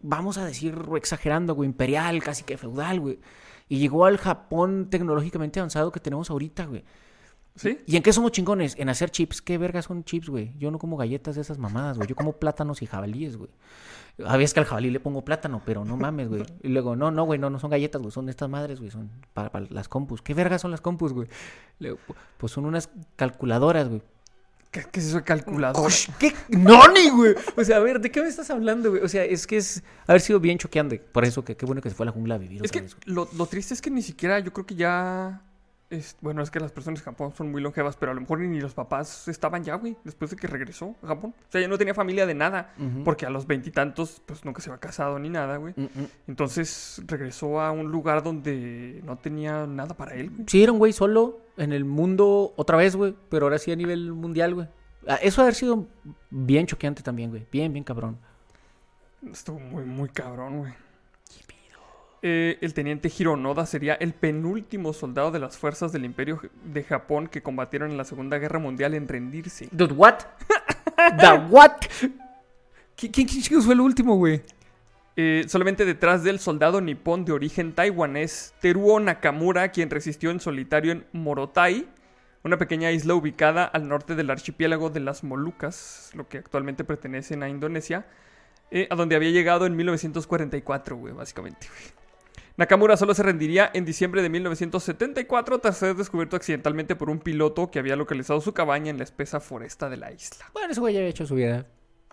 vamos 0.00 0.38
a 0.38 0.44
decir, 0.44 0.76
exagerando, 0.96 1.54
güey, 1.54 1.68
imperial, 1.68 2.22
casi 2.22 2.44
que 2.44 2.56
feudal, 2.56 3.00
güey. 3.00 3.18
Y 3.68 3.78
llegó 3.78 4.06
al 4.06 4.18
Japón 4.18 4.88
tecnológicamente 4.90 5.60
avanzado 5.60 5.92
que 5.92 6.00
tenemos 6.00 6.30
ahorita, 6.30 6.66
güey. 6.66 6.84
¿Sí? 7.54 7.78
¿Y 7.86 7.96
en 7.96 8.02
qué 8.02 8.12
somos 8.12 8.30
chingones? 8.30 8.76
En 8.78 8.88
hacer 8.88 9.10
chips. 9.10 9.42
¿Qué 9.42 9.58
vergas 9.58 9.86
son 9.86 10.04
chips, 10.04 10.28
güey? 10.28 10.54
Yo 10.58 10.70
no 10.70 10.78
como 10.78 10.96
galletas 10.96 11.34
de 11.34 11.42
esas 11.42 11.58
mamadas, 11.58 11.96
güey. 11.96 12.08
Yo 12.08 12.14
como 12.14 12.34
plátanos 12.34 12.82
y 12.82 12.86
jabalíes, 12.86 13.36
güey. 13.36 13.50
Sabías 14.18 14.52
que 14.52 14.60
al 14.60 14.66
jabalí 14.66 14.90
le 14.90 14.98
pongo 14.98 15.24
plátano, 15.24 15.62
pero 15.64 15.84
no 15.84 15.96
mames, 15.96 16.28
güey. 16.28 16.44
Y 16.62 16.68
luego, 16.68 16.96
no, 16.96 17.10
no, 17.10 17.24
güey, 17.24 17.38
no, 17.38 17.50
no 17.50 17.58
son 17.60 17.70
galletas, 17.70 18.02
güey. 18.02 18.10
Son 18.10 18.28
estas 18.28 18.48
madres, 18.48 18.80
güey. 18.80 18.90
Son 18.90 19.10
para, 19.32 19.50
para 19.52 19.66
las 19.70 19.88
compus. 19.88 20.22
¿Qué 20.22 20.34
vergas 20.34 20.60
son 20.60 20.72
las 20.72 20.80
compus, 20.80 21.12
güey? 21.12 21.28
Luego, 21.78 21.98
Pues 22.36 22.52
son 22.52 22.64
unas 22.64 22.90
calculadoras, 23.16 23.88
güey. 23.88 24.02
¿Qué, 24.70 24.84
qué 24.90 25.00
es 25.00 25.06
eso 25.06 25.18
de 25.18 25.24
calculador? 25.24 25.90
¿Qué? 26.18 26.34
¡Noni, 26.48 27.08
güey! 27.10 27.34
O 27.56 27.64
sea, 27.64 27.76
a 27.76 27.80
ver, 27.80 28.00
¿de 28.00 28.10
qué 28.10 28.20
me 28.20 28.28
estás 28.28 28.50
hablando, 28.50 28.90
güey? 28.90 29.02
O 29.02 29.08
sea, 29.08 29.24
es 29.24 29.46
que 29.46 29.56
es 29.56 29.82
haber 30.06 30.20
sido 30.20 30.40
bien 30.40 30.58
choqueante. 30.58 30.98
Por 30.98 31.24
eso, 31.24 31.44
que 31.44 31.56
qué 31.56 31.64
bueno 31.64 31.80
que 31.80 31.88
se 31.88 31.94
fue 31.94 32.04
a 32.04 32.08
la 32.08 32.12
jungla 32.12 32.34
a 32.34 32.38
vivir 32.38 32.62
Es 32.62 32.70
otra 32.70 32.80
que 32.80 32.86
vez, 32.86 32.96
lo, 33.06 33.28
lo 33.34 33.46
triste 33.46 33.72
es 33.72 33.80
que 33.80 33.90
ni 33.90 34.02
siquiera 34.02 34.40
yo 34.40 34.52
creo 34.52 34.66
que 34.66 34.74
ya. 34.74 35.42
Es, 35.90 36.16
bueno, 36.20 36.42
es 36.42 36.50
que 36.50 36.60
las 36.60 36.70
personas 36.70 37.00
de 37.00 37.04
Japón 37.04 37.32
son 37.34 37.50
muy 37.50 37.62
longevas, 37.62 37.96
pero 37.96 38.12
a 38.12 38.14
lo 38.14 38.20
mejor 38.20 38.40
ni 38.40 38.60
los 38.60 38.74
papás 38.74 39.26
estaban 39.26 39.64
ya, 39.64 39.76
güey, 39.76 39.96
después 40.04 40.30
de 40.30 40.36
que 40.36 40.46
regresó 40.46 40.94
a 41.02 41.06
Japón. 41.06 41.32
O 41.38 41.50
sea, 41.50 41.62
ya 41.62 41.68
no 41.68 41.78
tenía 41.78 41.94
familia 41.94 42.26
de 42.26 42.34
nada, 42.34 42.74
porque 43.06 43.24
a 43.24 43.30
los 43.30 43.46
veintitantos, 43.46 44.20
pues 44.26 44.44
nunca 44.44 44.60
se 44.60 44.68
había 44.68 44.80
casado 44.80 45.18
ni 45.18 45.30
nada, 45.30 45.56
güey. 45.56 45.72
Entonces 46.26 47.00
regresó 47.06 47.62
a 47.62 47.72
un 47.72 47.90
lugar 47.90 48.22
donde 48.22 49.00
no 49.02 49.16
tenía 49.16 49.66
nada 49.66 49.96
para 49.96 50.14
él, 50.14 50.28
güey. 50.28 50.44
Sí, 50.46 50.62
era 50.62 50.72
un 50.72 50.78
güey 50.78 50.92
solo 50.92 51.40
en 51.56 51.72
el 51.72 51.86
mundo 51.86 52.52
otra 52.56 52.76
vez, 52.76 52.94
güey. 52.94 53.16
Pero 53.30 53.46
ahora 53.46 53.58
sí 53.58 53.72
a 53.72 53.76
nivel 53.76 54.12
mundial, 54.12 54.54
güey. 54.54 54.68
Ah, 55.06 55.18
Eso 55.22 55.40
haber 55.40 55.54
sido 55.54 55.86
bien 56.28 56.66
choqueante 56.66 57.02
también, 57.02 57.30
güey. 57.30 57.46
Bien, 57.50 57.72
bien 57.72 57.84
cabrón. 57.84 58.18
Estuvo 59.32 59.58
muy, 59.58 59.84
muy 59.84 60.10
cabrón, 60.10 60.58
güey. 60.58 60.72
Eh, 62.22 62.58
el 62.62 62.74
teniente 62.74 63.10
Hironoda 63.16 63.64
sería 63.64 63.94
el 63.94 64.12
penúltimo 64.12 64.92
soldado 64.92 65.30
de 65.30 65.38
las 65.38 65.56
fuerzas 65.56 65.92
del 65.92 66.04
Imperio 66.04 66.40
de 66.64 66.82
Japón 66.82 67.28
que 67.28 67.42
combatieron 67.42 67.90
en 67.92 67.96
la 67.96 68.04
Segunda 68.04 68.38
Guerra 68.38 68.58
Mundial 68.58 68.94
en 68.94 69.06
rendirse. 69.06 69.68
Dude, 69.70 69.94
what? 69.94 70.18
The 71.20 71.32
what? 71.48 71.72
¿Qui- 72.96 73.10
¿Quién, 73.12 73.26
quién 73.28 73.62
fue 73.62 73.74
el 73.74 73.80
último, 73.80 74.16
güey? 74.16 74.42
Eh, 75.14 75.44
solamente 75.48 75.84
detrás 75.84 76.22
del 76.24 76.38
soldado 76.40 76.80
nipón 76.80 77.24
de 77.24 77.32
origen 77.32 77.72
taiwanés 77.72 78.54
Teruo 78.60 78.98
Nakamura, 79.00 79.68
quien 79.70 79.90
resistió 79.90 80.30
en 80.30 80.40
solitario 80.40 80.92
en 80.92 81.06
Morotai, 81.12 81.88
una 82.44 82.56
pequeña 82.56 82.90
isla 82.92 83.14
ubicada 83.14 83.64
al 83.64 83.88
norte 83.88 84.14
del 84.14 84.30
archipiélago 84.30 84.90
de 84.90 85.00
las 85.00 85.24
Molucas, 85.24 86.10
lo 86.14 86.28
que 86.28 86.38
actualmente 86.38 86.84
pertenecen 86.84 87.42
a 87.42 87.48
Indonesia, 87.48 88.06
eh, 88.70 88.86
a 88.90 88.94
donde 88.94 89.16
había 89.16 89.30
llegado 89.30 89.66
en 89.66 89.74
1944, 89.76 90.96
güey, 90.96 91.14
básicamente. 91.14 91.66
güey. 91.68 91.97
Nakamura 92.58 92.96
solo 92.96 93.14
se 93.14 93.22
rendiría 93.22 93.70
en 93.72 93.84
diciembre 93.84 94.20
de 94.20 94.28
1974 94.30 95.60
tras 95.60 95.76
ser 95.78 95.94
descubierto 95.94 96.34
accidentalmente 96.34 96.96
por 96.96 97.08
un 97.08 97.20
piloto 97.20 97.70
que 97.70 97.78
había 97.78 97.94
localizado 97.94 98.40
su 98.40 98.52
cabaña 98.52 98.90
en 98.90 98.98
la 98.98 99.04
espesa 99.04 99.38
foresta 99.38 99.88
de 99.88 99.96
la 99.96 100.10
isla. 100.10 100.44
Bueno, 100.52 100.72
ese 100.72 100.80
güey 100.80 100.92
ya 100.92 100.98
había 100.98 101.10
hecho 101.10 101.24
su 101.24 101.36
vida. 101.36 101.66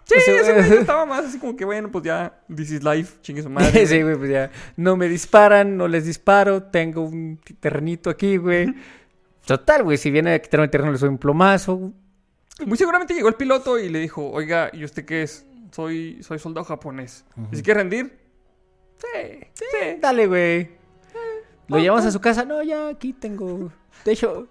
Sí, 0.04 0.20
sea, 0.24 0.42
ese 0.42 0.54
güey 0.54 0.72
estaba 0.82 1.08
más 1.08 1.26
así 1.26 1.40
como 1.40 1.56
que, 1.56 1.66
bueno, 1.66 1.90
pues 1.92 2.04
ya, 2.04 2.44
this 2.56 2.70
is 2.70 2.84
life, 2.84 3.18
chingue 3.24 3.42
su 3.42 3.50
madre. 3.50 3.88
sí, 3.88 4.04
güey, 4.04 4.16
pues 4.16 4.30
ya. 4.30 4.52
No 4.78 4.96
me 4.96 5.10
disparan, 5.10 5.78
no 5.78 5.88
les 5.88 6.06
disparo, 6.06 6.62
tengo 6.62 7.02
un 7.02 7.40
terrenito 7.60 8.12
aquí, 8.12 8.38
güey. 8.38 8.72
Total, 9.48 9.82
güey, 9.82 9.98
si 9.98 10.12
viene 10.12 10.36
a 10.36 10.40
quitarme 10.40 10.66
el 10.66 10.70
terreno 10.70 10.92
le 10.92 11.00
soy 11.00 11.10
un 11.10 11.18
plomazo. 11.18 11.92
Muy 12.64 12.78
seguramente 12.78 13.16
llegó 13.16 13.30
el 13.30 13.36
piloto 13.36 13.80
y 13.80 13.90
le 13.90 13.98
dijo, 13.98 14.30
oiga, 14.30 14.70
¿y 14.72 14.84
usted 14.84 15.06
qué 15.06 15.24
es? 15.24 15.48
Soy, 15.72 16.22
soy 16.22 16.38
soldado 16.38 16.66
japonés. 16.66 17.26
¿Y 17.52 17.56
si 17.56 17.64
quiere 17.64 17.80
rendir? 17.80 18.25
Sí, 19.14 19.48
sí. 19.54 19.98
Dale, 20.00 20.28
güey. 20.28 20.70
¿Lo 21.68 21.80
llevamos 21.80 22.06
a 22.06 22.12
su 22.12 22.22
casa? 22.22 22.46
No, 22.46 22.62
ya 22.62 22.90
aquí 22.90 23.14
tengo. 23.14 23.72
De 24.04 24.12
hecho, 24.12 24.50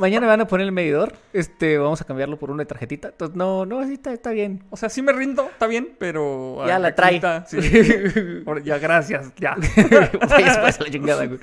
mañana 0.00 0.22
me 0.22 0.30
van 0.32 0.40
a 0.40 0.46
poner 0.48 0.66
el 0.66 0.72
medidor. 0.72 1.14
Este, 1.32 1.78
vamos 1.78 2.00
a 2.00 2.04
cambiarlo 2.04 2.38
por 2.38 2.50
una 2.50 2.64
tarjetita. 2.64 3.08
Entonces, 3.08 3.36
no, 3.36 3.64
no, 3.64 3.78
así 3.78 3.94
está, 3.94 4.12
está 4.12 4.30
bien. 4.30 4.64
O 4.70 4.76
sea, 4.76 4.88
sí 4.88 5.00
me 5.00 5.12
rindo, 5.12 5.44
está 5.44 5.68
bien, 5.68 5.94
pero... 5.98 6.66
Ya 6.66 6.78
la 6.78 6.94
trae. 6.94 7.16
está, 7.16 7.46
sí. 7.46 7.58
Ya, 8.64 8.78
gracias, 8.78 9.32
ya. 9.36 9.56
Vayas, 10.28 10.80
la 10.80 10.90
chingada, 10.90 11.26
güey. 11.26 11.38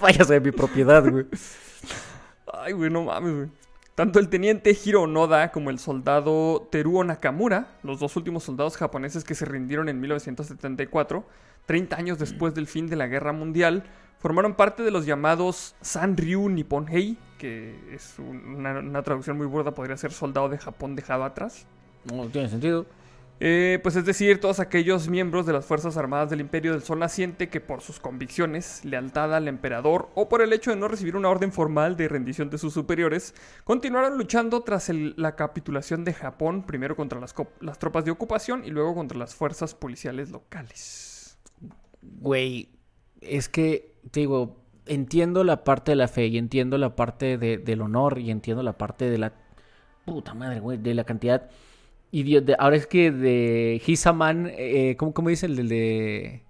Vayas 0.00 0.28
de 0.28 0.40
mi 0.40 0.50
propiedad, 0.50 1.08
güey. 1.08 1.26
Ay, 2.52 2.72
güey, 2.74 2.90
no 2.90 3.04
mames, 3.04 3.34
güey. 3.34 3.48
Tanto 3.94 4.18
el 4.18 4.28
teniente 4.28 4.76
Hiro 4.84 5.02
Onoda 5.02 5.52
como 5.52 5.70
el 5.70 5.78
soldado 5.78 6.68
Teruo 6.70 7.04
Nakamura, 7.04 7.68
los 7.82 8.00
dos 8.00 8.16
últimos 8.16 8.44
soldados 8.44 8.76
japoneses 8.76 9.24
que 9.24 9.34
se 9.34 9.44
rindieron 9.44 9.88
en 9.88 10.00
1974, 10.00 11.24
30 11.70 11.94
años 11.96 12.18
después 12.18 12.52
del 12.52 12.66
fin 12.66 12.88
de 12.88 12.96
la 12.96 13.06
Guerra 13.06 13.32
Mundial, 13.32 13.84
formaron 14.18 14.54
parte 14.54 14.82
de 14.82 14.90
los 14.90 15.06
llamados 15.06 15.76
Sanryu 15.80 16.48
Nipponhei, 16.48 17.16
que 17.38 17.76
es 17.94 18.18
un- 18.18 18.56
una, 18.56 18.80
una 18.80 19.02
traducción 19.04 19.36
muy 19.36 19.46
burda, 19.46 19.70
podría 19.72 19.96
ser 19.96 20.10
soldado 20.10 20.48
de 20.48 20.58
Japón 20.58 20.96
dejado 20.96 21.22
atrás. 21.22 21.66
No 22.12 22.26
tiene 22.26 22.48
sentido. 22.48 22.86
Eh, 23.38 23.78
pues 23.84 23.94
es 23.94 24.04
decir, 24.04 24.40
todos 24.40 24.58
aquellos 24.58 25.08
miembros 25.08 25.46
de 25.46 25.52
las 25.52 25.64
Fuerzas 25.64 25.96
Armadas 25.96 26.28
del 26.28 26.40
Imperio 26.40 26.72
del 26.72 26.82
Sol 26.82 26.98
Naciente 26.98 27.48
que 27.48 27.60
por 27.60 27.82
sus 27.82 28.00
convicciones, 28.00 28.84
lealtad 28.84 29.32
al 29.32 29.46
emperador 29.46 30.08
o 30.16 30.28
por 30.28 30.42
el 30.42 30.52
hecho 30.52 30.70
de 30.72 30.76
no 30.76 30.88
recibir 30.88 31.14
una 31.16 31.28
orden 31.28 31.52
formal 31.52 31.96
de 31.96 32.08
rendición 32.08 32.50
de 32.50 32.58
sus 32.58 32.74
superiores, 32.74 33.32
continuaron 33.62 34.18
luchando 34.18 34.60
tras 34.62 34.88
el- 34.88 35.14
la 35.16 35.36
capitulación 35.36 36.02
de 36.04 36.14
Japón, 36.14 36.64
primero 36.66 36.96
contra 36.96 37.20
las, 37.20 37.32
co- 37.32 37.46
las 37.60 37.78
tropas 37.78 38.04
de 38.04 38.10
ocupación 38.10 38.64
y 38.64 38.70
luego 38.70 38.92
contra 38.96 39.16
las 39.16 39.36
fuerzas 39.36 39.72
policiales 39.76 40.30
locales. 40.30 41.06
Güey, 42.02 42.68
es 43.20 43.48
que, 43.48 43.92
te 44.10 44.20
digo, 44.20 44.56
entiendo 44.86 45.44
la 45.44 45.64
parte 45.64 45.92
de 45.92 45.96
la 45.96 46.08
fe 46.08 46.26
y 46.26 46.38
entiendo 46.38 46.78
la 46.78 46.96
parte 46.96 47.38
de- 47.38 47.58
del 47.58 47.80
honor 47.82 48.18
y 48.18 48.30
entiendo 48.30 48.62
la 48.62 48.76
parte 48.78 49.08
de 49.10 49.18
la... 49.18 49.32
Puta 50.04 50.34
madre, 50.34 50.60
güey, 50.60 50.78
de 50.78 50.94
la 50.94 51.04
cantidad... 51.04 51.50
idiot- 52.12 52.44
de- 52.44 52.56
ahora 52.58 52.76
es 52.76 52.86
que 52.86 53.10
de 53.12 53.80
Hisaman, 53.86 54.50
eh, 54.56 54.96
¿cómo, 54.98 55.12
¿cómo 55.14 55.28
dice 55.28 55.46
el 55.46 55.56
del 55.56 55.68
de... 55.68 56.42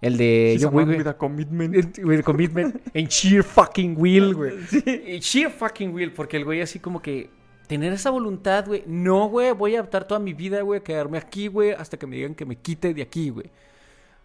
El 0.00 0.16
de... 0.16 0.58
John 0.60 0.72
a 0.72 0.76
Wick, 0.76 0.86
güey? 0.86 0.98
with 0.98 1.06
a 1.06 1.16
commitment. 1.16 1.98
With 2.04 2.22
commitment 2.22 2.76
and 2.96 3.08
sheer 3.08 3.44
fucking 3.44 3.94
will, 3.98 4.34
güey. 4.34 4.54
Y 5.06 5.20
Sheer 5.20 5.50
fucking 5.50 5.92
will, 5.94 6.12
porque 6.12 6.36
el 6.38 6.44
güey 6.44 6.60
así 6.60 6.80
como 6.80 7.00
que 7.00 7.30
tener 7.68 7.92
esa 7.92 8.10
voluntad, 8.10 8.66
güey. 8.66 8.82
No, 8.86 9.28
güey, 9.28 9.52
voy 9.52 9.76
a 9.76 9.78
adaptar 9.78 10.04
toda 10.08 10.18
mi 10.18 10.32
vida, 10.32 10.60
güey, 10.62 10.80
a 10.80 10.82
quedarme 10.82 11.18
aquí, 11.18 11.46
güey, 11.46 11.70
hasta 11.70 11.98
que 11.98 12.06
me 12.08 12.16
digan 12.16 12.34
que 12.34 12.44
me 12.44 12.56
quite 12.56 12.92
de 12.94 13.02
aquí, 13.02 13.30
güey. 13.30 13.46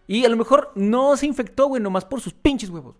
Y 0.08 0.24
a 0.24 0.28
lo 0.28 0.36
mejor 0.36 0.72
no 0.74 1.16
se 1.16 1.26
infectó, 1.26 1.68
güey, 1.68 1.80
nomás 1.80 2.04
por 2.04 2.20
sus 2.20 2.32
pinches 2.34 2.70
huevos, 2.70 2.96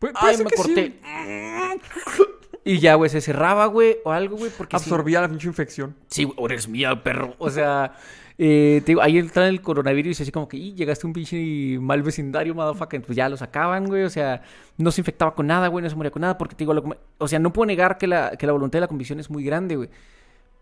güey. 0.00 0.12
Ay, 0.16 0.38
me 0.38 0.44
que 0.46 0.56
corté. 0.56 0.86
sí. 0.86 1.00
Y 2.64 2.78
ya, 2.78 2.94
güey, 2.94 3.10
se 3.10 3.20
cerraba, 3.20 3.66
güey, 3.66 3.96
o 4.04 4.12
algo, 4.12 4.36
güey, 4.36 4.52
porque 4.56 4.78
sí- 4.78 4.84
Absorbía 4.84 5.20
la 5.20 5.28
pinche 5.28 5.48
infección. 5.48 5.96
Sí, 6.06 6.22
güey, 6.22 6.36
eres 6.44 6.68
mía, 6.68 7.02
perro. 7.02 7.34
O 7.38 7.50
sea, 7.50 7.96
eh, 8.38 8.80
te 8.84 8.92
digo, 8.92 9.02
ahí 9.02 9.18
entra 9.18 9.48
el 9.48 9.60
coronavirus 9.60 10.20
y 10.20 10.22
así 10.22 10.30
como 10.30 10.46
que, 10.48 10.58
"Y, 10.58 10.72
llegaste 10.74 11.04
a 11.04 11.08
un 11.08 11.12
pinche 11.12 11.76
mal 11.80 12.04
vecindario, 12.04 12.54
motherfucker. 12.54 13.02
Pues 13.02 13.16
ya 13.16 13.28
lo 13.28 13.36
sacaban, 13.36 13.86
güey. 13.86 14.04
O 14.04 14.10
sea, 14.10 14.42
no 14.78 14.92
se 14.92 15.00
infectaba 15.00 15.34
con 15.34 15.48
nada, 15.48 15.66
güey, 15.66 15.82
no 15.82 15.90
se 15.90 15.96
moría 15.96 16.12
con 16.12 16.20
nada. 16.22 16.38
Porque 16.38 16.54
te 16.54 16.60
digo, 16.62 16.72
lo- 16.72 16.96
o 17.18 17.26
sea, 17.26 17.40
no 17.40 17.52
puedo 17.52 17.66
negar 17.66 17.98
que 17.98 18.06
la, 18.06 18.30
que 18.36 18.46
la 18.46 18.52
voluntad 18.52 18.76
de 18.76 18.82
la 18.82 18.86
convicción 18.88 19.18
es 19.18 19.28
muy 19.28 19.42
grande, 19.42 19.74
güey. 19.74 19.88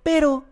Pero 0.02 0.46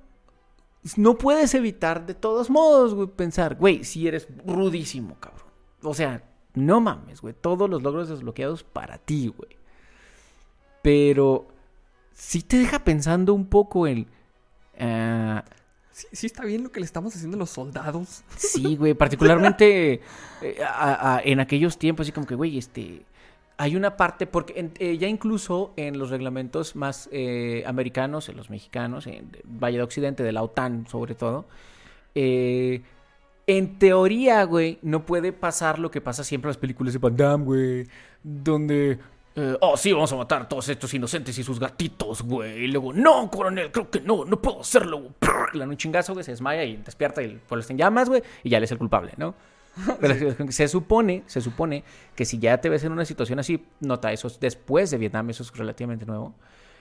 no 0.97 1.19
puedes 1.19 1.55
evitar 1.55 2.07
de 2.07 2.15
todos 2.15 2.51
modos, 2.51 2.95
güey, 2.95 3.09
pensar, 3.09 3.57
güey, 3.57 3.85
si 3.85 4.07
eres 4.09 4.29
rudísimo, 4.47 5.17
cabrón. 5.21 5.49
O 5.83 5.95
sea, 5.95 6.23
no 6.55 6.81
mames, 6.81 7.21
güey. 7.21 7.35
Todos 7.35 7.69
los 7.69 7.83
logros 7.83 8.09
desbloqueados 8.09 8.63
para 8.65 8.99
ti, 8.99 9.29
güey. 9.29 9.57
Pero 10.83 11.49
sí 12.13 12.43
te 12.43 12.59
deja 12.59 12.85
pensando 12.85 13.35
un 13.35 13.47
poco 13.47 13.87
en... 13.87 14.07
ah, 14.79 15.45
Sí, 15.91 16.07
sí 16.13 16.27
está 16.27 16.45
bien 16.45 16.63
lo 16.63 16.71
que 16.71 16.79
le 16.79 16.87
estamos 16.87 17.15
haciendo 17.17 17.37
a 17.37 17.41
los 17.41 17.51
soldados. 17.51 18.23
Sí, 18.37 18.77
güey, 18.77 18.95
particularmente 18.95 19.95
eh, 20.43 20.57
a- 20.65 21.17
a- 21.17 21.21
en 21.25 21.41
aquellos 21.41 21.77
tiempos, 21.77 22.05
así 22.07 22.13
como 22.13 22.25
que, 22.25 22.37
güey, 22.37 22.57
este, 22.57 23.05
hay 23.59 23.77
una 23.77 23.97
parte, 23.97 24.27
porque 24.27 24.55
en- 24.59 24.73
eh, 24.79 24.97
ya 24.99 25.09
incluso 25.09 25.73
en 25.77 25.99
los 25.99 26.11
reglamentos 26.11 26.77
más 26.77 27.09
eh, 27.13 27.65
americanos, 27.67 28.29
en 28.29 28.37
los 28.37 28.51
mexicanos, 28.51 29.07
en 29.07 29.31
Valle 29.45 29.79
de 29.79 29.83
Occidente, 29.83 30.23
de 30.23 30.33
la 30.33 30.43
OTAN 30.43 30.87
sobre 30.89 31.15
todo, 31.15 31.47
eh, 32.15 32.83
en 33.47 33.79
teoría, 33.79 34.45
güey, 34.45 34.79
no 34.83 35.05
puede 35.07 35.33
pasar 35.33 35.79
lo 35.79 35.91
que 35.91 36.01
pasa 36.01 36.23
siempre 36.25 36.49
en 36.49 36.51
las 36.51 36.59
películas 36.59 36.93
de 36.93 36.99
Van 36.99 37.17
Damme, 37.17 37.45
güey, 37.45 37.87
donde... 38.23 38.99
eh, 39.37 39.57
oh, 39.61 39.77
sí, 39.77 39.93
vamos 39.93 40.13
a 40.13 40.17
matar 40.17 40.43
a 40.43 40.49
todos 40.49 40.69
estos 40.69 40.93
inocentes 40.95 41.39
y 41.39 41.43
sus 41.43 41.59
gatitos, 41.59 42.23
güey. 42.23 42.65
Y 42.65 42.69
luego, 42.69 42.93
no, 42.93 43.31
coronel, 43.31 43.71
creo 43.73 43.91
que 43.91 44.01
no, 44.01 44.25
no 44.25 44.41
puedo 44.43 44.61
hacerlo. 44.61 44.99
güey". 44.99 45.13
Prr, 45.19 45.55
Le 45.55 45.61
dan 45.61 45.71
un 45.71 45.77
chingazo, 45.79 46.13
güey, 46.13 46.25
se 46.25 46.33
desmaya 46.33 46.63
y 46.65 46.77
despierta 46.77 47.23
y 47.23 47.27
el 47.27 47.39
pueblo 47.39 47.61
está 47.63 47.73
en 47.73 47.79
llamas, 47.79 48.09
güey, 48.11 48.23
y 48.45 48.51
ya 48.51 48.59
él 48.59 48.65
es 48.65 48.73
el 48.73 48.79
culpable, 48.79 49.13
¿no? 49.17 49.35
Se 50.51 50.69
supone, 50.69 51.23
se 51.27 51.41
supone 51.41 51.85
que 52.15 52.25
si 52.25 52.39
ya 52.39 52.59
te 52.61 52.69
ves 52.69 52.85
en 52.85 52.93
una 52.93 53.05
situación 53.05 53.39
así, 53.39 53.65
nota, 53.81 54.13
eso 54.13 54.29
es 54.29 54.41
después 54.41 54.91
de 54.91 54.99
Vietnam, 54.99 55.31
eso 55.31 55.43
es 55.43 55.57
relativamente 55.57 56.07
nuevo, 56.07 56.35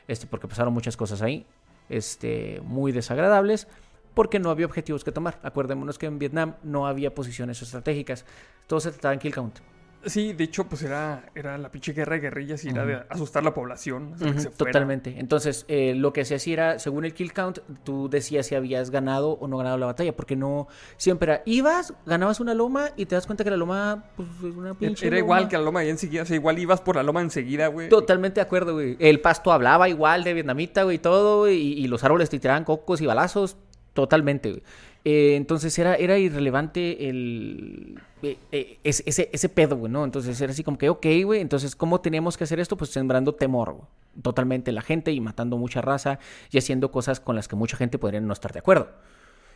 este, 0.07 0.27
porque 0.27 0.47
pasaron 0.47 0.73
muchas 0.73 0.97
cosas 0.97 1.21
ahí, 1.21 1.45
este, 1.89 2.61
muy 2.63 2.91
desagradables, 2.91 3.67
porque 4.13 4.39
no 4.39 4.49
había 4.49 4.65
objetivos 4.65 5.03
que 5.03 5.11
tomar. 5.11 5.39
Acuérdémonos 5.43 5.97
que 5.97 6.07
en 6.07 6.17
Vietnam 6.17 6.55
no 6.63 6.87
había 6.87 7.13
posiciones 7.13 7.61
estratégicas, 7.61 8.25
todo 8.65 8.79
se 8.79 8.91
trataba 8.91 9.13
en 9.13 9.19
kill 9.19 9.33
count. 9.33 9.59
Sí, 10.07 10.33
de 10.33 10.43
hecho, 10.45 10.65
pues 10.67 10.81
era, 10.83 11.25
era 11.35 11.57
la 11.57 11.69
pinche 11.71 11.93
guerra 11.93 12.15
de 12.15 12.21
guerrillas 12.21 12.65
y 12.65 12.69
era 12.69 12.85
de 12.85 13.03
asustar 13.09 13.41
a 13.41 13.45
la 13.45 13.53
población. 13.53 14.13
hacer 14.15 14.27
que 14.27 14.33
Ujú, 14.33 14.41
se 14.41 14.49
fuera. 14.49 14.71
Totalmente. 14.71 15.15
Entonces, 15.19 15.65
eh, 15.67 15.93
lo 15.95 16.13
que 16.13 16.25
se 16.25 16.35
hacía 16.35 16.53
era, 16.53 16.79
según 16.79 17.05
el 17.05 17.13
kill 17.13 17.33
count, 17.33 17.59
tú 17.83 18.09
decías 18.09 18.47
si 18.47 18.55
habías 18.55 18.89
ganado 18.89 19.31
o 19.31 19.47
no 19.47 19.57
ganado 19.57 19.77
la 19.77 19.85
batalla, 19.87 20.15
porque 20.15 20.35
no 20.35 20.67
siempre 20.97 21.31
era, 21.33 21.43
ibas, 21.45 21.93
ganabas 22.05 22.39
una 22.39 22.53
loma 22.53 22.89
y 22.95 23.05
te 23.05 23.15
das 23.15 23.25
cuenta 23.25 23.43
que 23.43 23.49
la 23.51 23.57
loma, 23.57 24.05
pues, 24.15 24.27
es 24.39 24.55
una 24.55 24.73
pinche 24.73 25.07
Era 25.07 25.17
igual 25.17 25.47
que 25.47 25.57
la 25.57 25.63
loma 25.63 25.81
ahí 25.81 25.89
enseguida. 25.89 26.23
O 26.23 26.25
sea, 26.25 26.35
igual 26.35 26.57
ibas 26.59 26.81
por 26.81 26.95
la 26.95 27.03
loma 27.03 27.21
enseguida, 27.21 27.67
güey. 27.67 27.89
Totalmente 27.89 28.35
de 28.35 28.41
acuerdo, 28.41 28.73
güey. 28.73 28.95
El 28.99 29.19
pasto 29.21 29.51
hablaba 29.51 29.89
igual 29.89 30.23
de 30.23 30.33
vietnamita, 30.33 30.83
güey, 30.83 30.95
y 30.95 30.99
todo, 30.99 31.49
y, 31.49 31.55
y 31.55 31.87
los 31.87 32.03
árboles 32.03 32.29
te 32.29 32.39
tiraban 32.39 32.63
cocos 32.63 33.01
y 33.01 33.05
balazos. 33.05 33.57
Totalmente, 33.93 34.51
güey. 34.51 34.63
Eh, 35.05 35.35
entonces 35.35 35.77
era, 35.79 35.95
era 35.95 36.17
irrelevante 36.17 37.09
el 37.09 37.99
eh, 38.24 38.38
eh, 38.51 38.80
ese, 38.84 39.49
pedo, 39.49 39.78
güey, 39.78 39.91
¿no? 39.91 40.03
Entonces 40.03 40.39
era 40.41 40.51
así 40.51 40.63
como 40.63 40.78
que, 40.78 40.89
ok, 40.89 41.05
güey, 41.24 41.41
entonces, 41.41 41.76
¿cómo 41.76 42.01
teníamos 42.01 42.38
que 42.38 42.43
hacer 42.43 42.59
esto? 42.59 42.78
Pues 42.78 42.91
sembrando 42.91 43.34
temor, 43.34 43.74
güey. 43.74 43.88
Totalmente 44.22 44.72
en 44.72 44.76
la 44.76 44.82
gente 44.82 45.11
y 45.11 45.22
matando 45.22 45.57
mucha 45.57 45.82
raza 45.82 46.20
y 46.49 46.57
haciendo 46.57 46.91
cosas 46.91 47.20
con 47.20 47.36
las 47.36 47.47
que 47.47 47.55
mucha 47.55 47.78
gente 47.78 47.99
podría 47.99 48.20
no 48.20 48.34
estar 48.34 48.51
de 48.51 48.59
acuerdo. 48.59 48.89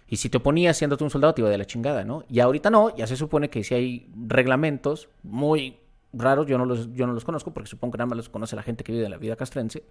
Y 0.07 0.18
si 0.18 0.30
te 0.30 0.38
oponías 0.38 0.78
siéndote 0.78 1.03
un 1.03 1.09
soldado, 1.09 1.34
te 1.34 1.41
iba 1.41 1.49
de 1.49 1.57
la 1.57 1.66
chingada, 1.66 2.03
¿no? 2.03 2.26
Y 2.30 2.41
ahorita 2.41 2.70
no, 2.70 2.95
ya 2.95 3.07
se 3.07 3.16
supone 3.16 3.49
que 3.49 3.64
si 3.64 3.74
hay 3.74 4.12
reglamentos 4.28 5.09
muy 5.24 5.78
raros, 6.14 6.45
yo 6.47 6.57
no 6.57 6.66
los, 6.66 6.93
yo 6.93 7.07
no 7.07 7.14
los 7.14 7.24
conozco, 7.24 7.53
porque 7.53 7.70
supongo 7.70 7.93
que 7.93 7.97
nada 7.97 8.07
más 8.07 8.18
los 8.18 8.30
conoce 8.30 8.55
la 8.55 8.64
gente 8.64 8.84
que 8.84 8.91
vive 8.91 9.03
de 9.03 9.09
la 9.09 9.18
vida 9.18 9.36
castrense. 9.36 9.84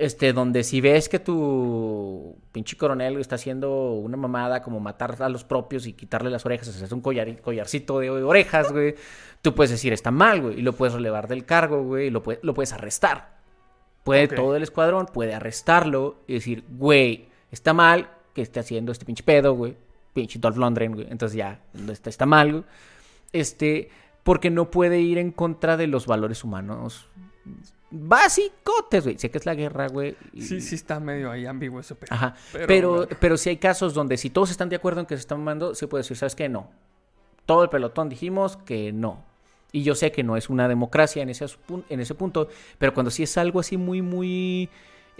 Este, 0.00 0.32
donde 0.32 0.64
si 0.64 0.80
ves 0.80 1.10
que 1.10 1.18
tu 1.18 2.34
pinche 2.52 2.74
coronel 2.78 3.18
está 3.18 3.34
haciendo 3.34 3.92
una 3.92 4.16
mamada 4.16 4.62
como 4.62 4.80
matar 4.80 5.22
a 5.22 5.28
los 5.28 5.44
propios 5.44 5.86
y 5.86 5.92
quitarle 5.92 6.30
las 6.30 6.46
orejas, 6.46 6.68
hacer 6.68 6.94
un 6.94 7.02
collar, 7.02 7.38
collarcito 7.42 7.98
de 7.98 8.08
orejas, 8.10 8.72
güey, 8.72 8.94
tú 9.42 9.54
puedes 9.54 9.70
decir 9.70 9.92
está 9.92 10.10
mal, 10.10 10.40
güey, 10.40 10.58
y 10.58 10.62
lo 10.62 10.72
puedes 10.72 10.94
relevar 10.94 11.28
del 11.28 11.44
cargo, 11.44 11.82
güey, 11.82 12.06
y 12.06 12.10
lo, 12.10 12.22
puede- 12.22 12.40
lo 12.42 12.54
puedes 12.54 12.72
arrestar. 12.72 13.36
Puede 14.02 14.26
todo 14.28 14.56
el 14.56 14.62
escuadrón, 14.62 15.04
puede 15.04 15.34
arrestarlo 15.34 16.16
y 16.26 16.32
decir, 16.32 16.64
güey, 16.70 17.28
está 17.50 17.74
mal 17.74 18.08
que 18.34 18.40
esté 18.40 18.58
haciendo 18.60 18.92
este 18.92 19.04
pinche 19.04 19.22
pedo, 19.22 19.52
güey, 19.52 19.76
pinche 20.14 20.38
Dolph 20.38 20.56
Lundgren, 20.56 20.92
güey, 20.94 21.08
entonces 21.10 21.36
ya, 21.36 21.60
está, 21.90 22.08
está 22.08 22.24
mal, 22.24 22.52
güey. 22.52 22.64
Este, 23.32 23.90
porque 24.22 24.48
no 24.48 24.70
puede 24.70 24.98
ir 25.00 25.18
en 25.18 25.30
contra 25.30 25.76
de 25.76 25.88
los 25.88 26.06
valores 26.06 26.42
humanos 26.42 27.06
básicotes, 27.90 29.04
güey. 29.04 29.18
Sé 29.18 29.30
que 29.30 29.38
es 29.38 29.46
la 29.46 29.54
guerra, 29.54 29.88
güey. 29.88 30.16
y- 30.32 30.42
Sí, 30.42 30.60
sí 30.60 30.74
está 30.74 31.00
medio 31.00 31.30
ahí 31.30 31.46
ambiguo 31.46 31.80
ese 31.80 31.94
pedo. 31.94 32.08
Ajá. 32.14 32.34
Pero, 32.52 32.66
Pero, 32.66 33.08
pero, 33.20 33.36
si 33.36 33.50
hay 33.50 33.56
casos 33.56 33.94
donde 33.94 34.16
si 34.16 34.30
todos 34.30 34.50
están 34.50 34.68
de 34.68 34.76
acuerdo 34.76 35.00
en 35.00 35.06
que 35.06 35.16
se 35.16 35.20
están 35.20 35.38
mamando, 35.38 35.74
se 35.74 35.86
puede 35.88 36.02
decir, 36.02 36.16
¿sabes 36.16 36.34
qué? 36.34 36.48
No. 36.48 36.70
Todo 37.46 37.62
el 37.64 37.68
pelotón 37.70 38.08
dijimos 38.08 38.56
que 38.58 38.92
no. 38.92 39.24
Y 39.72 39.82
yo 39.82 39.94
sé 39.94 40.10
que 40.12 40.22
no 40.24 40.36
es 40.36 40.48
una 40.50 40.66
democracia 40.68 41.22
en 41.22 41.28
ese, 41.30 41.46
en 41.88 42.00
ese 42.00 42.14
punto, 42.14 42.48
pero 42.78 42.92
cuando 42.92 43.10
sí 43.10 43.22
es 43.22 43.36
algo 43.38 43.60
así 43.60 43.76
muy, 43.76 44.02
muy 44.02 44.68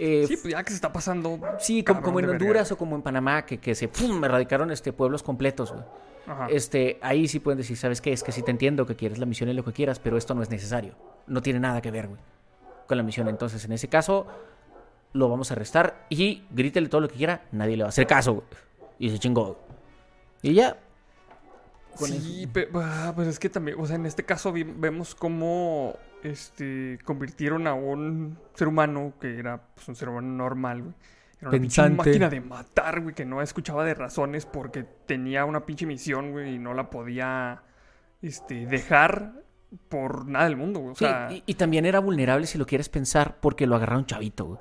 Eh, 0.03 0.25
Sí, 0.27 0.35
pues 0.37 0.51
ya 0.53 0.63
que 0.63 0.69
se 0.71 0.75
está 0.75 0.91
pasando. 0.91 1.39
sí, 1.59 1.83
como, 1.83 2.19
en 2.19 2.25
verga. 2.25 2.31
Honduras 2.31 2.71
o 2.71 2.77
como 2.77 2.95
en 2.95 3.01
Panamá, 3.03 3.45
que, 3.45 3.59
que 3.59 3.75
se 3.75 3.87
¡pum! 3.87 4.23
erradicaron 4.23 4.71
este, 4.71 4.91
pueblos 4.93 5.21
completos, 5.21 5.71
güey. 5.71 5.83
Ajá. 6.25 6.47
Este, 6.49 6.97
ahí 7.01 7.27
sí 7.27 7.39
pueden 7.39 7.57
decir, 7.59 7.77
¿sabes 7.77 8.01
qué? 8.01 8.11
Es 8.11 8.23
que 8.23 8.31
sí 8.31 8.41
te 8.41 8.49
entiendo 8.51 8.85
que 8.87 8.95
quieres 8.95 9.19
la 9.19 9.25
misión 9.27 9.49
y 9.49 9.53
lo 9.53 9.63
que 9.63 9.73
quieras, 9.73 9.99
pero 9.99 10.17
esto 10.17 10.33
no 10.33 10.41
es 10.41 10.49
necesario. 10.49 10.95
No 11.27 11.41
tiene 11.41 11.59
nada 11.59 11.81
que 11.81 11.91
ver, 11.91 12.07
güey, 12.07 12.19
con 12.91 12.97
la 12.97 13.03
misión. 13.03 13.27
Entonces, 13.29 13.63
en 13.65 13.71
ese 13.71 13.87
caso, 13.87 14.27
lo 15.13 15.29
vamos 15.29 15.49
a 15.51 15.53
arrestar 15.53 16.05
y 16.09 16.43
grítele 16.51 16.89
todo 16.89 17.01
lo 17.01 17.07
que 17.07 17.15
quiera, 17.15 17.43
nadie 17.51 17.77
le 17.77 17.83
va 17.83 17.87
a 17.87 17.89
hacer 17.89 18.05
caso, 18.05 18.33
güey. 18.33 18.45
Y 18.99 19.09
se 19.09 19.17
chingó. 19.19 19.57
Y 20.41 20.53
ya. 20.53 20.77
con 21.97 22.07
Sí, 22.09 22.47
pe- 22.47 22.69
ah, 22.75 23.11
pues 23.15 23.27
es 23.27 23.39
que 23.39 23.49
también, 23.49 23.77
o 23.79 23.85
sea, 23.85 23.95
en 23.95 24.05
este 24.05 24.23
caso 24.23 24.51
vi- 24.51 24.63
vemos 24.63 25.15
cómo 25.15 25.95
este, 26.23 26.99
convirtieron 27.03 27.67
a 27.67 27.73
un 27.73 28.37
ser 28.53 28.67
humano 28.67 29.13
que 29.19 29.37
era 29.39 29.61
pues, 29.75 29.87
un 29.87 29.95
ser 29.95 30.09
humano 30.09 30.27
normal, 30.27 30.81
güey. 30.83 30.93
Era 31.39 31.49
una 31.49 31.59
pinche 31.59 31.81
Pensante. 31.81 31.97
máquina 32.09 32.29
de 32.29 32.41
matar, 32.41 33.01
güey, 33.01 33.15
que 33.15 33.25
no 33.25 33.41
escuchaba 33.41 33.83
de 33.83 33.93
razones 33.95 34.45
porque 34.45 34.83
tenía 35.05 35.43
una 35.45 35.65
pinche 35.65 35.85
misión, 35.87 36.31
güey, 36.31 36.55
y 36.55 36.59
no 36.59 36.73
la 36.75 36.89
podía 36.91 37.63
este, 38.21 38.67
dejar 38.67 39.33
por 39.89 40.27
nada 40.27 40.45
del 40.45 40.57
mundo, 40.57 40.79
güey. 40.79 40.91
O 40.91 40.95
Sí, 40.95 41.05
y, 41.31 41.43
y 41.45 41.53
también 41.55 41.85
era 41.85 41.99
vulnerable 41.99 42.45
si 42.47 42.57
lo 42.57 42.65
quieres 42.65 42.89
pensar 42.89 43.37
porque 43.39 43.67
lo 43.67 43.75
agarraron 43.75 44.05
chavito, 44.05 44.45
güey. 44.45 44.59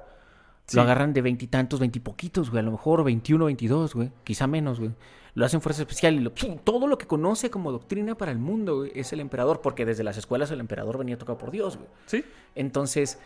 Sí. 0.66 0.76
Lo 0.76 0.82
agarran 0.82 1.12
de 1.12 1.20
veintitantos, 1.22 1.80
veintipoquitos, 1.80 2.50
güey. 2.50 2.60
A 2.60 2.64
lo 2.64 2.70
mejor 2.70 3.02
21, 3.02 3.44
22, 3.46 3.94
güey. 3.94 4.12
Quizá 4.22 4.46
menos, 4.46 4.78
güey. 4.78 4.92
Lo 5.34 5.44
hacen 5.44 5.60
fuerza 5.60 5.82
especial 5.82 6.14
y 6.14 6.20
lo- 6.20 6.30
todo 6.32 6.86
lo 6.86 6.96
que 6.98 7.06
conoce 7.06 7.50
como 7.50 7.72
doctrina 7.72 8.14
para 8.16 8.30
el 8.32 8.38
mundo, 8.38 8.78
güey, 8.78 8.92
es 8.94 9.12
el 9.12 9.18
emperador. 9.20 9.60
Porque 9.62 9.84
desde 9.84 10.04
las 10.04 10.16
escuelas 10.16 10.50
el 10.52 10.60
emperador 10.60 10.96
venía 10.98 11.18
tocado 11.18 11.38
por 11.38 11.50
Dios, 11.50 11.76
güey. 11.76 11.88
sí, 12.06 12.24
Entonces, 12.54 13.18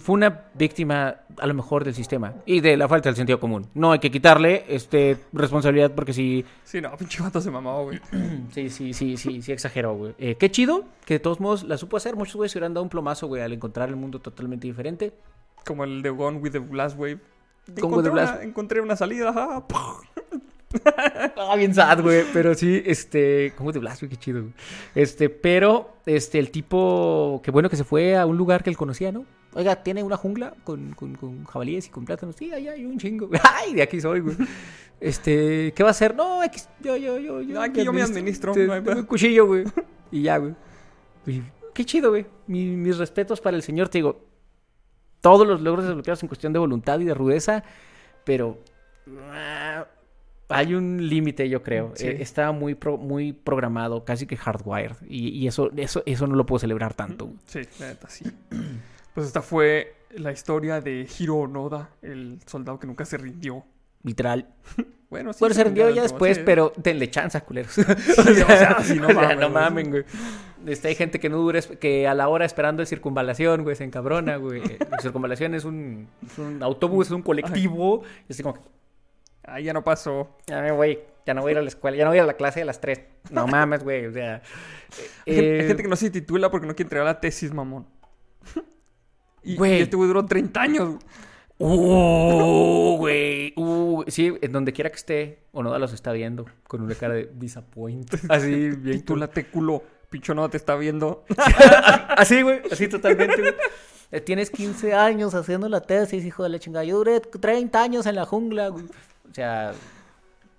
fue 0.00 0.14
una 0.14 0.42
víctima 0.54 1.16
a 1.38 1.46
lo 1.46 1.54
mejor 1.54 1.82
del 1.82 1.94
sistema 1.94 2.34
y 2.44 2.60
de 2.60 2.76
la 2.76 2.86
falta 2.86 3.08
del 3.08 3.16
sentido 3.16 3.40
común. 3.40 3.66
No 3.72 3.92
hay 3.92 3.98
que 3.98 4.10
quitarle 4.10 4.64
este, 4.68 5.16
responsabilidad 5.32 5.92
porque 5.94 6.12
sí, 6.12 6.44
sí, 6.64 6.80
no, 6.82 6.94
pinche 6.98 7.22
vato 7.22 7.40
se 7.40 7.50
mamaba, 7.50 7.82
güey. 7.82 7.98
sí, 8.52 8.68
sí, 8.68 8.92
sí, 8.92 9.16
sí, 9.16 9.40
sí 9.40 9.52
exageró, 9.52 9.94
güey. 9.96 10.14
Eh, 10.18 10.34
qué 10.38 10.50
chido 10.50 10.84
que 11.06 11.14
de 11.14 11.20
todos 11.20 11.40
modos 11.40 11.62
la 11.64 11.78
supo 11.78 11.96
hacer. 11.96 12.14
Muchos 12.16 12.36
güeyes 12.36 12.52
se 12.52 12.58
hubieran 12.58 12.74
dado 12.74 12.82
un 12.82 12.90
plomazo, 12.90 13.26
güey, 13.26 13.40
al 13.42 13.52
encontrar 13.52 13.88
el 13.88 13.96
mundo 13.96 14.20
totalmente 14.20 14.66
diferente. 14.66 15.14
Como 15.64 15.84
el 15.84 16.02
de 16.02 16.10
Gone 16.10 16.38
with 16.38 16.52
the 16.52 16.60
Last 16.70 16.98
Wave. 16.98 17.18
Gone 17.18 17.26
with 17.68 17.74
the 17.74 17.80
Encontré, 17.80 18.12
Blast- 18.12 18.34
una, 18.36 18.42
encontré 18.44 18.80
una 18.82 18.96
salida. 18.96 19.64
Ah, 21.36 21.56
bien 21.56 21.74
sad, 21.74 22.02
güey. 22.02 22.24
Pero 22.32 22.54
sí, 22.54 22.82
este. 22.84 23.52
¿Cómo 23.56 23.72
te 23.72 23.78
blas, 23.78 24.00
güey? 24.00 24.10
Qué 24.10 24.16
chido, 24.16 24.42
güey. 24.42 24.52
Este, 24.94 25.30
pero, 25.30 25.96
este, 26.06 26.38
el 26.38 26.50
tipo. 26.50 27.40
Qué 27.42 27.50
bueno 27.50 27.70
que 27.70 27.76
se 27.76 27.84
fue 27.84 28.16
a 28.16 28.26
un 28.26 28.36
lugar 28.36 28.62
que 28.62 28.70
él 28.70 28.76
conocía, 28.76 29.10
¿no? 29.12 29.24
Oiga, 29.54 29.76
tiene 29.82 30.02
una 30.02 30.16
jungla 30.18 30.54
con, 30.64 30.92
con, 30.92 31.14
con 31.14 31.44
jabalíes 31.46 31.86
y 31.86 31.90
con 31.90 32.04
plátanos. 32.04 32.36
Sí, 32.36 32.52
allá 32.52 32.72
hay 32.72 32.84
un 32.84 32.98
chingo. 32.98 33.30
Ay, 33.54 33.74
de 33.74 33.82
aquí 33.82 34.00
soy, 34.00 34.20
güey. 34.20 34.36
Este, 35.00 35.72
¿qué 35.74 35.82
va 35.82 35.88
a 35.88 35.92
hacer? 35.92 36.14
No, 36.14 36.42
aquí, 36.42 36.60
yo, 36.80 36.96
yo, 36.96 37.18
yo, 37.18 37.40
yo. 37.40 37.60
Aquí 37.62 37.82
yo 37.82 37.92
me 37.92 38.02
administro, 38.02 38.52
Te- 38.52 38.66
no 38.66 38.72
hay 38.74 38.80
tengo 38.80 38.90
pedo. 38.92 39.00
un 39.00 39.06
cuchillo, 39.06 39.46
güey. 39.46 39.64
Y 40.10 40.22
ya, 40.22 40.36
güey. 40.36 40.54
Qué 41.72 41.84
chido, 41.84 42.10
güey. 42.10 42.26
Mi- 42.46 42.76
mis 42.76 42.98
respetos 42.98 43.40
para 43.40 43.56
el 43.56 43.62
señor, 43.62 43.88
te 43.88 43.98
digo. 43.98 44.20
Todos 45.20 45.46
los 45.46 45.60
logros 45.62 45.86
desbloqueados 45.86 46.22
en 46.22 46.28
cuestión 46.28 46.52
de 46.52 46.58
voluntad 46.58 47.00
y 47.00 47.04
de 47.04 47.14
rudeza, 47.14 47.64
pero. 48.24 48.58
ah, 49.32 49.86
hay 50.48 50.74
un 50.74 51.08
límite, 51.08 51.48
yo 51.48 51.62
creo. 51.62 51.92
Sí. 51.94 52.06
Eh, 52.06 52.18
está 52.20 52.52
muy, 52.52 52.74
pro- 52.74 52.96
muy 52.96 53.32
programado, 53.32 54.04
casi 54.04 54.26
que 54.26 54.36
hardwired. 54.36 54.96
Y, 55.08 55.28
y 55.28 55.46
eso, 55.46 55.70
eso, 55.76 56.02
eso 56.06 56.26
no 56.26 56.34
lo 56.36 56.46
puedo 56.46 56.58
celebrar 56.60 56.94
tanto. 56.94 57.30
Sí, 57.46 57.60
la 57.80 57.88
neta, 57.88 58.08
sí. 58.08 58.24
Pues 59.14 59.26
esta 59.26 59.42
fue 59.42 59.96
la 60.14 60.30
historia 60.30 60.80
de 60.80 61.08
Hiro 61.18 61.38
Onoda, 61.38 61.90
el 62.02 62.38
soldado 62.46 62.78
que 62.78 62.86
nunca 62.86 63.04
se 63.04 63.16
rindió. 63.18 63.64
Literal. 64.02 64.46
Bueno, 65.10 65.32
sí. 65.32 65.38
Bueno, 65.40 65.54
se 65.54 65.64
rindió 65.64 65.88
ya 65.88 66.02
después, 66.02 66.38
pero 66.38 66.70
denle 66.76 67.08
chance, 67.10 67.40
culeros. 67.40 67.78
o 67.78 67.82
sea, 68.22 68.76
sí, 68.84 68.96
no 69.00 69.08
mames, 69.08 69.36
güey. 69.38 69.50
mamen, 69.50 69.90
güey. 69.90 70.04
Este, 70.66 70.88
hay 70.88 70.96
gente 70.96 71.18
que 71.18 71.30
no 71.30 71.38
dura, 71.38 71.58
es- 71.60 71.66
que 71.66 72.06
a 72.06 72.12
la 72.12 72.28
hora 72.28 72.44
esperando 72.44 72.82
el 72.82 72.86
circunvalación, 72.88 73.62
güey, 73.62 73.74
se 73.74 73.84
encabrona, 73.84 74.36
güey. 74.36 74.60
La 74.90 74.98
circunvalación 75.00 75.54
es 75.54 75.64
un, 75.64 76.08
es 76.26 76.36
un 76.38 76.62
autobús, 76.62 77.06
es 77.06 77.12
un 77.12 77.22
colectivo. 77.22 78.02
Y 78.28 78.32
así 78.34 78.42
como, 78.42 78.58
Ah, 79.50 79.60
ya 79.60 79.72
no 79.72 79.82
pasó. 79.84 80.36
ya 80.46 80.60
me 80.62 80.70
voy, 80.72 80.98
ya 81.26 81.34
no 81.34 81.42
voy 81.42 81.50
a 81.50 81.52
ir 81.52 81.58
a 81.58 81.62
la 81.62 81.68
escuela, 81.68 81.96
ya 81.96 82.04
no 82.04 82.10
voy 82.10 82.18
a 82.18 82.20
ir 82.20 82.24
a 82.24 82.26
la 82.26 82.34
clase 82.34 82.60
de 82.60 82.66
las 82.66 82.80
tres. 82.80 83.00
No 83.30 83.46
mames, 83.48 83.82
güey, 83.82 84.06
o 84.06 84.12
sea. 84.12 84.42
Hay 85.26 85.34
gente- 85.34 85.56
eh, 85.56 85.60
hay 85.62 85.66
gente 85.68 85.82
que 85.82 85.88
no 85.88 85.96
se 85.96 86.10
titula 86.10 86.50
porque 86.50 86.66
no 86.66 86.74
quiere 86.74 86.86
entregar 86.86 87.06
la 87.06 87.20
tesis, 87.20 87.52
mamón. 87.52 87.86
Y, 89.44 89.56
Güey. 89.56 89.78
y 89.78 89.82
este 89.82 89.96
güey 89.96 90.08
duró 90.08 90.26
30 90.26 90.60
años. 90.60 90.96
Uh, 91.58 92.96
güey. 92.98 93.52
Uh, 93.56 94.04
sí, 94.08 94.34
en 94.40 94.52
donde 94.52 94.72
quiera 94.72 94.90
que 94.90 94.96
esté, 94.96 95.38
Onoda 95.52 95.78
los 95.78 95.92
está 95.92 96.12
viendo 96.12 96.44
con 96.66 96.82
una 96.82 96.94
cara 96.94 97.14
de 97.14 97.30
disappoint. 97.34 98.12
Así, 98.28 98.70
bien. 98.70 98.98
Titúlate, 98.98 99.46
culo. 99.46 99.82
Pincho 100.10 100.34
no 100.34 100.48
te 100.48 100.56
está 100.56 100.74
viendo. 100.76 101.24
Así, 102.16 102.42
güey. 102.42 102.62
Así 102.70 102.88
totalmente, 102.88 103.40
güey. 103.40 103.54
Eh, 104.10 104.20
Tienes 104.22 104.50
15 104.50 104.94
años 104.94 105.34
haciendo 105.34 105.68
la 105.68 105.82
tesis, 105.82 106.24
hijo 106.24 106.42
de 106.42 106.48
la 106.48 106.58
chingada. 106.58 106.84
Yo 106.84 106.96
duré 106.96 107.20
30 107.20 107.82
años 107.82 108.06
en 108.06 108.14
la 108.16 108.24
jungla, 108.24 108.68
güey. 108.68 108.86
O 109.38 109.40
sea. 109.40 109.72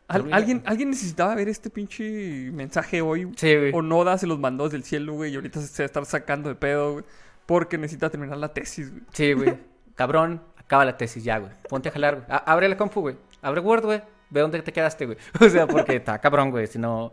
Al-. 0.07 0.33
¿alguien, 0.33 0.63
alguien 0.65 0.89
necesitaba 0.89 1.35
ver 1.35 1.49
este 1.49 1.69
pinche 1.69 2.49
mensaje 2.51 3.01
hoy. 3.01 3.31
Sí, 3.35 3.55
güey. 3.55 3.71
Onoda 3.73 4.17
se 4.17 4.25
los 4.25 4.39
mandó 4.39 4.63
desde 4.63 4.77
el 4.77 4.83
cielo, 4.83 5.13
güey. 5.13 5.31
Y 5.31 5.35
ahorita 5.35 5.61
se 5.61 5.83
va 5.83 5.85
a 5.85 5.87
estar 5.87 6.05
sacando 6.05 6.49
de 6.49 6.55
pedo, 6.55 6.93
güey. 6.93 7.05
Porque 7.45 7.77
necesita 7.77 8.09
terminar 8.09 8.37
la 8.37 8.53
tesis, 8.53 8.89
güey. 8.89 9.03
Sí, 9.11 9.33
güey. 9.33 9.57
Cabrón, 9.95 10.41
acaba 10.57 10.85
la 10.85 10.97
tesis 10.97 11.23
ya, 11.23 11.37
güey. 11.39 11.51
Ponte 11.67 11.89
a 11.89 11.91
jalar, 11.91 12.15
güey. 12.15 12.25
A- 12.29 12.37
abre 12.37 12.69
la 12.69 12.77
compu, 12.77 13.01
güey. 13.01 13.17
Abre 13.41 13.59
Word, 13.61 13.83
güey. 13.85 14.01
Ve 14.29 14.41
dónde 14.41 14.61
te 14.61 14.71
quedaste, 14.71 15.05
güey. 15.05 15.17
O 15.41 15.49
sea, 15.49 15.67
porque 15.67 15.97
está 15.97 16.17
cabrón, 16.19 16.51
güey. 16.51 16.67
Si 16.67 16.79
no. 16.79 17.11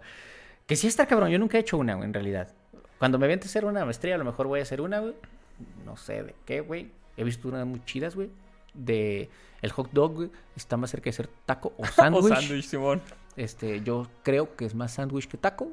Que 0.66 0.76
sí 0.76 0.86
está 0.86 1.06
cabrón. 1.06 1.30
Yo 1.30 1.38
nunca 1.38 1.58
he 1.58 1.60
hecho 1.60 1.76
una, 1.76 1.94
güey, 1.94 2.06
en 2.06 2.14
realidad. 2.14 2.48
Cuando 2.98 3.18
me 3.18 3.26
viente 3.26 3.46
a 3.46 3.48
hacer 3.48 3.64
una 3.64 3.84
maestría, 3.84 4.14
a 4.14 4.18
lo 4.18 4.24
mejor 4.24 4.46
voy 4.46 4.60
a 4.60 4.62
hacer 4.62 4.80
una, 4.80 5.00
güey. 5.00 5.14
No 5.84 5.96
sé 5.96 6.22
de 6.22 6.34
qué, 6.46 6.60
güey. 6.60 6.90
He 7.16 7.24
visto 7.24 7.48
unas 7.48 7.66
muy 7.66 7.84
chidas, 7.84 8.14
güey. 8.14 8.30
De. 8.74 9.28
El 9.66 9.72
hot 9.72 9.90
dog. 9.92 10.30
Está 10.56 10.76
más 10.76 10.90
cerca 10.90 11.06
de 11.06 11.12
ser 11.12 11.28
taco 11.44 11.72
o 11.76 11.82
O 11.82 11.86
sándwich. 11.94 12.34
sándwich, 12.34 12.64
Simón. 12.64 13.02
Este, 13.36 13.82
yo 13.82 14.06
creo 14.22 14.56
que 14.56 14.64
es 14.64 14.74
más 14.74 14.94
sándwich 14.94 15.28
que 15.28 15.36
taco. 15.36 15.68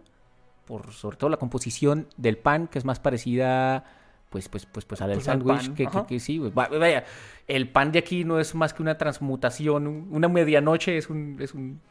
Por 0.66 0.92
sobre 0.94 1.18
todo 1.18 1.30
la 1.30 1.38
composición 1.38 2.08
del 2.18 2.38
pan, 2.38 2.68
que 2.68 2.80
es 2.80 2.86
más 2.86 3.00
parecida, 3.00 3.84
pues, 4.30 4.48
pues, 4.50 4.66
pues, 4.66 4.86
pues 4.86 5.02
a 5.02 5.06
la 5.06 5.10
del 5.10 5.18
Pues 5.18 5.26
sándwich. 5.26 5.74
Que, 5.74 5.88
que, 6.08 6.20
sí, 6.20 6.40
Vaya, 6.40 7.04
el 7.48 7.70
pan 7.70 7.92
de 7.92 8.00
aquí 8.00 8.24
no 8.24 8.40
es 8.40 8.56
más 8.56 8.74
que 8.74 8.82
una 8.82 8.98
transmutación. 8.98 9.88
un- 9.88 10.08
Una 10.12 10.28
medianoche 10.30 10.98
es 10.98 11.10
un, 11.10 11.38
es 11.40 11.54
un 11.54 11.82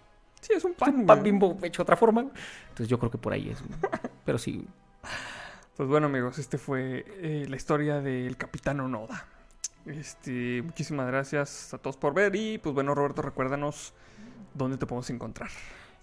Sí, 0.40 0.54
es 0.54 0.64
un 0.64 0.74
pan, 0.74 0.96
un 0.96 1.06
pan 1.06 1.22
bimbo 1.22 1.56
hecho 1.62 1.82
de 1.82 1.84
otra 1.84 1.96
forma. 1.96 2.22
Entonces 2.70 2.88
yo 2.88 2.98
creo 2.98 3.10
que 3.12 3.18
por 3.18 3.32
ahí 3.32 3.48
es. 3.50 3.62
Pero 4.24 4.38
sí. 4.38 4.66
Pues 5.76 5.88
bueno, 5.88 6.06
amigos, 6.08 6.38
este 6.38 6.58
fue 6.58 7.04
eh, 7.08 7.46
la 7.48 7.54
historia 7.56 8.00
del 8.00 8.36
Capitán 8.36 8.80
Onoda. 8.80 9.24
Este, 9.86 10.62
muchísimas 10.62 11.06
gracias 11.08 11.74
a 11.74 11.78
todos 11.78 11.96
por 11.96 12.14
ver 12.14 12.34
y 12.36 12.58
pues 12.58 12.74
bueno, 12.74 12.94
Roberto, 12.94 13.20
recuérdanos 13.20 13.92
dónde 14.54 14.76
te 14.78 14.86
podemos 14.86 15.10
encontrar. 15.10 15.50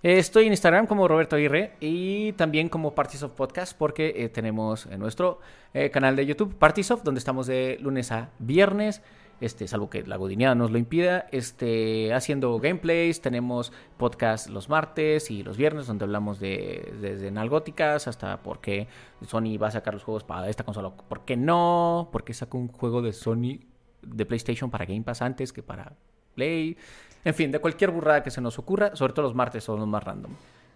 Eh, 0.04 0.18
Estoy 0.18 0.46
en 0.46 0.54
Instagram 0.54 0.86
como 0.86 1.08
Roberto 1.08 1.36
Aguirre 1.36 1.74
y 1.80 2.34
también 2.34 2.70
como 2.70 2.94
Parties 2.94 3.24
Podcast 3.36 3.78
porque 3.78 4.14
eh, 4.16 4.30
tenemos 4.30 4.86
en 4.86 5.00
nuestro 5.00 5.40
eh, 5.74 5.90
canal 5.92 6.16
de 6.16 6.26
YouTube 6.26 6.56
Parties 6.56 6.94
donde 7.04 7.20
estamos 7.20 7.48
de 7.48 7.78
lunes 7.82 8.12
a 8.12 8.30
viernes, 8.40 9.02
este, 9.40 9.66
salvo 9.70 9.90
que 9.90 10.04
la 10.04 10.18
godineada 10.18 10.56
nos 10.56 10.72
lo 10.72 10.78
impida, 10.78 11.28
este, 11.32 12.14
haciendo 12.14 12.60
gameplays, 12.60 13.22
tenemos 13.22 13.72
podcast 13.96 14.50
los 14.50 14.68
martes 14.68 15.32
y 15.32 15.44
los 15.44 15.56
viernes 15.56 15.88
donde 15.88 16.04
hablamos 16.04 16.42
de 16.42 16.94
desde 17.02 17.32
nalgóticas 17.32 18.10
hasta 18.10 18.44
por 18.44 18.60
qué 18.60 18.88
Sony 19.26 19.58
va 19.58 19.68
a 19.68 19.72
sacar 19.72 19.94
los 19.94 20.04
juegos 20.04 20.26
para 20.26 20.50
esta 20.50 20.66
consola, 20.66 20.92
por 20.92 21.24
qué 21.24 21.38
no, 21.38 22.10
por 22.12 22.26
qué 22.26 22.34
sacó 22.34 22.58
un 22.58 22.68
juego 22.68 23.02
de 23.02 23.14
Sony 23.14 23.69
de 24.02 24.26
PlayStation 24.26 24.70
para 24.70 24.86
Game 24.86 25.02
Pass 25.02 25.22
antes 25.22 25.52
que 25.54 25.64
para 25.64 25.94
Play. 26.36 26.78
En 27.26 27.34
fin, 27.34 27.52
de 27.52 27.60
cualquier 27.60 27.92
burrada 27.92 28.24
que 28.24 28.32
se 28.32 28.40
nos 28.42 28.58
ocurra, 28.60 28.96
sobre 28.96 29.14
todo 29.14 29.24
los 29.24 29.36
martes 29.36 29.64
son 29.64 29.80
los 29.80 29.88
más 29.88 30.04
random. 30.04 30.32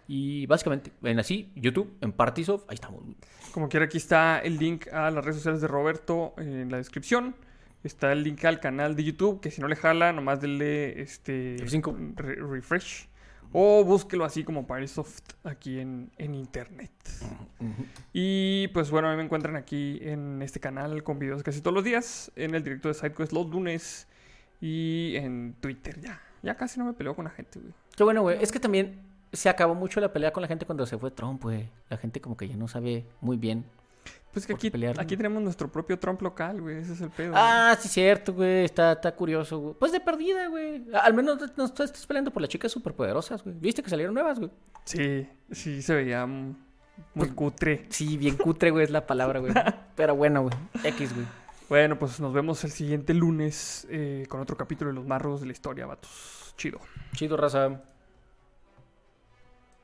Y 0.06 0.44
básicamente, 0.46 0.92
en 1.02 1.18
así, 1.18 1.50
YouTube, 1.56 1.90
en 2.02 2.12
Partisoft, 2.12 2.64
ahí 2.68 2.74
estamos. 2.74 3.02
Como 3.52 3.68
quiera, 3.70 3.86
aquí 3.86 3.96
está 3.96 4.38
el 4.40 4.58
link 4.58 4.86
a 4.92 5.10
las 5.10 5.24
redes 5.24 5.36
sociales 5.36 5.62
de 5.62 5.68
Roberto 5.68 6.34
en 6.36 6.70
la 6.70 6.76
descripción. 6.76 7.34
Está 7.82 8.12
el 8.12 8.22
link 8.22 8.44
al 8.44 8.60
canal 8.60 8.96
de 8.96 9.04
YouTube, 9.04 9.40
que 9.40 9.50
si 9.50 9.60
no 9.62 9.68
le 9.68 9.76
jala, 9.76 10.12
nomás 10.12 10.40
denle 10.40 11.00
este 11.00 11.56
F5. 11.56 12.14
re- 12.16 12.36
refresh. 12.36 13.08
O 13.56 13.84
búsquelo 13.84 14.24
así 14.24 14.42
como 14.42 14.66
Parisoft 14.66 15.22
aquí 15.44 15.78
en, 15.78 16.10
en 16.18 16.34
internet. 16.34 16.90
Y 18.12 18.66
pues 18.74 18.90
bueno, 18.90 19.06
a 19.06 19.12
mí 19.12 19.16
me 19.16 19.22
encuentran 19.22 19.54
aquí 19.54 20.00
en 20.02 20.42
este 20.42 20.58
canal 20.58 21.04
con 21.04 21.20
videos 21.20 21.44
casi 21.44 21.60
todos 21.60 21.72
los 21.72 21.84
días. 21.84 22.32
En 22.34 22.56
el 22.56 22.64
directo 22.64 22.88
de 22.88 22.94
SideQuest 22.94 23.32
los 23.32 23.48
lunes. 23.48 24.08
Y 24.60 25.14
en 25.14 25.54
Twitter 25.60 26.00
ya. 26.00 26.20
Ya 26.42 26.56
casi 26.56 26.80
no 26.80 26.84
me 26.86 26.94
peleo 26.94 27.14
con 27.14 27.26
la 27.26 27.30
gente, 27.30 27.60
güey. 27.60 27.72
Qué 27.96 28.02
bueno, 28.02 28.22
güey. 28.22 28.42
Es 28.42 28.50
que 28.50 28.58
también 28.58 29.00
se 29.32 29.48
acabó 29.48 29.76
mucho 29.76 30.00
la 30.00 30.12
pelea 30.12 30.32
con 30.32 30.40
la 30.40 30.48
gente 30.48 30.66
cuando 30.66 30.84
se 30.84 30.98
fue 30.98 31.12
Trump, 31.12 31.40
güey. 31.44 31.70
La 31.90 31.96
gente 31.96 32.20
como 32.20 32.36
que 32.36 32.48
ya 32.48 32.56
no 32.56 32.66
sabe 32.66 33.06
muy 33.20 33.36
bien 33.36 33.64
Pues 34.34 34.46
que 34.46 34.52
¿Por 34.52 34.60
qué 34.60 34.66
aquí, 34.66 34.70
pelear, 34.72 34.98
aquí 35.00 35.06
güey? 35.14 35.16
tenemos 35.16 35.42
nuestro 35.42 35.70
propio 35.70 35.98
Trump 35.98 36.20
local, 36.20 36.60
güey. 36.60 36.78
Ese 36.78 36.92
es 36.92 37.00
el 37.00 37.10
pedo. 37.10 37.32
Ah, 37.36 37.74
sí, 37.80 37.88
cierto, 37.88 38.34
güey. 38.34 38.64
Está, 38.64 38.92
está 38.92 39.14
curioso, 39.14 39.58
güey. 39.58 39.74
Pues 39.78 39.92
de 39.92 40.00
perdida, 40.00 40.48
güey. 40.48 40.84
Al 40.92 41.14
menos 41.14 41.38
no, 41.56 41.64
estás 41.64 42.06
peleando 42.06 42.30
por 42.32 42.42
las 42.42 42.48
chicas 42.50 42.70
superpoderosas, 42.72 43.42
güey. 43.44 43.54
¿Viste 43.58 43.82
que 43.82 43.88
salieron 43.90 44.12
nuevas, 44.14 44.38
güey? 44.40 44.50
Sí, 44.84 45.26
sí, 45.52 45.80
se 45.80 45.94
veía 45.94 46.26
muy 46.26 46.54
Pues- 47.14 47.32
cutre. 47.32 47.86
Sí, 47.88 48.16
bien 48.18 48.36
cutre, 48.36 48.70
güey, 48.70 48.84
es 48.84 48.90
la 48.90 49.06
palabra, 49.06 49.38
güey. 49.40 49.52
Pero 49.96 50.16
bueno, 50.16 50.42
güey. 50.42 50.54
X, 50.82 51.14
güey. 51.14 51.26
Bueno, 51.68 51.98
pues 51.98 52.20
nos 52.20 52.32
vemos 52.34 52.62
el 52.64 52.72
siguiente 52.72 53.14
lunes 53.14 53.86
eh, 53.88 54.26
con 54.28 54.40
otro 54.40 54.56
capítulo 54.56 54.90
de 54.90 54.96
los 54.96 55.06
marros 55.06 55.40
de 55.40 55.46
la 55.46 55.52
historia, 55.52 55.86
vatos. 55.86 56.52
Chido. 56.58 56.78
Chido, 57.14 57.36
raza. 57.36 57.80